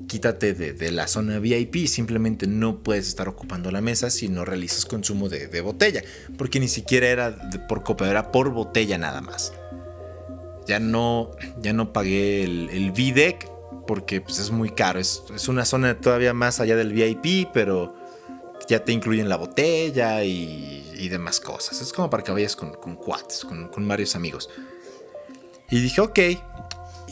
quítate 0.06 0.54
de, 0.54 0.90
la 0.90 1.08
zona 1.08 1.38
VIP, 1.38 1.86
simplemente 1.86 2.46
no 2.46 2.82
puedes 2.82 3.08
estar 3.08 3.28
ocupando 3.28 3.70
la 3.70 3.80
mesa 3.80 4.10
si 4.10 4.28
no 4.28 4.44
realizas 4.44 4.86
consumo 4.86 5.28
de, 5.28 5.60
botella. 5.60 6.02
Porque 6.38 6.60
ni 6.60 6.68
siquiera 6.68 7.08
era 7.08 7.36
por 7.68 7.82
copa, 7.82 8.08
era 8.08 8.30
por 8.32 8.50
botella 8.50 8.98
nada 8.98 9.20
más. 9.20 9.52
Ya 10.66 10.80
no, 10.80 11.30
ya 11.60 11.72
no 11.72 11.92
pagué 11.92 12.44
el, 12.44 12.70
el 12.70 12.90
VDEC 12.90 13.48
porque 13.86 14.20
pues, 14.20 14.38
es 14.38 14.50
muy 14.50 14.70
caro. 14.70 14.98
Es, 14.98 15.22
una 15.48 15.64
zona 15.64 16.00
todavía 16.00 16.34
más 16.34 16.60
allá 16.60 16.76
del 16.76 16.92
VIP, 16.92 17.48
pero 17.52 17.94
ya 18.68 18.84
te 18.84 18.92
incluyen 18.92 19.28
la 19.28 19.36
botella 19.36 20.24
y, 20.24 20.82
demás 21.08 21.38
cosas. 21.38 21.80
Es 21.80 21.92
como 21.92 22.10
para 22.10 22.24
que 22.24 22.32
vayas 22.32 22.56
con, 22.56 22.72
con 22.74 22.96
quads, 22.96 23.44
con, 23.44 23.68
con 23.68 23.86
varios 23.86 24.16
amigos. 24.16 24.50
Y 25.70 25.80
dije, 25.80 26.00
ok, 26.00 26.18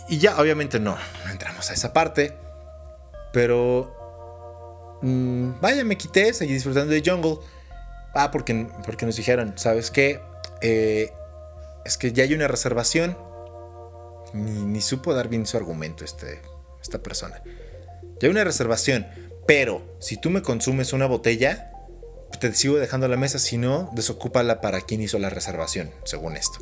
y 0.08 0.18
ya, 0.18 0.40
obviamente 0.40 0.80
no 0.80 0.96
entramos 1.30 1.70
a 1.70 1.74
esa 1.74 1.92
parte. 1.92 2.43
Pero... 3.34 4.98
Mmm, 5.02 5.60
vaya, 5.60 5.84
me 5.84 5.98
quité, 5.98 6.32
seguí 6.32 6.54
disfrutando 6.54 6.94
de 6.94 7.02
Jungle. 7.04 7.38
Ah, 8.14 8.30
porque, 8.30 8.66
porque 8.86 9.04
nos 9.04 9.16
dijeron, 9.16 9.54
¿sabes 9.56 9.90
qué? 9.90 10.22
Eh, 10.62 11.12
es 11.84 11.98
que 11.98 12.12
ya 12.12 12.22
hay 12.22 12.32
una 12.32 12.48
reservación. 12.48 13.18
Ni, 14.32 14.80
supo 14.80 15.14
dar 15.14 15.28
bien 15.28 15.46
su 15.46 15.56
argumento 15.56 16.04
este, 16.04 16.40
esta 16.80 17.02
persona. 17.02 17.42
Ya 18.20 18.28
hay 18.28 18.30
una 18.30 18.44
reservación. 18.44 19.06
Pero 19.46 19.82
si 20.00 20.16
tú 20.16 20.30
me 20.30 20.42
consumes 20.42 20.92
una 20.92 21.06
botella, 21.06 21.72
te 22.40 22.52
sigo 22.54 22.76
dejando 22.76 23.08
la 23.08 23.16
mesa. 23.16 23.38
Si 23.38 23.58
no, 23.58 23.90
desocúpala 23.94 24.60
para 24.60 24.80
quien 24.80 25.02
hizo 25.02 25.18
la 25.18 25.28
reservación, 25.28 25.90
según 26.04 26.36
esto. 26.36 26.60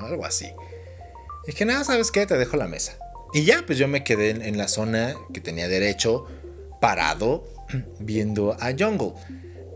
algo 0.00 0.24
así. 0.24 0.50
Y 1.46 1.52
que 1.52 1.64
nada, 1.64 1.82
¿sabes 1.82 2.12
qué? 2.12 2.24
Te 2.24 2.38
dejo 2.38 2.56
la 2.56 2.68
mesa. 2.68 2.98
Y 3.32 3.44
ya, 3.44 3.64
pues 3.66 3.78
yo 3.78 3.88
me 3.88 4.04
quedé 4.04 4.30
en, 4.30 4.56
la 4.56 4.68
zona 4.68 5.14
que 5.32 5.40
tenía 5.40 5.68
derecho, 5.68 6.26
parado, 6.80 7.44
viendo 8.00 8.52
a 8.54 8.72
Jungle. 8.78 9.12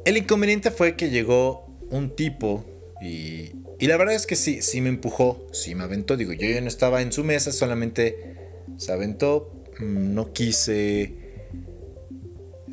El 0.05 0.17
inconveniente 0.17 0.71
fue 0.71 0.97
que 0.97 1.11
llegó 1.11 1.67
un 1.91 2.17
tipo 2.17 2.65
y, 3.03 3.53
y 3.79 3.87
la 3.87 3.97
verdad 3.97 4.15
es 4.15 4.27
que 4.27 4.37
sí, 4.37 4.63
sí 4.63 4.81
me 4.81 4.89
empujó, 4.89 5.47
sí 5.53 5.75
me 5.75 5.85
aventó. 5.85 6.17
Digo, 6.17 6.33
yo 6.33 6.49
ya 6.49 6.61
no 6.61 6.69
estaba 6.69 7.03
en 7.03 7.13
su 7.13 7.25
mesa, 7.25 7.53
solamente 7.53 8.37
se 8.79 8.93
aventó. 8.93 9.53
Mm, 9.79 10.15
no 10.15 10.33
quise. 10.33 11.15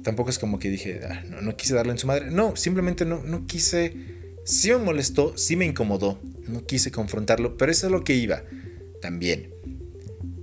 Tampoco 0.04 0.30
es 0.30 0.40
como 0.40 0.60
que 0.60 0.70
dije, 0.70 1.02
ah, 1.10 1.24
no, 1.42 1.56
quise 1.58 1.74
darle 1.74 1.92
en 1.92 1.98
su 1.98 2.08
madre. 2.08 2.32
No, 2.32 2.56
simplemente 2.56 3.06
no, 3.06 3.24
no 3.24 3.46
quise. 3.48 3.94
Sí 4.46 4.70
me 4.70 4.78
molestó, 4.78 5.38
sí 5.38 5.56
me 5.56 5.66
incomodó. 5.66 6.20
No 6.48 6.66
quise 6.66 6.92
confrontarlo, 6.92 7.58
pero 7.58 7.72
eso 7.72 7.88
es 7.88 7.92
lo 7.92 8.04
que 8.04 8.14
iba 8.14 8.44
también. 9.02 9.54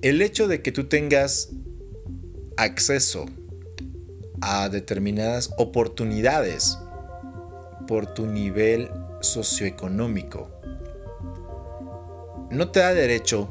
El 0.07 0.23
hecho 0.23 0.47
de 0.47 0.63
que 0.63 0.71
tú 0.71 0.85
tengas 0.85 1.49
acceso 2.57 3.27
a 4.41 4.69
determinadas 4.69 5.51
oportunidades 5.59 6.79
por 7.89 8.15
tu 8.15 8.29
nivel 8.29 8.89
socioeconómico 9.21 10.49
no 12.53 12.71
te 12.71 12.79
da 12.79 12.95
derecho 12.95 13.49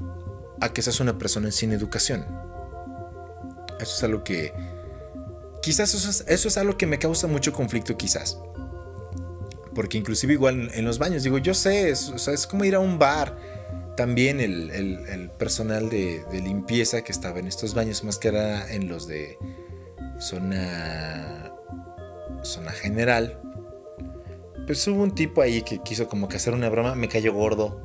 a 0.61 0.71
que 0.71 0.81
seas 0.81 1.01
una 1.01 1.17
persona 1.17 1.51
sin 1.51 1.73
educación. 1.73 2.25
Eso 3.81 3.93
es 3.97 4.03
algo 4.03 4.23
que... 4.23 4.53
Quizás 5.61 5.93
eso 5.93 6.47
es, 6.47 6.57
algo 6.57 6.77
que 6.77 6.87
me 6.87 6.99
causa 6.99 7.27
mucho 7.27 7.51
conflicto, 7.51 7.97
quizás. 7.97 8.39
Porque 9.73 9.97
inclusive 9.97 10.31
igual 10.31 10.71
en 10.73 10.85
los 10.85 10.99
baños, 10.99 11.23
digo, 11.23 11.37
yo 11.37 11.53
sé, 11.53 11.89
es, 11.89 12.13
es 12.29 12.47
como 12.47 12.63
ir 12.63 12.75
a 12.75 12.79
un 12.79 12.97
bar 12.97 13.54
también 13.95 14.39
el, 14.39 15.31
personal 15.37 15.89
de, 15.89 16.23
limpieza 16.31 17.03
que 17.03 17.11
estaba 17.11 17.39
en 17.39 17.47
estos 17.47 17.73
baños, 17.73 18.03
más 18.03 18.17
que 18.17 18.29
era 18.29 18.71
en 18.73 18.87
los 18.87 19.07
de 19.07 19.37
zona, 20.19 21.51
zona 22.43 22.71
general, 22.71 23.41
pues 24.65 24.87
hubo 24.87 25.03
un 25.03 25.13
tipo 25.13 25.41
ahí 25.41 25.61
que 25.61 25.81
quiso 25.83 26.07
como 26.07 26.27
que 26.27 26.37
hacer 26.37 26.53
una 26.53 26.69
broma, 26.69 26.95
me 26.95 27.07
cayó 27.07 27.33
gordo. 27.33 27.83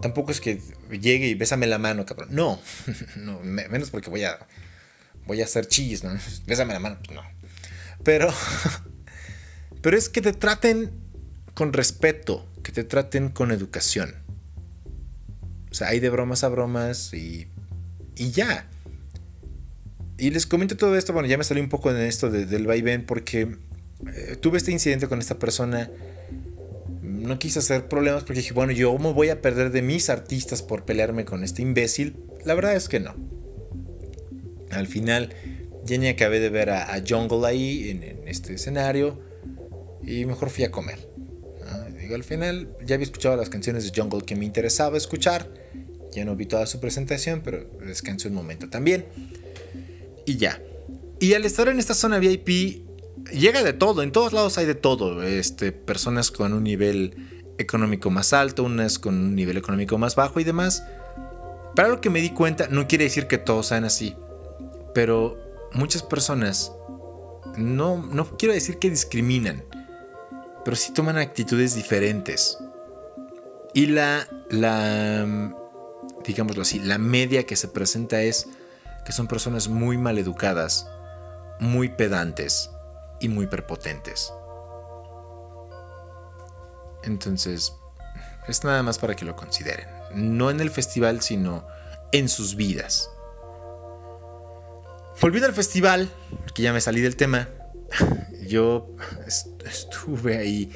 Tampoco 0.00 0.30
es 0.30 0.40
que 0.40 0.60
llegue 0.90 1.26
y 1.28 1.34
bésame 1.34 1.66
la 1.66 1.78
mano, 1.78 2.06
cabrón. 2.06 2.28
No, 2.32 2.58
no 3.16 3.40
menos 3.40 3.90
porque 3.90 4.10
voy 4.10 4.24
a 4.24 4.38
voy 5.26 5.42
a 5.42 5.44
hacer 5.44 5.66
chis, 5.66 6.02
¿no? 6.02 6.10
Bésame 6.46 6.72
la 6.72 6.80
mano, 6.80 6.98
pues 7.04 7.14
no. 7.14 7.22
Pero 8.02 8.32
pero 9.82 9.96
es 9.96 10.08
que 10.08 10.20
te 10.20 10.32
traten 10.32 10.90
con 11.54 11.72
respeto, 11.72 12.48
que 12.62 12.72
te 12.72 12.84
traten 12.84 13.28
con 13.28 13.52
educación. 13.52 14.14
O 15.70 15.74
sea, 15.74 15.88
hay 15.88 16.00
de 16.00 16.10
bromas 16.10 16.44
a 16.44 16.48
bromas 16.48 17.14
y, 17.14 17.48
y 18.16 18.30
ya. 18.30 18.68
Y 20.18 20.30
les 20.30 20.46
comento 20.46 20.76
todo 20.76 20.96
esto, 20.96 21.12
bueno, 21.12 21.28
ya 21.28 21.38
me 21.38 21.44
salí 21.44 21.60
un 21.60 21.68
poco 21.68 21.90
en 21.90 21.96
esto 21.98 22.30
del 22.30 22.66
vaivén 22.66 23.06
porque 23.06 23.56
eh, 24.06 24.36
tuve 24.38 24.58
este 24.58 24.72
incidente 24.72 25.08
con 25.08 25.18
esta 25.18 25.38
persona. 25.38 25.90
No 27.02 27.38
quise 27.38 27.60
hacer 27.60 27.88
problemas 27.88 28.24
porque 28.24 28.40
dije, 28.40 28.52
bueno, 28.52 28.72
yo 28.72 28.96
me 28.98 29.12
voy 29.12 29.30
a 29.30 29.40
perder 29.40 29.70
de 29.70 29.82
mis 29.82 30.10
artistas 30.10 30.62
por 30.62 30.84
pelearme 30.84 31.24
con 31.24 31.44
este 31.44 31.62
imbécil. 31.62 32.16
La 32.44 32.54
verdad 32.54 32.74
es 32.74 32.88
que 32.88 33.00
no. 33.00 33.14
Al 34.70 34.86
final, 34.86 35.34
ya 35.84 35.98
ni 35.98 36.08
acabé 36.08 36.40
de 36.40 36.50
ver 36.50 36.70
a, 36.70 37.02
Jungle 37.06 37.46
ahí 37.46 37.90
en, 37.90 38.02
en, 38.02 38.28
este 38.28 38.54
escenario 38.54 39.20
y 40.02 40.24
mejor 40.24 40.50
fui 40.50 40.64
a 40.64 40.70
comer. 40.70 41.09
Al 42.14 42.24
final 42.24 42.68
ya 42.84 42.94
había 42.94 43.04
escuchado 43.04 43.36
las 43.36 43.50
canciones 43.50 43.84
de 43.84 44.00
Jungle 44.00 44.22
que 44.22 44.36
me 44.36 44.44
interesaba 44.44 44.96
escuchar 44.96 45.48
ya 46.12 46.24
no 46.24 46.36
vi 46.36 46.46
toda 46.46 46.66
su 46.66 46.80
presentación, 46.80 47.40
pero 47.44 47.64
descansé 47.84 48.28
un 48.28 48.34
momento 48.34 48.68
también. 48.68 49.06
Y 50.26 50.36
ya. 50.36 50.60
Y 51.18 51.34
al 51.34 51.44
estar 51.44 51.68
en 51.68 51.78
esta 51.78 51.94
zona 51.94 52.18
VIP, 52.18 52.82
llega 53.32 53.62
de 53.62 53.72
todo, 53.72 54.02
en 54.02 54.12
todos 54.12 54.32
lados 54.32 54.58
hay 54.58 54.66
de 54.66 54.74
todo. 54.74 55.22
Este, 55.22 55.72
personas 55.72 56.30
con 56.30 56.52
un 56.52 56.64
nivel 56.64 57.42
económico 57.58 58.10
más 58.10 58.32
alto, 58.32 58.64
unas 58.64 58.98
con 58.98 59.14
un 59.14 59.34
nivel 59.34 59.56
económico 59.56 59.98
más 59.98 60.16
bajo 60.16 60.40
y 60.40 60.44
demás. 60.44 60.82
Para 61.76 61.88
lo 61.88 62.00
que 62.00 62.10
me 62.10 62.20
di 62.20 62.30
cuenta, 62.30 62.68
no 62.68 62.88
quiere 62.88 63.04
decir 63.04 63.26
que 63.26 63.38
todos 63.38 63.68
sean 63.68 63.84
así, 63.84 64.16
pero 64.92 65.38
muchas 65.72 66.02
personas, 66.02 66.72
no, 67.56 68.02
no 68.02 68.36
quiero 68.36 68.54
decir 68.54 68.78
que 68.78 68.90
discriminan, 68.90 69.64
pero 70.64 70.76
sí 70.76 70.92
toman 70.92 71.18
actitudes 71.18 71.74
diferentes. 71.74 72.58
Y 73.72 73.86
la, 73.86 74.26
la, 74.50 75.54
digámoslo 76.24 76.62
así, 76.62 76.80
la 76.80 76.98
media 76.98 77.44
que 77.46 77.56
se 77.56 77.68
presenta 77.68 78.22
es 78.22 78.48
que 79.04 79.12
son 79.12 79.26
personas 79.28 79.68
muy 79.68 79.96
maleducadas, 79.96 80.88
muy 81.60 81.88
pedantes 81.88 82.70
y 83.20 83.28
muy 83.28 83.46
prepotentes. 83.46 84.32
Entonces, 87.04 87.74
Es 88.48 88.64
nada 88.64 88.82
más 88.82 88.98
para 88.98 89.14
que 89.14 89.24
lo 89.24 89.36
consideren. 89.36 89.86
No 90.14 90.50
en 90.50 90.60
el 90.60 90.70
festival, 90.70 91.20
sino 91.20 91.66
en 92.10 92.28
sus 92.28 92.56
vidas. 92.56 93.10
Volviendo 95.20 95.46
al 95.46 95.54
festival, 95.54 96.10
que 96.54 96.62
ya 96.62 96.72
me 96.72 96.80
salí 96.80 97.00
del 97.00 97.16
tema, 97.16 97.48
yo 98.50 98.96
estuve 99.64 100.36
ahí 100.36 100.70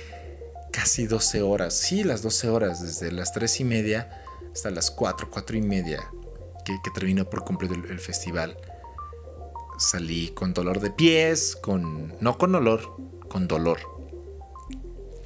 casi 0.73 1.07
12 1.07 1.43
horas. 1.43 1.75
Sí, 1.75 2.05
las 2.05 2.23
12 2.23 2.49
horas, 2.49 2.83
desde 2.83 3.13
las 3.13 3.33
3 3.33 3.61
y 3.61 3.65
media 3.65 4.23
hasta 4.53 4.71
las 4.71 4.91
4, 4.91 5.29
4 5.31 5.57
y 5.57 5.63
media, 5.63 6.01
que, 6.65 6.75
terminó 6.95 7.29
por 7.29 7.45
completo 7.45 7.75
el, 7.75 7.99
festival. 7.99 8.57
Salí 9.79 10.29
con 10.29 10.55
dolor 10.55 10.81
de 10.81 10.91
pies, 10.91 11.57
con. 11.57 12.15
no 12.21 12.39
con 12.39 12.55
olor, 12.55 12.97
con 13.29 13.49
dolor. 13.49 13.81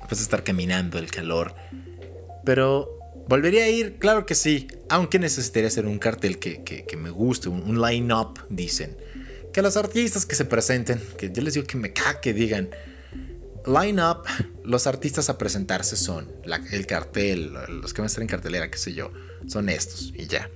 Pues 0.08 0.22
estar 0.22 0.42
caminando, 0.42 0.98
el 0.98 1.10
calor. 1.10 1.54
Pero 2.44 2.98
¿Volvería 3.28 3.64
a 3.64 3.68
ir? 3.68 3.98
Claro 3.98 4.24
que 4.24 4.34
sí, 4.34 4.68
aunque 4.88 5.18
necesitaría 5.18 5.68
hacer 5.68 5.84
un 5.84 5.98
cartel 5.98 6.38
que, 6.38 6.86
me 6.96 7.10
guste, 7.10 7.50
un, 7.50 7.78
line-up, 7.78 8.40
dicen. 8.48 8.96
Que 9.58 9.62
los 9.62 9.76
artistas 9.76 10.24
que 10.24 10.36
se 10.36 10.44
presenten, 10.44 11.02
que 11.18 11.32
yo 11.32 11.42
les 11.42 11.54
digo 11.54 11.66
que 11.66 11.76
me 11.76 11.92
cague, 11.92 12.32
digan, 12.32 12.70
line-up, 13.66 14.18
los 14.62 14.86
artistas 14.86 15.30
a 15.30 15.36
presentarse 15.36 15.96
son 15.96 16.30
el 16.70 16.86
cartel, 16.86 17.54
los 17.68 17.92
que 17.92 18.00
van 18.00 18.04
a 18.04 18.06
estar 18.06 18.22
en 18.22 18.28
cartelera, 18.28 18.70
qué 18.70 18.78
sé 18.78 18.94
yo, 18.94 19.10
son 19.48 19.68
estos 19.68 20.14
y 20.16 20.28
ya. 20.28 20.48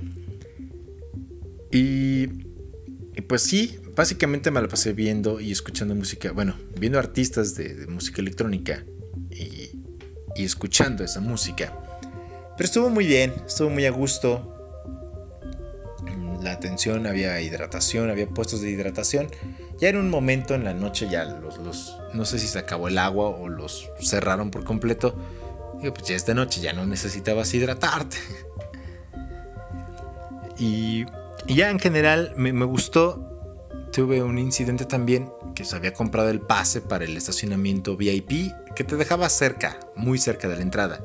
Y, 1.72 2.28
pues 3.26 3.42
sí, 3.42 3.76
básicamente 3.96 4.52
me 4.52 4.62
la 4.62 4.68
pasé 4.68 4.92
viendo 4.92 5.40
y 5.40 5.50
escuchando 5.50 5.96
música, 5.96 6.30
bueno, 6.30 6.56
viendo 6.78 7.00
artistas 7.00 7.56
de, 7.56 7.88
música 7.88 8.20
electrónica 8.22 8.84
y, 9.32 9.80
y 10.36 10.44
escuchando 10.44 11.02
esa 11.02 11.18
música. 11.18 11.76
Pero 12.56 12.66
estuvo 12.66 12.88
muy 12.88 13.08
bien, 13.08 13.34
estuvo 13.48 13.68
muy 13.68 13.84
a 13.84 13.90
gusto. 13.90 14.51
La 16.42 16.52
atención, 16.52 17.06
había 17.06 17.40
hidratación, 17.40 18.10
había 18.10 18.28
puestos 18.28 18.60
de 18.60 18.70
hidratación. 18.70 19.28
Ya 19.78 19.88
en 19.88 19.96
un 19.96 20.10
momento 20.10 20.54
en 20.54 20.64
la 20.64 20.74
noche 20.74 21.08
ya 21.08 21.24
los, 21.24 21.96
no 22.12 22.24
sé 22.24 22.38
si 22.38 22.46
se 22.46 22.58
acabó 22.58 22.88
el 22.88 22.98
agua 22.98 23.28
o 23.28 23.48
los 23.48 23.90
cerraron 24.00 24.50
por 24.50 24.64
completo. 24.64 25.14
Digo, 25.80 25.94
pues 25.94 26.06
ya 26.06 26.16
esta 26.16 26.34
noche 26.34 26.60
ya 26.60 26.72
no 26.72 26.86
necesitabas 26.86 27.52
hidratarte. 27.54 28.16
Y, 30.58 31.06
ya 31.48 31.70
en 31.70 31.80
general 31.80 32.34
me, 32.36 32.52
me 32.52 32.64
gustó. 32.64 33.28
Tuve 33.90 34.22
un 34.22 34.38
incidente 34.38 34.84
también 34.84 35.30
que 35.54 35.64
se 35.64 35.74
había 35.74 35.92
comprado 35.92 36.30
el 36.30 36.40
pase 36.40 36.80
para 36.80 37.04
el 37.04 37.16
estacionamiento 37.16 37.96
VIP 37.96 38.52
que 38.76 38.84
te 38.84 38.96
dejaba 38.96 39.28
cerca, 39.28 39.80
muy 39.96 40.18
cerca 40.18 40.48
de 40.48 40.56
la 40.56 40.62
entrada 40.62 41.04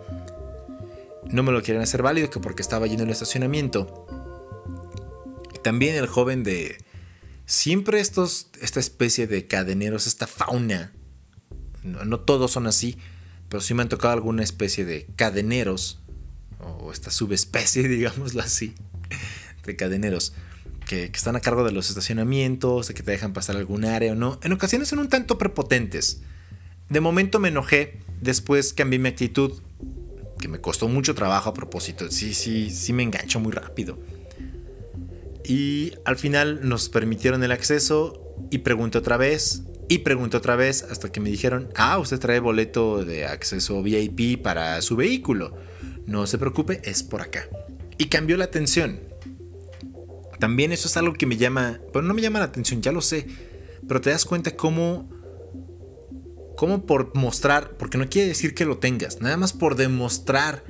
no 1.31 1.43
me 1.43 1.51
lo 1.51 1.61
quieren 1.61 1.81
hacer 1.81 2.01
válido 2.01 2.29
que 2.29 2.39
porque 2.39 2.61
estaba 2.61 2.87
lleno 2.87 3.03
el 3.03 3.09
estacionamiento. 3.09 4.05
También 5.61 5.95
el 5.95 6.07
joven 6.07 6.43
de 6.43 6.77
siempre 7.45 7.99
estos 7.99 8.47
esta 8.61 8.79
especie 8.79 9.27
de 9.27 9.47
cadeneros, 9.47 10.07
esta 10.07 10.27
fauna. 10.27 10.93
No, 11.83 12.19
todos 12.19 12.51
son 12.51 12.67
así, 12.67 12.97
pero 13.49 13.61
sí 13.61 13.73
me 13.73 13.81
han 13.81 13.89
tocado 13.89 14.13
alguna 14.13 14.43
especie 14.43 14.83
de 14.83 15.07
cadeneros 15.15 16.01
o 16.59 16.91
esta 16.91 17.11
subespecie, 17.11 17.83
digámoslo 17.87 18.41
así, 18.41 18.75
de 19.65 19.75
cadeneros 19.75 20.33
que, 20.85 21.11
que, 21.11 21.17
están 21.17 21.35
a 21.35 21.39
cargo 21.39 21.63
de 21.63 21.71
los 21.71 21.89
estacionamientos, 21.89 22.87
de 22.87 22.93
que 22.93 23.03
te 23.03 23.11
dejan 23.11 23.33
pasar 23.33 23.55
algún 23.55 23.85
área 23.85 24.13
o 24.13 24.15
no. 24.15 24.39
En 24.43 24.51
ocasiones 24.51 24.89
son 24.89 24.99
un 24.99 25.09
tanto 25.09 25.37
prepotentes. 25.37 26.21
De 26.89 26.99
momento 27.01 27.39
me 27.39 27.49
enojé, 27.49 27.99
después 28.21 28.73
cambié 28.73 28.99
mi 28.99 29.09
actitud 29.09 29.61
que 30.39 30.47
me 30.47 30.59
costó 30.59 30.87
mucho 30.87 31.15
trabajo 31.15 31.49
a 31.49 31.53
propósito. 31.53 32.09
Sí, 32.11 32.33
sí, 32.33 32.69
sí 32.69 32.93
me 32.93 33.03
engancho 33.03 33.39
muy 33.39 33.51
rápido. 33.51 33.97
Y 35.47 35.93
al 36.03 36.17
final 36.17 36.67
nos 36.67 36.89
permitieron 36.89 37.43
el 37.43 37.51
acceso 37.51 38.35
y 38.51 38.59
pregunté 38.59 38.97
otra 38.97 39.15
vez 39.15 39.63
y 39.89 39.99
pregunté 39.99 40.35
otra 40.35 40.57
vez 40.57 40.83
hasta 40.83 41.09
que 41.11 41.21
me 41.21 41.29
dijeron, 41.29 41.69
ah, 41.75 41.97
usted 41.97 42.19
trae 42.19 42.41
boleto 42.41 43.05
de 43.05 43.25
acceso 43.25 43.81
VIP 43.81 44.41
para 44.41 44.81
su 44.81 44.97
vehículo. 44.97 45.55
No 46.05 46.27
se 46.27 46.37
preocupe, 46.37 46.81
es 46.83 47.03
por 47.03 47.21
acá. 47.21 47.47
Y 47.97 48.05
cambió 48.05 48.35
la 48.35 48.45
atención. 48.45 48.99
También 50.39 50.73
eso 50.73 50.89
es 50.89 50.97
algo 50.97 51.13
que 51.13 51.25
me 51.25 51.37
llama, 51.37 51.79
bueno, 51.93 52.09
no 52.09 52.13
me 52.13 52.21
llama 52.21 52.39
la 52.39 52.45
atención, 52.45 52.81
ya 52.81 52.91
lo 52.91 53.01
sé, 53.01 53.27
pero 53.87 54.01
te 54.01 54.11
das 54.11 54.25
cuenta 54.25 54.55
cómo 54.55 55.09
como 56.57 56.85
por 56.85 57.15
mostrar, 57.15 57.77
porque 57.77 57.99
no 57.99 58.09
quiere 58.09 58.27
decir 58.27 58.55
que 58.55 58.65
lo 58.65 58.79
tengas, 58.79 59.21
nada 59.21 59.37
más 59.37 59.53
por 59.53 59.75
demostrar 59.75 60.63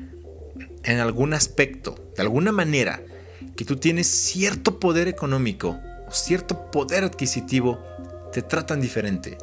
en 0.84 1.00
algún 1.00 1.34
aspecto, 1.34 2.12
de 2.16 2.22
alguna 2.22 2.52
manera, 2.52 3.02
que 3.56 3.66
tú 3.66 3.78
tienes 3.78 4.08
cierto 4.08 4.80
poder 4.80 5.08
económico 5.08 5.80
o 6.08 6.12
cierto 6.12 6.72
poder 6.72 7.04
adquisitivo, 7.04 7.80
te 8.32 8.42
tratan 8.42 8.82
diferente. 8.82 9.38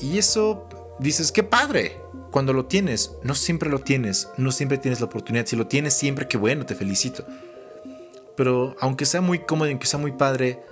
Y 0.00 0.18
eso 0.18 0.68
dices, 0.98 1.32
qué 1.32 1.42
padre. 1.42 1.96
Cuando 2.30 2.52
lo 2.52 2.66
tienes, 2.66 3.12
no 3.22 3.34
siempre 3.34 3.70
lo 3.70 3.78
tienes, 3.78 4.28
no 4.36 4.52
siempre 4.52 4.78
tienes 4.78 5.00
la 5.00 5.06
oportunidad. 5.06 5.46
Si 5.46 5.56
lo 5.56 5.66
tienes 5.66 5.94
siempre, 5.94 6.28
qué 6.28 6.36
bueno, 6.36 6.66
te 6.66 6.74
felicito. 6.74 7.24
Pero 8.36 8.76
aunque 8.80 9.06
sea 9.06 9.20
muy 9.20 9.40
cómodo, 9.40 9.70
aunque 9.70 9.86
sea 9.86 9.98
muy 9.98 10.12
padre, 10.12 10.62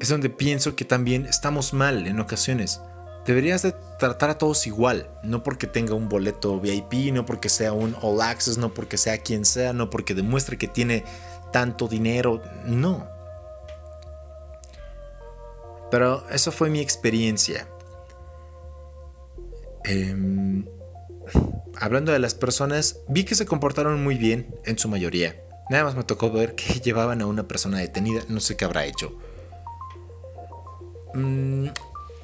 es 0.00 0.08
donde 0.08 0.30
pienso 0.30 0.76
que 0.76 0.84
también 0.84 1.26
estamos 1.26 1.72
mal 1.72 2.06
en 2.06 2.20
ocasiones. 2.20 2.80
Deberías 3.28 3.60
de 3.60 3.72
tratar 3.98 4.30
a 4.30 4.38
todos 4.38 4.66
igual, 4.66 5.06
no 5.22 5.42
porque 5.42 5.66
tenga 5.66 5.92
un 5.92 6.08
boleto 6.08 6.58
VIP, 6.58 7.12
no 7.12 7.26
porque 7.26 7.50
sea 7.50 7.74
un 7.74 7.94
All 8.00 8.22
Access, 8.22 8.56
no 8.56 8.72
porque 8.72 8.96
sea 8.96 9.18
quien 9.18 9.44
sea, 9.44 9.74
no 9.74 9.90
porque 9.90 10.14
demuestre 10.14 10.56
que 10.56 10.66
tiene 10.66 11.04
tanto 11.52 11.88
dinero, 11.88 12.40
no. 12.64 13.06
Pero 15.90 16.26
eso 16.30 16.50
fue 16.52 16.70
mi 16.70 16.80
experiencia. 16.80 17.68
Em, 19.84 20.64
hablando 21.78 22.12
de 22.12 22.20
las 22.20 22.32
personas, 22.32 23.00
vi 23.08 23.24
que 23.24 23.34
se 23.34 23.44
comportaron 23.44 24.02
muy 24.02 24.16
bien 24.16 24.58
en 24.64 24.78
su 24.78 24.88
mayoría. 24.88 25.36
Nada 25.68 25.84
más 25.84 25.96
me 25.96 26.04
tocó 26.04 26.30
ver 26.32 26.54
que 26.54 26.80
llevaban 26.80 27.20
a 27.20 27.26
una 27.26 27.46
persona 27.46 27.76
detenida, 27.76 28.22
no 28.28 28.40
sé 28.40 28.56
qué 28.56 28.64
habrá 28.64 28.86
hecho. 28.86 29.12
Mm, 31.12 31.68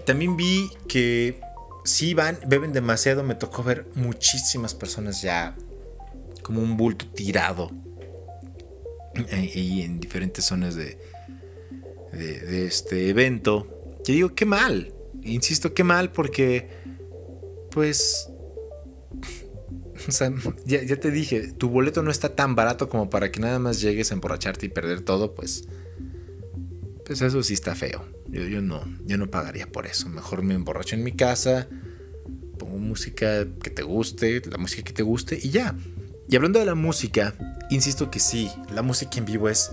también 0.04 0.36
vi 0.36 0.70
que 0.88 1.40
si 1.84 2.14
van, 2.14 2.38
beben 2.46 2.72
demasiado. 2.72 3.22
Me 3.22 3.34
tocó 3.34 3.62
ver 3.62 3.86
muchísimas 3.94 4.74
personas 4.74 5.22
ya 5.22 5.56
como 6.42 6.60
un 6.60 6.76
bulto 6.76 7.06
tirado. 7.06 7.70
Y 9.54 9.82
en 9.82 10.00
diferentes 10.00 10.44
zonas 10.44 10.74
de, 10.74 10.98
de, 12.12 12.66
este 12.66 13.08
evento. 13.08 13.98
Yo 14.04 14.14
digo, 14.14 14.34
qué 14.34 14.44
mal. 14.44 14.92
Insisto, 15.22 15.72
qué 15.72 15.84
mal 15.84 16.12
porque, 16.12 16.68
pues, 17.70 18.28
o 20.08 20.10
sea, 20.10 20.32
ya, 20.66 20.82
ya, 20.82 20.98
te 20.98 21.10
dije, 21.10 21.52
tu 21.52 21.70
boleto 21.70 22.02
no 22.02 22.10
está 22.10 22.34
tan 22.34 22.54
barato 22.54 22.88
como 22.88 23.08
para 23.08 23.30
que 23.30 23.40
nada 23.40 23.58
más 23.58 23.80
llegues 23.80 24.10
a 24.10 24.14
emborracharte 24.14 24.66
y 24.66 24.68
perder 24.68 25.00
todo, 25.00 25.34
pues, 25.34 25.64
pues 27.04 27.20
eso 27.20 27.42
sí 27.42 27.54
está 27.54 27.74
feo. 27.74 28.04
Yo, 28.28 28.62
no, 28.62 28.84
yo 29.04 29.18
no 29.18 29.30
pagaría 29.30 29.66
por 29.66 29.86
eso. 29.86 30.08
Mejor 30.08 30.42
me 30.42 30.54
emborracho 30.54 30.96
en 30.96 31.04
mi 31.04 31.12
casa, 31.12 31.68
pongo 32.58 32.78
música 32.78 33.46
que 33.62 33.70
te 33.70 33.82
guste, 33.82 34.42
la 34.46 34.58
música 34.58 34.82
que 34.82 34.92
te 34.92 35.02
guste 35.02 35.38
y 35.40 35.50
ya. 35.50 35.74
Y 36.28 36.36
hablando 36.36 36.58
de 36.58 36.64
la 36.64 36.74
música, 36.74 37.34
insisto 37.70 38.10
que 38.10 38.18
sí, 38.18 38.50
la 38.72 38.82
música 38.82 39.18
en 39.18 39.26
vivo 39.26 39.48
es, 39.48 39.72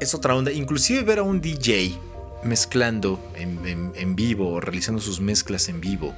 es 0.00 0.14
otra 0.14 0.34
onda. 0.34 0.52
Inclusive 0.52 1.02
ver 1.02 1.18
a 1.18 1.22
un 1.22 1.40
DJ 1.40 1.98
mezclando 2.44 3.20
en, 3.34 4.14
vivo 4.14 4.50
o 4.52 4.60
realizando 4.60 5.00
sus 5.00 5.20
mezclas 5.20 5.68
en 5.68 5.80
vivo 5.80 6.14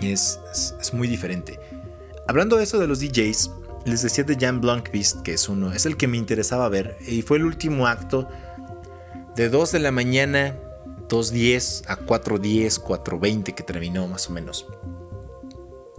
es, 0.00 0.38
es, 0.80 0.92
muy 0.92 1.08
diferente. 1.08 1.58
Hablando 2.28 2.56
de 2.56 2.64
eso 2.64 2.78
de 2.78 2.86
los 2.86 3.00
DJs, 3.00 3.50
les 3.86 4.02
decía 4.02 4.24
de 4.24 4.36
Jan 4.36 4.60
Blankvist, 4.60 5.22
que 5.22 5.32
es 5.32 5.48
uno, 5.48 5.72
es 5.72 5.86
el 5.86 5.96
que 5.96 6.06
me 6.06 6.18
interesaba 6.18 6.68
ver, 6.68 6.98
y 7.06 7.22
fue 7.22 7.38
el 7.38 7.44
último 7.44 7.86
acto 7.86 8.28
de 9.36 9.50
2 9.50 9.72
de 9.72 9.80
la 9.80 9.92
mañana, 9.92 10.56
2.10 11.08 11.84
a 11.88 11.98
4.10, 11.98 12.80
4.20 12.82 13.54
que 13.54 13.62
terminó 13.62 14.08
más 14.08 14.28
o 14.28 14.32
menos. 14.32 14.66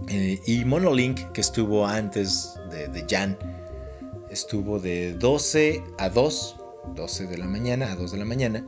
Eh, 0.09 0.41
y 0.47 0.65
Monolink, 0.65 1.31
que 1.33 1.41
estuvo 1.41 1.85
antes 1.85 2.55
de, 2.71 3.05
Jan, 3.07 3.37
estuvo 4.31 4.79
de 4.79 5.13
12 5.13 5.83
a 5.99 6.09
2, 6.09 6.55
12 6.95 7.27
de 7.27 7.37
la 7.37 7.45
mañana 7.45 7.91
a 7.91 7.95
2 7.95 8.11
de 8.11 8.17
la 8.17 8.25
mañana. 8.25 8.65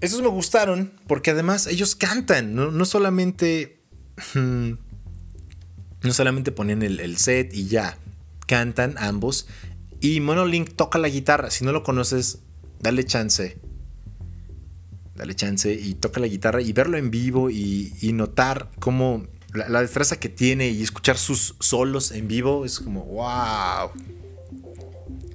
Esos 0.00 0.22
me 0.22 0.28
gustaron 0.28 0.92
porque 1.08 1.32
además 1.32 1.66
ellos 1.66 1.96
cantan, 1.96 2.54
no, 2.54 2.84
solamente... 2.84 3.80
No 4.34 6.12
solamente 6.12 6.50
ponen 6.50 6.82
el, 6.82 6.98
el 6.98 7.16
set 7.16 7.54
y 7.54 7.68
ya, 7.68 7.96
cantan 8.48 8.96
ambos. 8.98 9.46
Y 10.00 10.18
Monolink 10.18 10.74
toca 10.74 10.98
la 10.98 11.08
guitarra. 11.08 11.48
Si 11.52 11.64
no 11.64 11.70
lo 11.70 11.84
conoces, 11.84 12.40
dale 12.82 13.04
chance. 13.04 13.56
Dale 15.14 15.34
chance 15.34 15.72
y 15.72 15.94
toca 15.94 16.20
la 16.20 16.26
guitarra 16.26 16.60
y 16.60 16.72
verlo 16.72 16.98
en 16.98 17.10
vivo 17.10 17.48
y, 17.48 18.10
notar 18.12 18.70
cómo 18.78 19.26
la, 19.54 19.80
destreza 19.80 20.18
que 20.18 20.28
tiene 20.28 20.68
y 20.68 20.82
escuchar 20.82 21.16
sus 21.16 21.54
solos 21.60 22.10
en 22.12 22.28
vivo 22.28 22.64
es 22.64 22.80
como, 22.80 23.04
wow. 23.04 23.90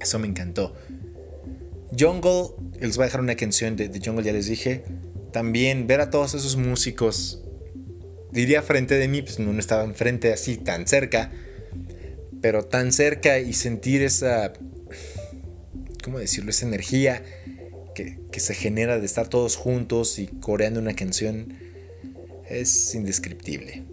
Eso 0.00 0.18
me 0.18 0.28
encantó. 0.28 0.76
Jungle, 1.98 2.54
les 2.80 2.96
voy 2.96 3.04
a 3.04 3.06
dejar 3.06 3.20
una 3.20 3.34
canción 3.34 3.76
de, 3.76 3.88
de 3.88 4.00
Jungle, 4.04 4.24
ya 4.24 4.32
les 4.32 4.46
dije. 4.46 4.84
También 5.32 5.86
ver 5.86 6.00
a 6.00 6.10
todos 6.10 6.34
esos 6.34 6.56
músicos, 6.56 7.42
diría 8.30 8.62
frente 8.62 8.94
de 8.94 9.08
mí, 9.08 9.22
pues 9.22 9.38
no, 9.38 9.52
no 9.52 9.58
estaba 9.58 9.84
enfrente 9.84 10.32
así 10.32 10.56
tan 10.56 10.86
cerca, 10.86 11.30
pero 12.40 12.64
tan 12.64 12.92
cerca 12.92 13.38
y 13.38 13.52
sentir 13.52 14.02
esa, 14.02 14.52
¿cómo 16.02 16.18
decirlo? 16.18 16.50
Esa 16.50 16.66
energía 16.66 17.22
que, 18.30 18.40
se 18.40 18.54
genera 18.54 18.98
de 18.98 19.06
estar 19.06 19.28
todos 19.28 19.56
juntos 19.56 20.18
y 20.18 20.26
coreando 20.26 20.80
una 20.80 20.94
canción 20.94 21.54
es 22.48 22.94
indescriptible. 22.94 23.84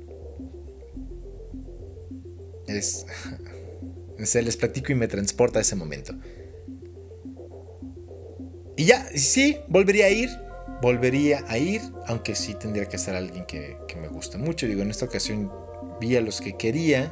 Es, 2.67 3.05
se 4.23 4.41
les 4.41 4.57
platico 4.57 4.91
y 4.91 4.95
me 4.95 5.07
transporta 5.07 5.59
a 5.59 5.61
ese 5.61 5.75
momento. 5.75 6.13
Y 8.77 8.85
ya, 8.85 9.07
sí, 9.15 9.57
volvería 9.67 10.05
a 10.05 10.09
ir. 10.09 10.29
Volvería 10.81 11.43
a 11.47 11.57
ir, 11.57 11.81
aunque 12.05 12.35
sí 12.35 12.53
tendría 12.53 12.85
que 12.85 12.97
ser 12.97 13.15
alguien 13.15 13.45
que, 13.45 13.77
que 13.87 13.95
me 13.95 14.09
gusta 14.09 14.37
mucho. 14.37 14.67
Digo, 14.67 14.81
en 14.81 14.91
esta 14.91 15.05
ocasión 15.05 15.51
vi 15.99 16.15
a 16.15 16.21
los 16.21 16.41
que 16.41 16.57
quería. 16.57 17.11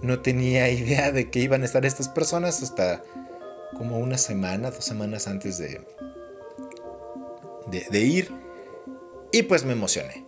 No 0.00 0.20
tenía 0.20 0.70
idea 0.70 1.12
de 1.12 1.30
que 1.30 1.40
iban 1.40 1.62
a 1.62 1.64
estar 1.66 1.84
estas 1.84 2.08
personas 2.08 2.62
hasta 2.62 3.02
como 3.76 3.98
una 3.98 4.16
semana, 4.16 4.70
dos 4.70 4.84
semanas 4.84 5.26
antes 5.26 5.58
de, 5.58 5.80
de, 7.66 8.00
ir. 8.00 8.30
Y 9.32 9.42
pues 9.44 9.64
me 9.64 9.72
emocioné. 9.72 10.26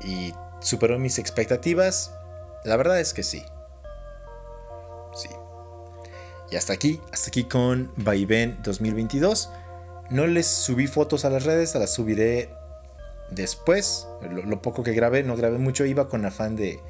Y 0.00 0.32
superó 0.60 0.98
mis 0.98 1.18
expectativas. 1.18 2.12
La 2.64 2.76
verdad 2.76 3.00
es 3.00 3.12
que 3.12 3.22
sí. 3.22 3.42
Sí. 5.14 5.28
Y 6.50 6.56
hasta 6.56 6.72
aquí, 6.72 7.00
hasta 7.12 7.28
aquí 7.28 7.44
con 7.44 7.90
Vaivén 7.96 8.58
2022. 8.62 9.50
No 10.10 10.26
les 10.26 10.46
subí 10.46 10.86
fotos 10.86 11.24
a 11.24 11.30
las 11.30 11.44
redes, 11.44 11.74
las 11.74 11.92
subiré 11.92 12.50
después. 13.30 14.06
Lo, 14.30 14.62
poco 14.62 14.82
que 14.82 14.92
grabé, 14.92 15.22
no 15.22 15.36
grabé 15.36 15.58
mucho, 15.58 15.84
iba 15.84 16.08
con 16.08 16.24
afán 16.24 16.56
de. 16.56 16.80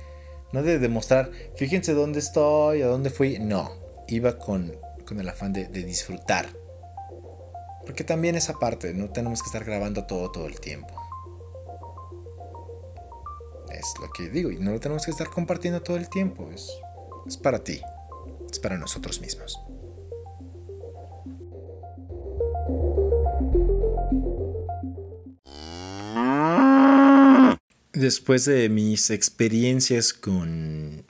No 0.52 0.62
de 0.62 0.78
demostrar, 0.78 1.30
fíjense 1.56 1.92
dónde 1.92 2.20
estoy, 2.20 2.82
a 2.82 2.86
dónde 2.86 3.10
fui. 3.10 3.38
No, 3.38 3.72
iba 4.06 4.38
con, 4.38 4.76
con 5.04 5.18
el 5.18 5.28
afán 5.28 5.52
de 5.52 5.66
disfrutar. 5.68 6.46
Porque 7.86 8.02
también 8.02 8.34
esa 8.34 8.58
parte, 8.58 8.92
no 8.92 9.10
tenemos 9.10 9.42
que 9.42 9.46
estar 9.46 9.64
grabando 9.64 10.04
todo, 10.04 10.30
todo 10.32 10.46
el 10.46 10.58
tiempo. 10.60 10.92
Es 13.70 13.94
lo 14.00 14.10
que 14.12 14.28
digo, 14.28 14.50
y 14.50 14.58
no 14.58 14.72
lo 14.72 14.80
tenemos 14.80 15.04
que 15.04 15.12
estar 15.12 15.28
compartiendo 15.28 15.80
todo 15.82 15.96
el 15.96 16.08
tiempo. 16.08 16.50
Es, 16.52 16.68
es 17.26 17.36
para 17.36 17.62
ti, 17.62 17.80
es 18.50 18.58
para 18.58 18.76
nosotros 18.76 19.20
mismos. 19.20 19.58
Después 27.92 28.44
de 28.44 28.68
mis 28.68 29.10
experiencias 29.10 30.12
con, 30.12 31.06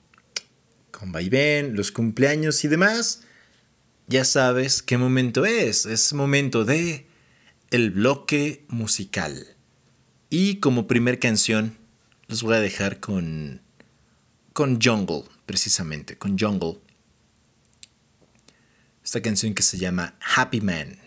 con 0.93 1.11
Vaivén, 1.11 1.75
los 1.75 1.91
cumpleaños 1.91 2.65
y 2.65 2.69
demás, 2.69 3.26
ya 4.07 4.25
sabes 4.25 4.83
qué 4.83 4.99
momento 4.99 5.45
es. 5.45 5.87
Es 5.87 6.13
momento 6.13 6.65
de 6.65 7.07
el 7.71 7.91
bloque 7.91 8.65
musical. 8.69 9.57
Y 10.31 10.57
como 10.57 10.87
primer 10.87 11.19
canción, 11.19 11.77
los 12.29 12.43
voy 12.43 12.57
a 12.57 12.61
dejar 12.61 13.01
con, 13.01 13.61
con 14.53 14.81
Jungle, 14.81 15.25
precisamente, 15.47 16.17
con 16.17 16.39
Jungle. 16.39 16.79
Esta 19.05 19.21
canción 19.21 19.55
que 19.55 19.63
se 19.63 19.79
llama 19.79 20.15
Happy 20.37 20.61
Man. 20.61 20.99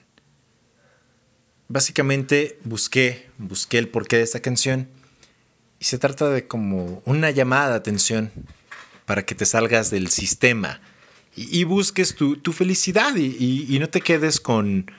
Básicamente 1.67 2.59
busqué, 2.63 3.29
busqué 3.37 3.77
el 3.77 3.89
porqué 3.89 4.17
de 4.17 4.23
esta 4.23 4.41
canción 4.41 4.89
y 5.79 5.85
se 5.85 5.99
trata 5.99 6.29
de 6.29 6.47
como 6.47 7.01
una 7.05 7.29
llamada 7.29 7.69
de 7.69 7.75
atención 7.75 8.31
para 9.05 9.25
que 9.25 9.35
te 9.35 9.45
salgas 9.45 9.91
del 9.91 10.09
sistema 10.09 10.81
y, 11.39 11.63
busques 11.63 12.15
tu, 12.15 12.51
felicidad 12.51 13.15
y, 13.15 13.77
no 13.79 13.89
te 13.89 14.01
quedes 14.01 14.41
con, 14.41 14.91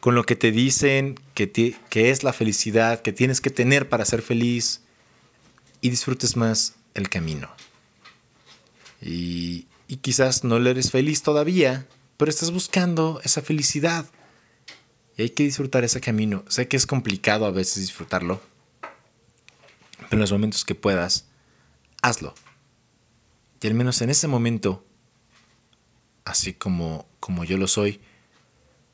con 0.00 0.14
lo 0.14 0.24
que 0.24 0.34
te 0.34 0.50
dicen 0.50 1.20
que, 1.34 1.50
que 1.50 2.10
es 2.10 2.24
la 2.24 2.32
felicidad, 2.32 3.02
que 3.02 3.12
tienes 3.12 3.42
que 3.42 3.50
tener 3.50 3.88
para 3.88 4.06
ser 4.06 4.22
feliz 4.22 4.80
y 5.82 5.90
disfrutes 5.90 6.36
más 6.36 6.76
el 6.94 7.10
camino. 7.10 7.50
Y, 9.02 9.66
quizás 10.00 10.44
no 10.44 10.58
le 10.58 10.70
eres 10.70 10.90
feliz 10.90 11.22
todavía, 11.22 11.86
pero 12.16 12.30
estás 12.30 12.50
buscando 12.52 13.20
esa 13.22 13.42
felicidad. 13.42 14.06
Y 15.18 15.22
hay 15.22 15.30
que 15.30 15.42
disfrutar 15.42 15.84
ese 15.84 16.00
camino. 16.00 16.44
Sé 16.48 16.68
que 16.68 16.76
es 16.76 16.86
complicado 16.86 17.44
a 17.44 17.50
veces 17.50 17.82
disfrutarlo, 17.82 18.40
pero 19.96 20.12
en 20.12 20.20
los 20.20 20.32
momentos 20.32 20.64
que 20.64 20.74
puedas, 20.74 21.26
hazlo. 22.00 22.34
Y 23.60 23.66
al 23.66 23.74
menos 23.74 24.00
en 24.00 24.10
ese 24.10 24.28
momento, 24.28 24.85
así 26.26 26.52
como, 26.52 27.08
como 27.20 27.44
yo 27.44 27.56
lo 27.56 27.66
soy, 27.66 28.00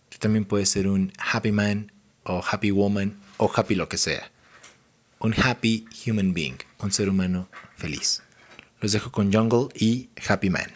tú 0.09 0.18
también 0.18 0.45
puedes 0.45 0.68
ser 0.68 0.87
un 0.87 1.12
happy 1.18 1.51
man 1.51 1.91
o 2.22 2.41
happy 2.49 2.70
woman 2.70 3.18
o 3.39 3.51
happy 3.53 3.74
lo 3.74 3.89
que 3.89 3.99
sea 3.99 4.30
un 5.22 5.33
happy 5.35 5.87
human 6.05 6.35
being, 6.35 6.57
un 6.80 6.91
ser 6.91 7.09
humano 7.09 7.49
feliz. 7.76 8.22
Los 8.80 8.91
dejo 8.91 9.12
con 9.12 9.33
Jungle 9.33 9.68
y 9.74 10.11
Happy 10.28 10.51
Man. 10.51 10.66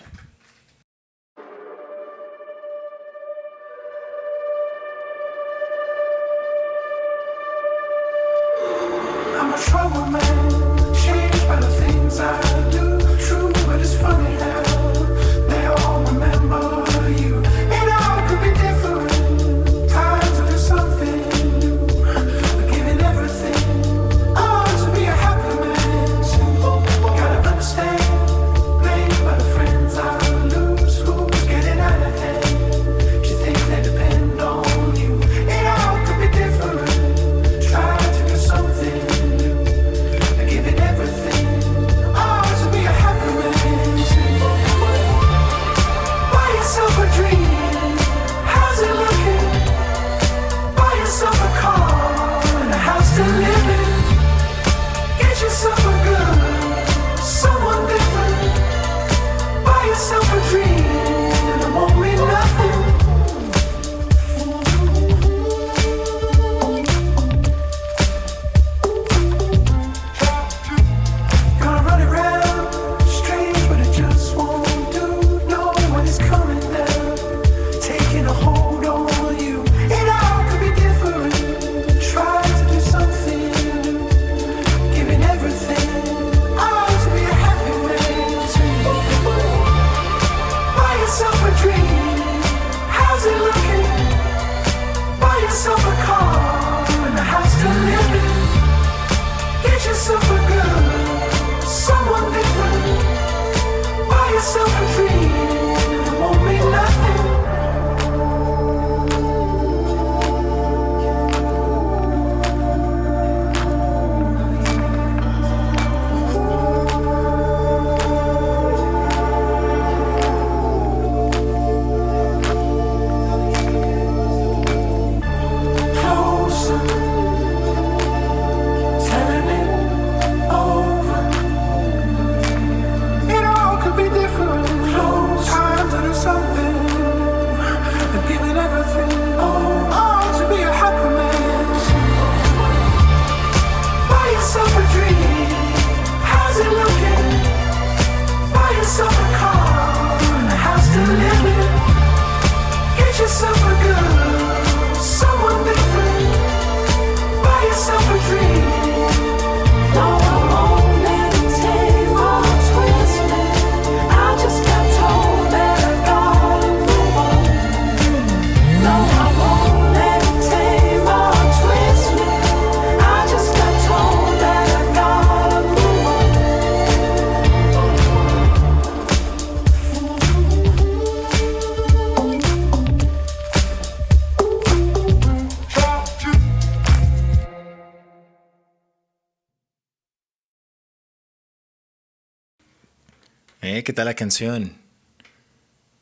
¿Qué 193.87 193.93
tal 193.93 194.07
la 194.07 194.15
canción? 194.15 194.73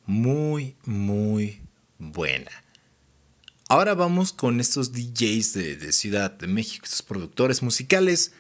Muy, 0.07 0.75
muy 0.87 1.61
buena. 1.99 2.51
Ahora 3.69 3.93
vamos 3.93 4.33
con 4.33 4.59
estos 4.59 4.95
DJs 4.95 5.53
de, 5.53 5.77
de, 5.77 5.93
Ciudad 5.93 6.31
de 6.31 6.47
México, 6.47 6.87
estos 6.87 7.03
productores 7.03 7.63
musicales 7.63 8.33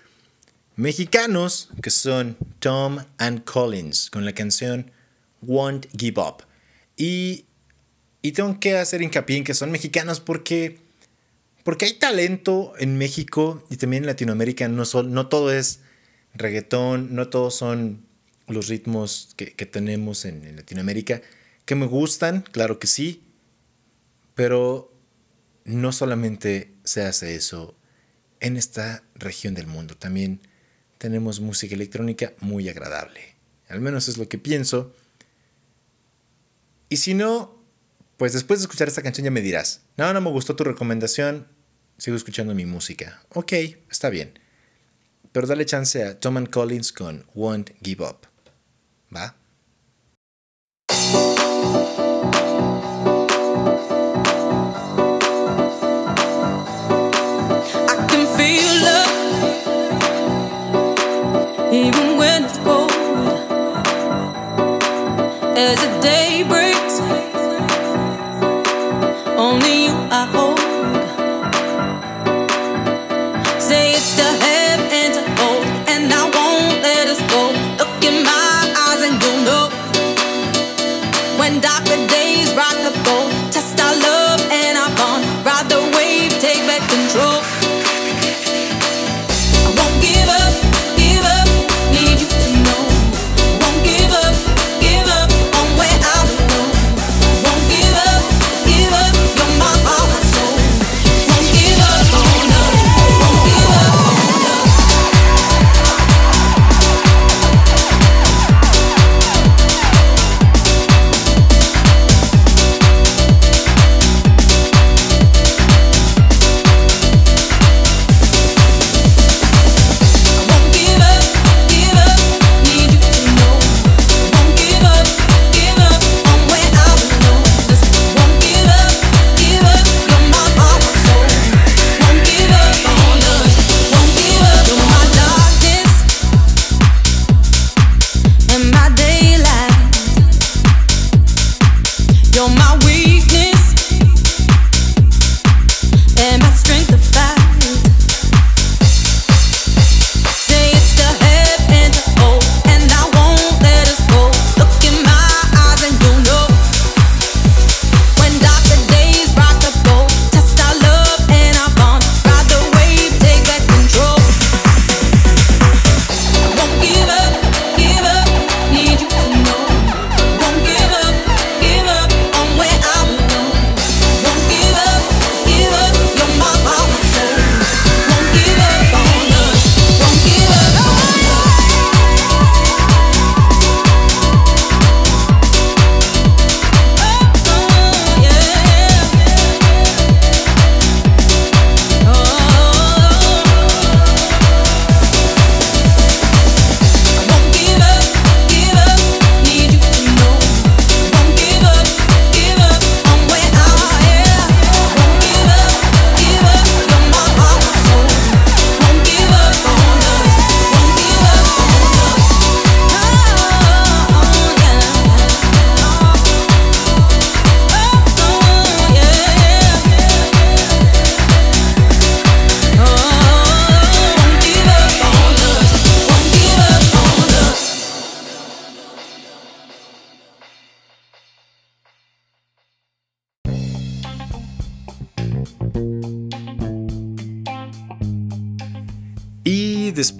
mexicanos 0.76 1.68
que 1.82 1.90
son 1.90 2.38
Tom 2.58 3.04
and 3.18 3.44
Collins 3.44 4.08
con 4.08 4.24
la 4.24 4.32
canción 4.32 4.90
Won't 5.42 5.88
Give 5.94 6.18
Up. 6.22 6.44
Y, 6.96 7.44
y 8.22 8.32
tengo 8.32 8.58
que 8.58 8.78
hacer 8.78 9.02
hincapié 9.02 9.36
en 9.36 9.44
que 9.44 9.52
son 9.52 9.70
mexicanos 9.70 10.20
porque, 10.20 10.78
porque 11.64 11.84
hay 11.84 11.92
talento 11.92 12.72
en 12.78 12.96
México 12.96 13.62
y 13.68 13.76
también 13.76 14.04
en 14.04 14.06
Latinoamérica. 14.06 14.68
No, 14.68 14.84
no 15.02 15.26
todo 15.26 15.52
es 15.52 15.80
reggaetón, 16.32 17.14
no 17.14 17.28
todos 17.28 17.54
son 17.54 18.06
los 18.46 18.68
ritmos 18.68 19.34
que, 19.36 19.46
tenemos 19.66 20.24
en, 20.24 20.56
Latinoamérica, 20.56 21.22
que 21.64 21.74
me 21.74 21.86
gustan, 21.86 22.42
claro 22.42 22.78
que 22.78 22.86
sí, 22.86 23.22
pero 24.34 24.92
no 25.64 25.92
solamente 25.92 26.74
se 26.84 27.02
hace 27.02 27.36
eso 27.36 27.76
en 28.40 28.56
esta 28.56 29.02
región 29.14 29.54
del 29.54 29.66
mundo, 29.66 29.96
también 29.96 30.40
tenemos 30.98 31.40
música 31.40 31.74
electrónica 31.74 32.34
muy 32.40 32.68
agradable. 32.68 33.34
Al 33.68 33.80
menos 33.80 34.08
es 34.08 34.18
lo 34.18 34.28
que 34.28 34.38
pienso. 34.38 34.94
Y 36.88 36.98
si 36.98 37.14
no, 37.14 37.62
pues 38.16 38.34
después 38.34 38.60
de 38.60 38.64
escuchar 38.64 38.88
esta 38.88 39.02
canción 39.02 39.24
ya 39.24 39.30
me 39.30 39.40
dirás, 39.40 39.82
no, 39.96 40.12
no 40.12 40.20
me 40.20 40.30
gustó 40.30 40.54
tu 40.56 40.64
recomendación, 40.64 41.48
sigo 41.96 42.16
escuchando 42.16 42.54
mi 42.54 42.66
música. 42.66 43.22
Ok, 43.30 43.52
está 43.90 44.10
bien. 44.10 44.38
Pero 45.32 45.46
dale 45.46 45.66
chance 45.66 46.02
a 46.04 46.20
Tom 46.20 46.36
and 46.36 46.50
Collins 46.50 46.92
con 46.92 47.24
Won't 47.34 47.70
Give 47.82 48.04
Up. 48.04 48.33
¿Va? 49.14 49.32
even 61.72 62.16
when 62.16 62.44
it's 62.44 62.58
cold. 62.58 62.90
As 65.56 65.80
the 65.80 66.00
day 66.00 66.23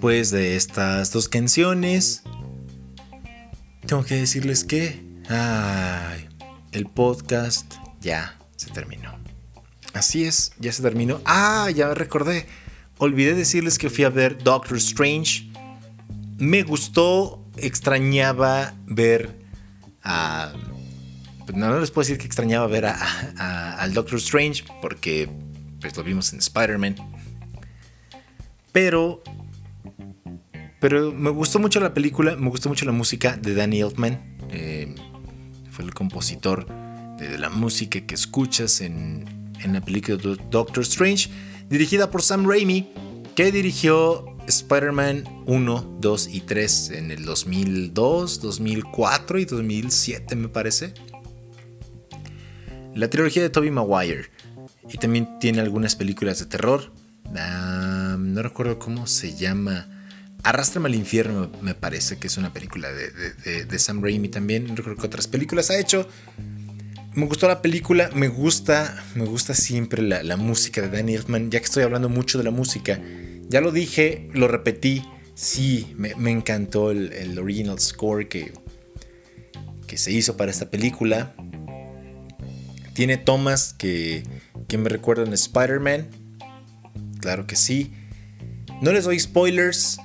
después 0.05 0.31
de 0.33 0.55
estas 0.55 1.13
dos 1.13 1.31
canciones, 1.31 2.23
tengo 3.87 4.05
que 4.05 4.17
decirles 4.17 4.63
que 4.63 5.03
ay, 5.31 6.29
el 6.73 6.85
podcast 6.85 7.73
ya 8.03 8.39
se 8.57 8.69
terminó. 8.69 9.19
Así 9.95 10.25
es, 10.25 10.53
ya 10.59 10.73
se 10.73 10.83
terminó. 10.83 11.23
Ah, 11.25 11.71
ya 11.75 11.95
recordé. 11.95 12.47
Olvidé 12.99 13.33
decirles 13.35 13.79
que 13.79 13.89
fui 13.89 14.05
a 14.05 14.11
ver 14.11 14.37
Doctor 14.45 14.77
Strange. 14.77 15.51
Me 16.37 16.65
gustó, 16.65 17.43
extrañaba 17.57 18.75
ver 18.85 19.35
a... 20.03 20.53
pues 21.47 21.57
no, 21.57 21.81
les 21.81 21.91
puedo 21.91 22.05
decir 22.05 22.19
que 22.19 22.27
extrañaba 22.27 22.67
ver 22.67 22.85
a- 22.85 23.77
al 23.79 23.95
Doctor 23.95 24.19
Strange 24.19 24.65
porque 24.83 25.31
pues 25.81 25.97
lo 25.97 26.05
vimos 26.05 26.31
en 26.35 26.41
Spider-Man. 26.41 26.97
Pero. 28.71 29.23
Pero 30.85 31.13
me 31.13 31.31
gustó 31.31 31.59
mucho 31.59 31.81
la 31.81 31.95
película, 31.95 32.37
me 32.37 32.51
gustó 32.51 32.69
mucho 32.69 32.85
la 32.85 32.93
música 32.93 33.39
de 33.39 33.55
Danny 33.55 33.81
Elfman. 33.81 34.21
eh, 34.51 34.95
fue 35.71 35.83
el 35.83 35.95
compositor 35.95 36.67
de 37.17 37.39
la 37.39 37.49
música 37.49 38.03
que 38.03 38.15
escuchas 38.15 38.83
en, 38.83 39.25
en 39.63 39.73
la 39.73 39.81
película 39.81 40.19
de 40.19 40.37
Doctor 40.51 40.83
Strange, 40.83 41.31
dirigida 41.71 42.11
por 42.11 42.21
Sam 42.21 42.47
Raimi, 42.47 42.93
que 43.35 43.51
dirigió 43.51 44.27
Spider-Man 44.47 45.25
1, 45.47 45.97
2 46.03 46.29
y 46.35 46.41
3 46.43 46.91
en 46.91 47.11
el 47.13 47.25
2002, 47.25 48.43
2004 48.43 49.39
y 49.39 49.45
2007 49.47 50.37
me 50.37 50.49
parece. 50.51 50.93
La 52.95 53.09
trilogía 53.09 53.41
de 53.41 53.49
Tobey 53.49 53.71
Maguire. 53.71 54.27
Y 54.91 54.99
también 54.99 55.39
tiene 55.39 55.63
algunas 55.63 55.97
películas 55.97 56.41
de 56.41 56.45
terror. 56.45 56.93
No 57.33 58.43
recuerdo 58.43 58.79
cómo 58.79 59.07
se 59.07 59.35
llama. 59.35 59.94
Arrástrame 60.45 60.89
al 60.89 60.95
infierno, 60.95 61.51
me 61.63 61.75
parece 61.75 62.19
que 62.19 62.27
es 62.27 62.37
una 62.37 62.53
película 62.53 62.93
de, 62.93 63.11
de- 63.11 63.65
de 63.65 63.79
Sam 63.79 64.03
Raimi 64.03 64.29
también. 64.29 64.67
No 64.67 64.75
recuerdo 64.77 65.01
que 65.01 65.07
otras 65.07 65.27
películas 65.27 65.71
ha 65.71 65.79
hecho. 65.79 66.07
Me 67.15 67.27
gustó 67.27 67.49
la 67.49 67.63
película, 67.63 68.11
me 68.15 68.29
gusta, 68.29 69.03
me 69.15 69.25
gusta 69.25 69.55
siempre 69.55 70.03
la, 70.03 70.23
la 70.23 70.37
música 70.37 70.83
de 70.83 70.89
Danny 70.91 71.15
Elfman, 71.15 71.51
ya 71.51 71.61
que 71.61 71.65
estoy 71.65 71.83
hablando 71.85 72.09
mucho 72.09 72.39
de 72.39 72.45
la 72.45 72.51
música. 72.51 73.01
Ya 73.49 73.61
lo 73.61 73.71
dije, 73.73 74.29
lo 74.35 74.49
repetí, 74.49 75.05
sí, 75.35 75.95
me, 75.97 76.15
me 76.17 76.31
encantó 76.31 76.91
el, 76.91 77.13
el 77.13 77.39
original 77.39 77.79
score 77.79 78.29
que, 78.29 78.53
que 79.87 79.97
se 79.97 80.13
hizo 80.13 80.37
para 80.37 80.51
esta 80.51 80.71
película. 80.71 81.35
Tiene 82.95 83.17
tomas 83.17 83.73
que, 83.75 84.25
que 84.69 84.77
me 84.77 84.89
recuerdan 84.89 85.31
a 85.31 85.35
Spider-Man, 85.35 86.09
claro 87.21 87.47
que 87.47 87.57
sí. 87.57 87.93
No 88.83 88.93
les 88.93 89.05
doy 89.05 89.19
spoilers. 89.21 89.99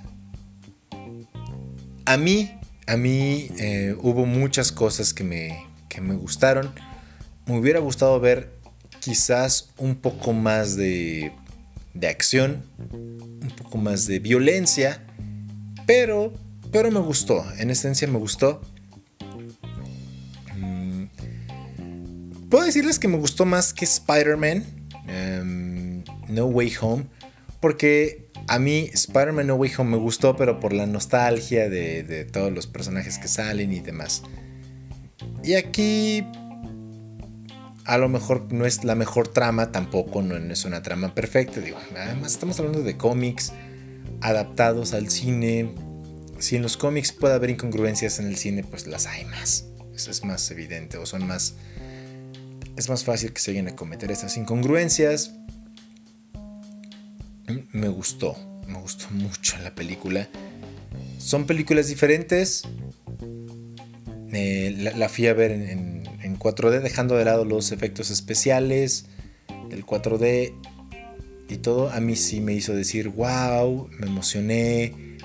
A 2.10 2.18
mí, 2.18 2.52
a 2.88 2.98
mí 2.98 3.52
eh, 3.60 3.96
hubo 4.02 4.26
muchas 4.26 4.72
cosas 4.72 5.14
que 5.14 5.24
me, 5.24 5.68
que 5.90 6.02
me 6.02 6.16
gustaron. 6.16 6.74
Me 7.46 7.56
hubiera 7.56 7.80
gustado 7.80 8.20
ver 8.20 8.52
quizás 9.00 9.70
un 9.78 9.96
poco 9.96 10.34
más 10.34 10.76
de, 10.76 11.32
de 11.94 12.08
acción, 12.08 12.66
un 12.92 13.54
poco 13.56 13.78
más 13.78 14.08
de 14.08 14.18
violencia, 14.18 15.06
pero, 15.86 16.34
pero 16.72 16.90
me 16.90 17.00
gustó. 17.00 17.46
En 17.60 17.70
esencia 17.70 18.08
me 18.08 18.18
gustó. 18.18 18.60
Mm, 20.58 21.04
Puedo 22.50 22.66
decirles 22.66 22.98
que 22.98 23.08
me 23.08 23.18
gustó 23.20 23.46
más 23.46 23.72
que 23.72 23.86
Spider-Man 23.86 24.66
em, 25.08 26.04
No 26.28 26.48
Way 26.48 26.74
Home, 26.82 27.06
porque 27.60 28.29
a 28.50 28.58
mí 28.58 28.90
Spider-Man 28.92 29.46
No 29.46 29.56
Way 29.56 29.72
Home 29.78 29.92
me 29.92 29.98
gustó, 29.98 30.36
pero 30.36 30.60
por 30.60 30.74
la 30.74 30.88
nostalgia 30.88 31.70
de, 31.70 32.26
todos 32.26 32.52
los 32.52 32.66
personajes 32.66 33.20
que 33.20 33.28
salen 33.28 33.72
y 33.72 33.80
demás. 33.80 34.24
Y 35.44 35.54
aquí 35.54 36.26
a 37.86 37.98
lo 38.00 38.10
mejor 38.10 38.52
no 38.52 38.66
es 38.66 38.84
la 38.84 38.96
mejor 38.96 39.28
trama, 39.28 39.72
tampoco 39.72 40.24
no 40.24 40.36
es 40.36 40.66
una 40.66 40.82
trama 40.82 41.14
perfecta. 41.14 41.62
Digo, 41.62 41.78
además 41.96 42.34
estamos 42.34 42.60
hablando 42.60 42.82
de 42.82 42.98
cómics 42.98 43.54
adaptados 44.22 44.94
al 44.94 45.12
cine. 45.12 45.76
Si 46.40 46.56
en 46.56 46.64
los 46.64 46.76
cómics 46.76 47.12
puede 47.12 47.36
haber 47.36 47.52
incongruencias 47.52 48.20
en 48.20 48.26
el 48.26 48.36
cine, 48.36 48.64
pues 48.64 48.88
las 48.88 49.06
hay 49.06 49.26
más. 49.26 49.66
Eso 49.94 50.10
es 50.10 50.24
más 50.24 50.50
evidente 50.50 50.98
o 50.98 51.06
son 51.06 51.28
más... 51.28 51.54
Es 52.76 52.90
más 52.90 53.04
fácil 53.04 53.32
que 53.32 53.42
se 53.42 53.52
lleguen 53.52 53.68
a 53.68 53.76
cometer 53.76 54.10
estas 54.10 54.38
incongruencias. 54.38 55.36
Me 57.72 57.88
gustó, 57.88 58.36
me 58.68 58.80
gustó 58.80 59.08
mucho 59.12 59.58
la 59.64 59.74
película. 59.74 60.28
Son 61.18 61.46
películas 61.46 61.88
diferentes. 61.88 62.64
Eh, 64.32 64.76
la, 64.96 65.10
fui 65.10 65.28
a 65.28 65.34
ver 65.34 65.52
en, 65.52 65.64
en- 65.70 66.00
en 66.22 66.38
4D, 66.38 66.82
dejando 66.82 67.16
de 67.16 67.26
lado 67.26 67.46
los 67.46 67.72
efectos 67.72 68.12
especiales, 68.12 69.06
el 69.72 69.86
4D 69.86 70.54
y 71.48 71.58
todo. 71.58 71.90
A 71.92 72.00
mí 72.00 72.16
sí 72.16 72.42
me 72.42 72.54
hizo 72.54 72.76
decir, 72.76 73.10
wow, 73.10 73.90
me 73.98 74.08
emocioné, 74.08 75.18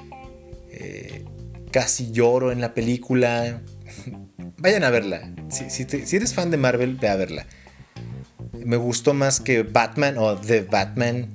eh, 0.70 1.25
casi 1.72 2.11
lloro 2.12 2.53
en 2.53 2.61
la 2.61 2.75
película. 2.75 3.61
Vayan 4.59 4.85
a 4.85 4.91
verla. 4.91 5.31
Si, 5.51 5.68
si 5.68 6.16
eres 6.16 6.33
fan 6.33 6.51
de 6.51 6.57
Marvel, 6.57 6.97
ve 6.97 7.09
a 7.09 7.16
verla. 7.16 7.47
Me 8.64 8.77
gustó 8.77 9.12
más 9.12 9.41
que 9.41 9.62
Batman 9.62 10.16
o 10.16 10.37
The 10.37 10.62
Batman. 10.62 11.35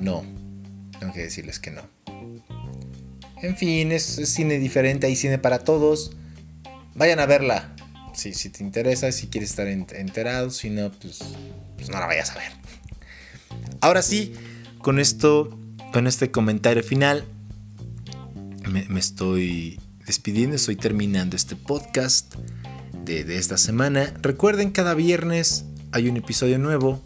No, 0.00 0.24
tengo 0.98 1.12
que 1.12 1.20
decirles 1.22 1.58
que 1.60 1.70
no. 1.70 1.82
En 3.42 3.56
fin, 3.56 3.90
es, 3.92 4.04
cine 4.04 4.58
diferente, 4.58 5.06
hay 5.06 5.16
cine 5.16 5.38
para 5.38 5.60
todos. 5.60 6.12
Vayan 6.94 7.20
a 7.20 7.26
verla. 7.26 7.74
Si, 8.14 8.32
te 8.50 8.62
interesa, 8.62 9.10
si 9.12 9.28
quieres 9.28 9.50
estar 9.50 9.66
ent- 9.66 9.94
enterado, 9.94 10.50
si 10.50 10.68
no, 10.68 10.90
pues, 10.90 11.20
pues 11.76 11.88
no 11.88 11.98
la 11.98 12.06
vayas 12.06 12.30
a 12.30 12.34
ver. 12.34 12.52
Ahora 13.80 14.02
sí, 14.02 14.34
con 14.78 14.98
esto, 14.98 15.58
con 15.92 16.06
este 16.06 16.30
comentario 16.30 16.82
final, 16.82 17.24
me, 18.68 18.98
estoy 18.98 19.80
despidiendo, 20.06 20.56
estoy 20.56 20.76
terminando 20.76 21.34
este 21.34 21.56
podcast 21.56 22.34
de 23.04 23.36
esta 23.38 23.56
semana. 23.56 24.12
Recuerden, 24.20 24.70
cada 24.70 24.92
viernes 24.94 25.64
hay 25.92 26.08
un 26.08 26.16
episodio 26.18 26.58
nuevo. 26.58 27.02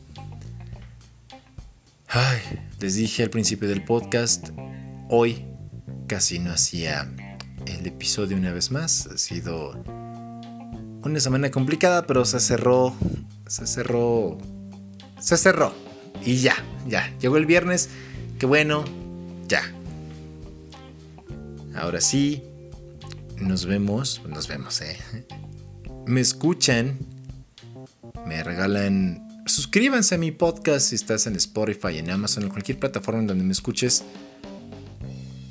Ay, 2.16 2.38
les 2.78 2.94
dije 2.94 3.24
al 3.24 3.30
principio 3.30 3.68
del 3.68 3.82
podcast, 3.82 4.50
hoy 5.10 5.46
casi 6.06 6.38
no 6.38 6.52
hacía 6.52 7.10
el 7.66 7.84
episodio 7.88 8.36
una 8.36 8.52
vez 8.52 8.70
más. 8.70 9.08
Ha 9.08 9.18
sido 9.18 9.72
una 11.02 11.18
semana 11.18 11.50
complicada, 11.50 12.06
pero 12.06 12.24
se 12.24 12.38
cerró. 12.38 12.94
Se 13.48 13.66
cerró. 13.66 14.38
Se 15.18 15.36
cerró. 15.36 15.74
Y 16.24 16.36
ya, 16.36 16.54
ya. 16.86 17.12
Llegó 17.18 17.36
el 17.36 17.46
viernes. 17.46 17.88
Qué 18.38 18.46
bueno. 18.46 18.84
Ya. 19.48 19.62
Ahora 21.74 22.00
sí. 22.00 22.44
Nos 23.40 23.66
vemos. 23.66 24.22
Nos 24.28 24.46
vemos, 24.46 24.80
eh. 24.82 24.96
Me 26.06 26.20
escuchan. 26.20 26.96
Me 28.24 28.44
regalan. 28.44 29.23
Suscríbanse 29.46 30.14
a 30.14 30.18
mi 30.18 30.30
podcast 30.30 30.88
si 30.88 30.94
estás 30.94 31.26
en 31.26 31.36
Spotify, 31.36 31.98
en 31.98 32.10
Amazon 32.10 32.44
o 32.44 32.48
cualquier 32.48 32.78
plataforma 32.78 33.20
en 33.20 33.26
donde 33.26 33.44
me 33.44 33.52
escuches 33.52 34.04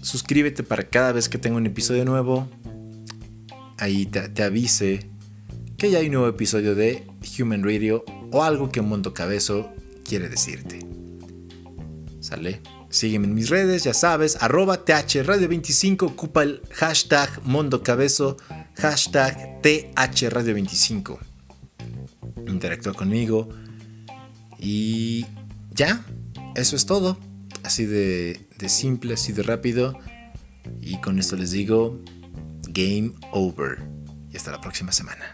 suscríbete 0.03 0.63
para 0.63 0.83
cada 0.83 1.13
vez 1.13 1.29
que 1.29 1.37
tenga 1.37 1.57
un 1.57 1.65
episodio 1.65 2.05
nuevo. 2.05 2.47
Ahí 3.77 4.05
te, 4.05 4.43
avise 4.43 5.09
que 5.77 5.89
ya 5.89 5.99
hay 5.99 6.05
un 6.07 6.13
nuevo 6.13 6.27
episodio 6.27 6.75
de 6.75 7.07
Human 7.39 7.63
Radio 7.63 8.05
o 8.31 8.43
algo 8.43 8.69
que 8.69 8.81
Mundo 8.81 9.13
Cabezo 9.13 9.71
quiere 10.07 10.29
decirte. 10.29 10.79
¿Sale? 12.19 12.61
Sígueme 12.89 13.25
en 13.25 13.33
mis 13.33 13.49
redes, 13.49 13.83
ya 13.85 13.93
sabes, 13.93 14.37
arroba 14.39 14.85
THRadio25, 14.85 16.03
ocupa 16.03 16.43
el 16.43 16.61
hashtag 16.71 17.41
Mundo 17.43 17.81
Cabezo, 17.81 18.37
hashtag 18.75 19.61
THRadio25. 19.63 21.17
Interactúa 22.47 22.93
conmigo 22.93 23.49
y 24.63 25.25
ya, 25.71 26.05
eso 26.55 26.77
es 26.77 26.85
todo. 26.85 27.17
Así 27.63 27.85
de, 27.85 28.39
simple, 28.67 29.15
así 29.15 29.33
de 29.33 29.43
rápido. 29.43 29.99
Y 30.81 31.01
con 31.01 31.19
esto 31.19 31.35
les 31.35 31.51
digo, 31.51 31.99
game 32.69 33.11
over. 33.31 33.83
Y 34.31 34.37
hasta 34.37 34.51
la 34.51 34.61
próxima 34.61 34.93
semana. 34.93 35.32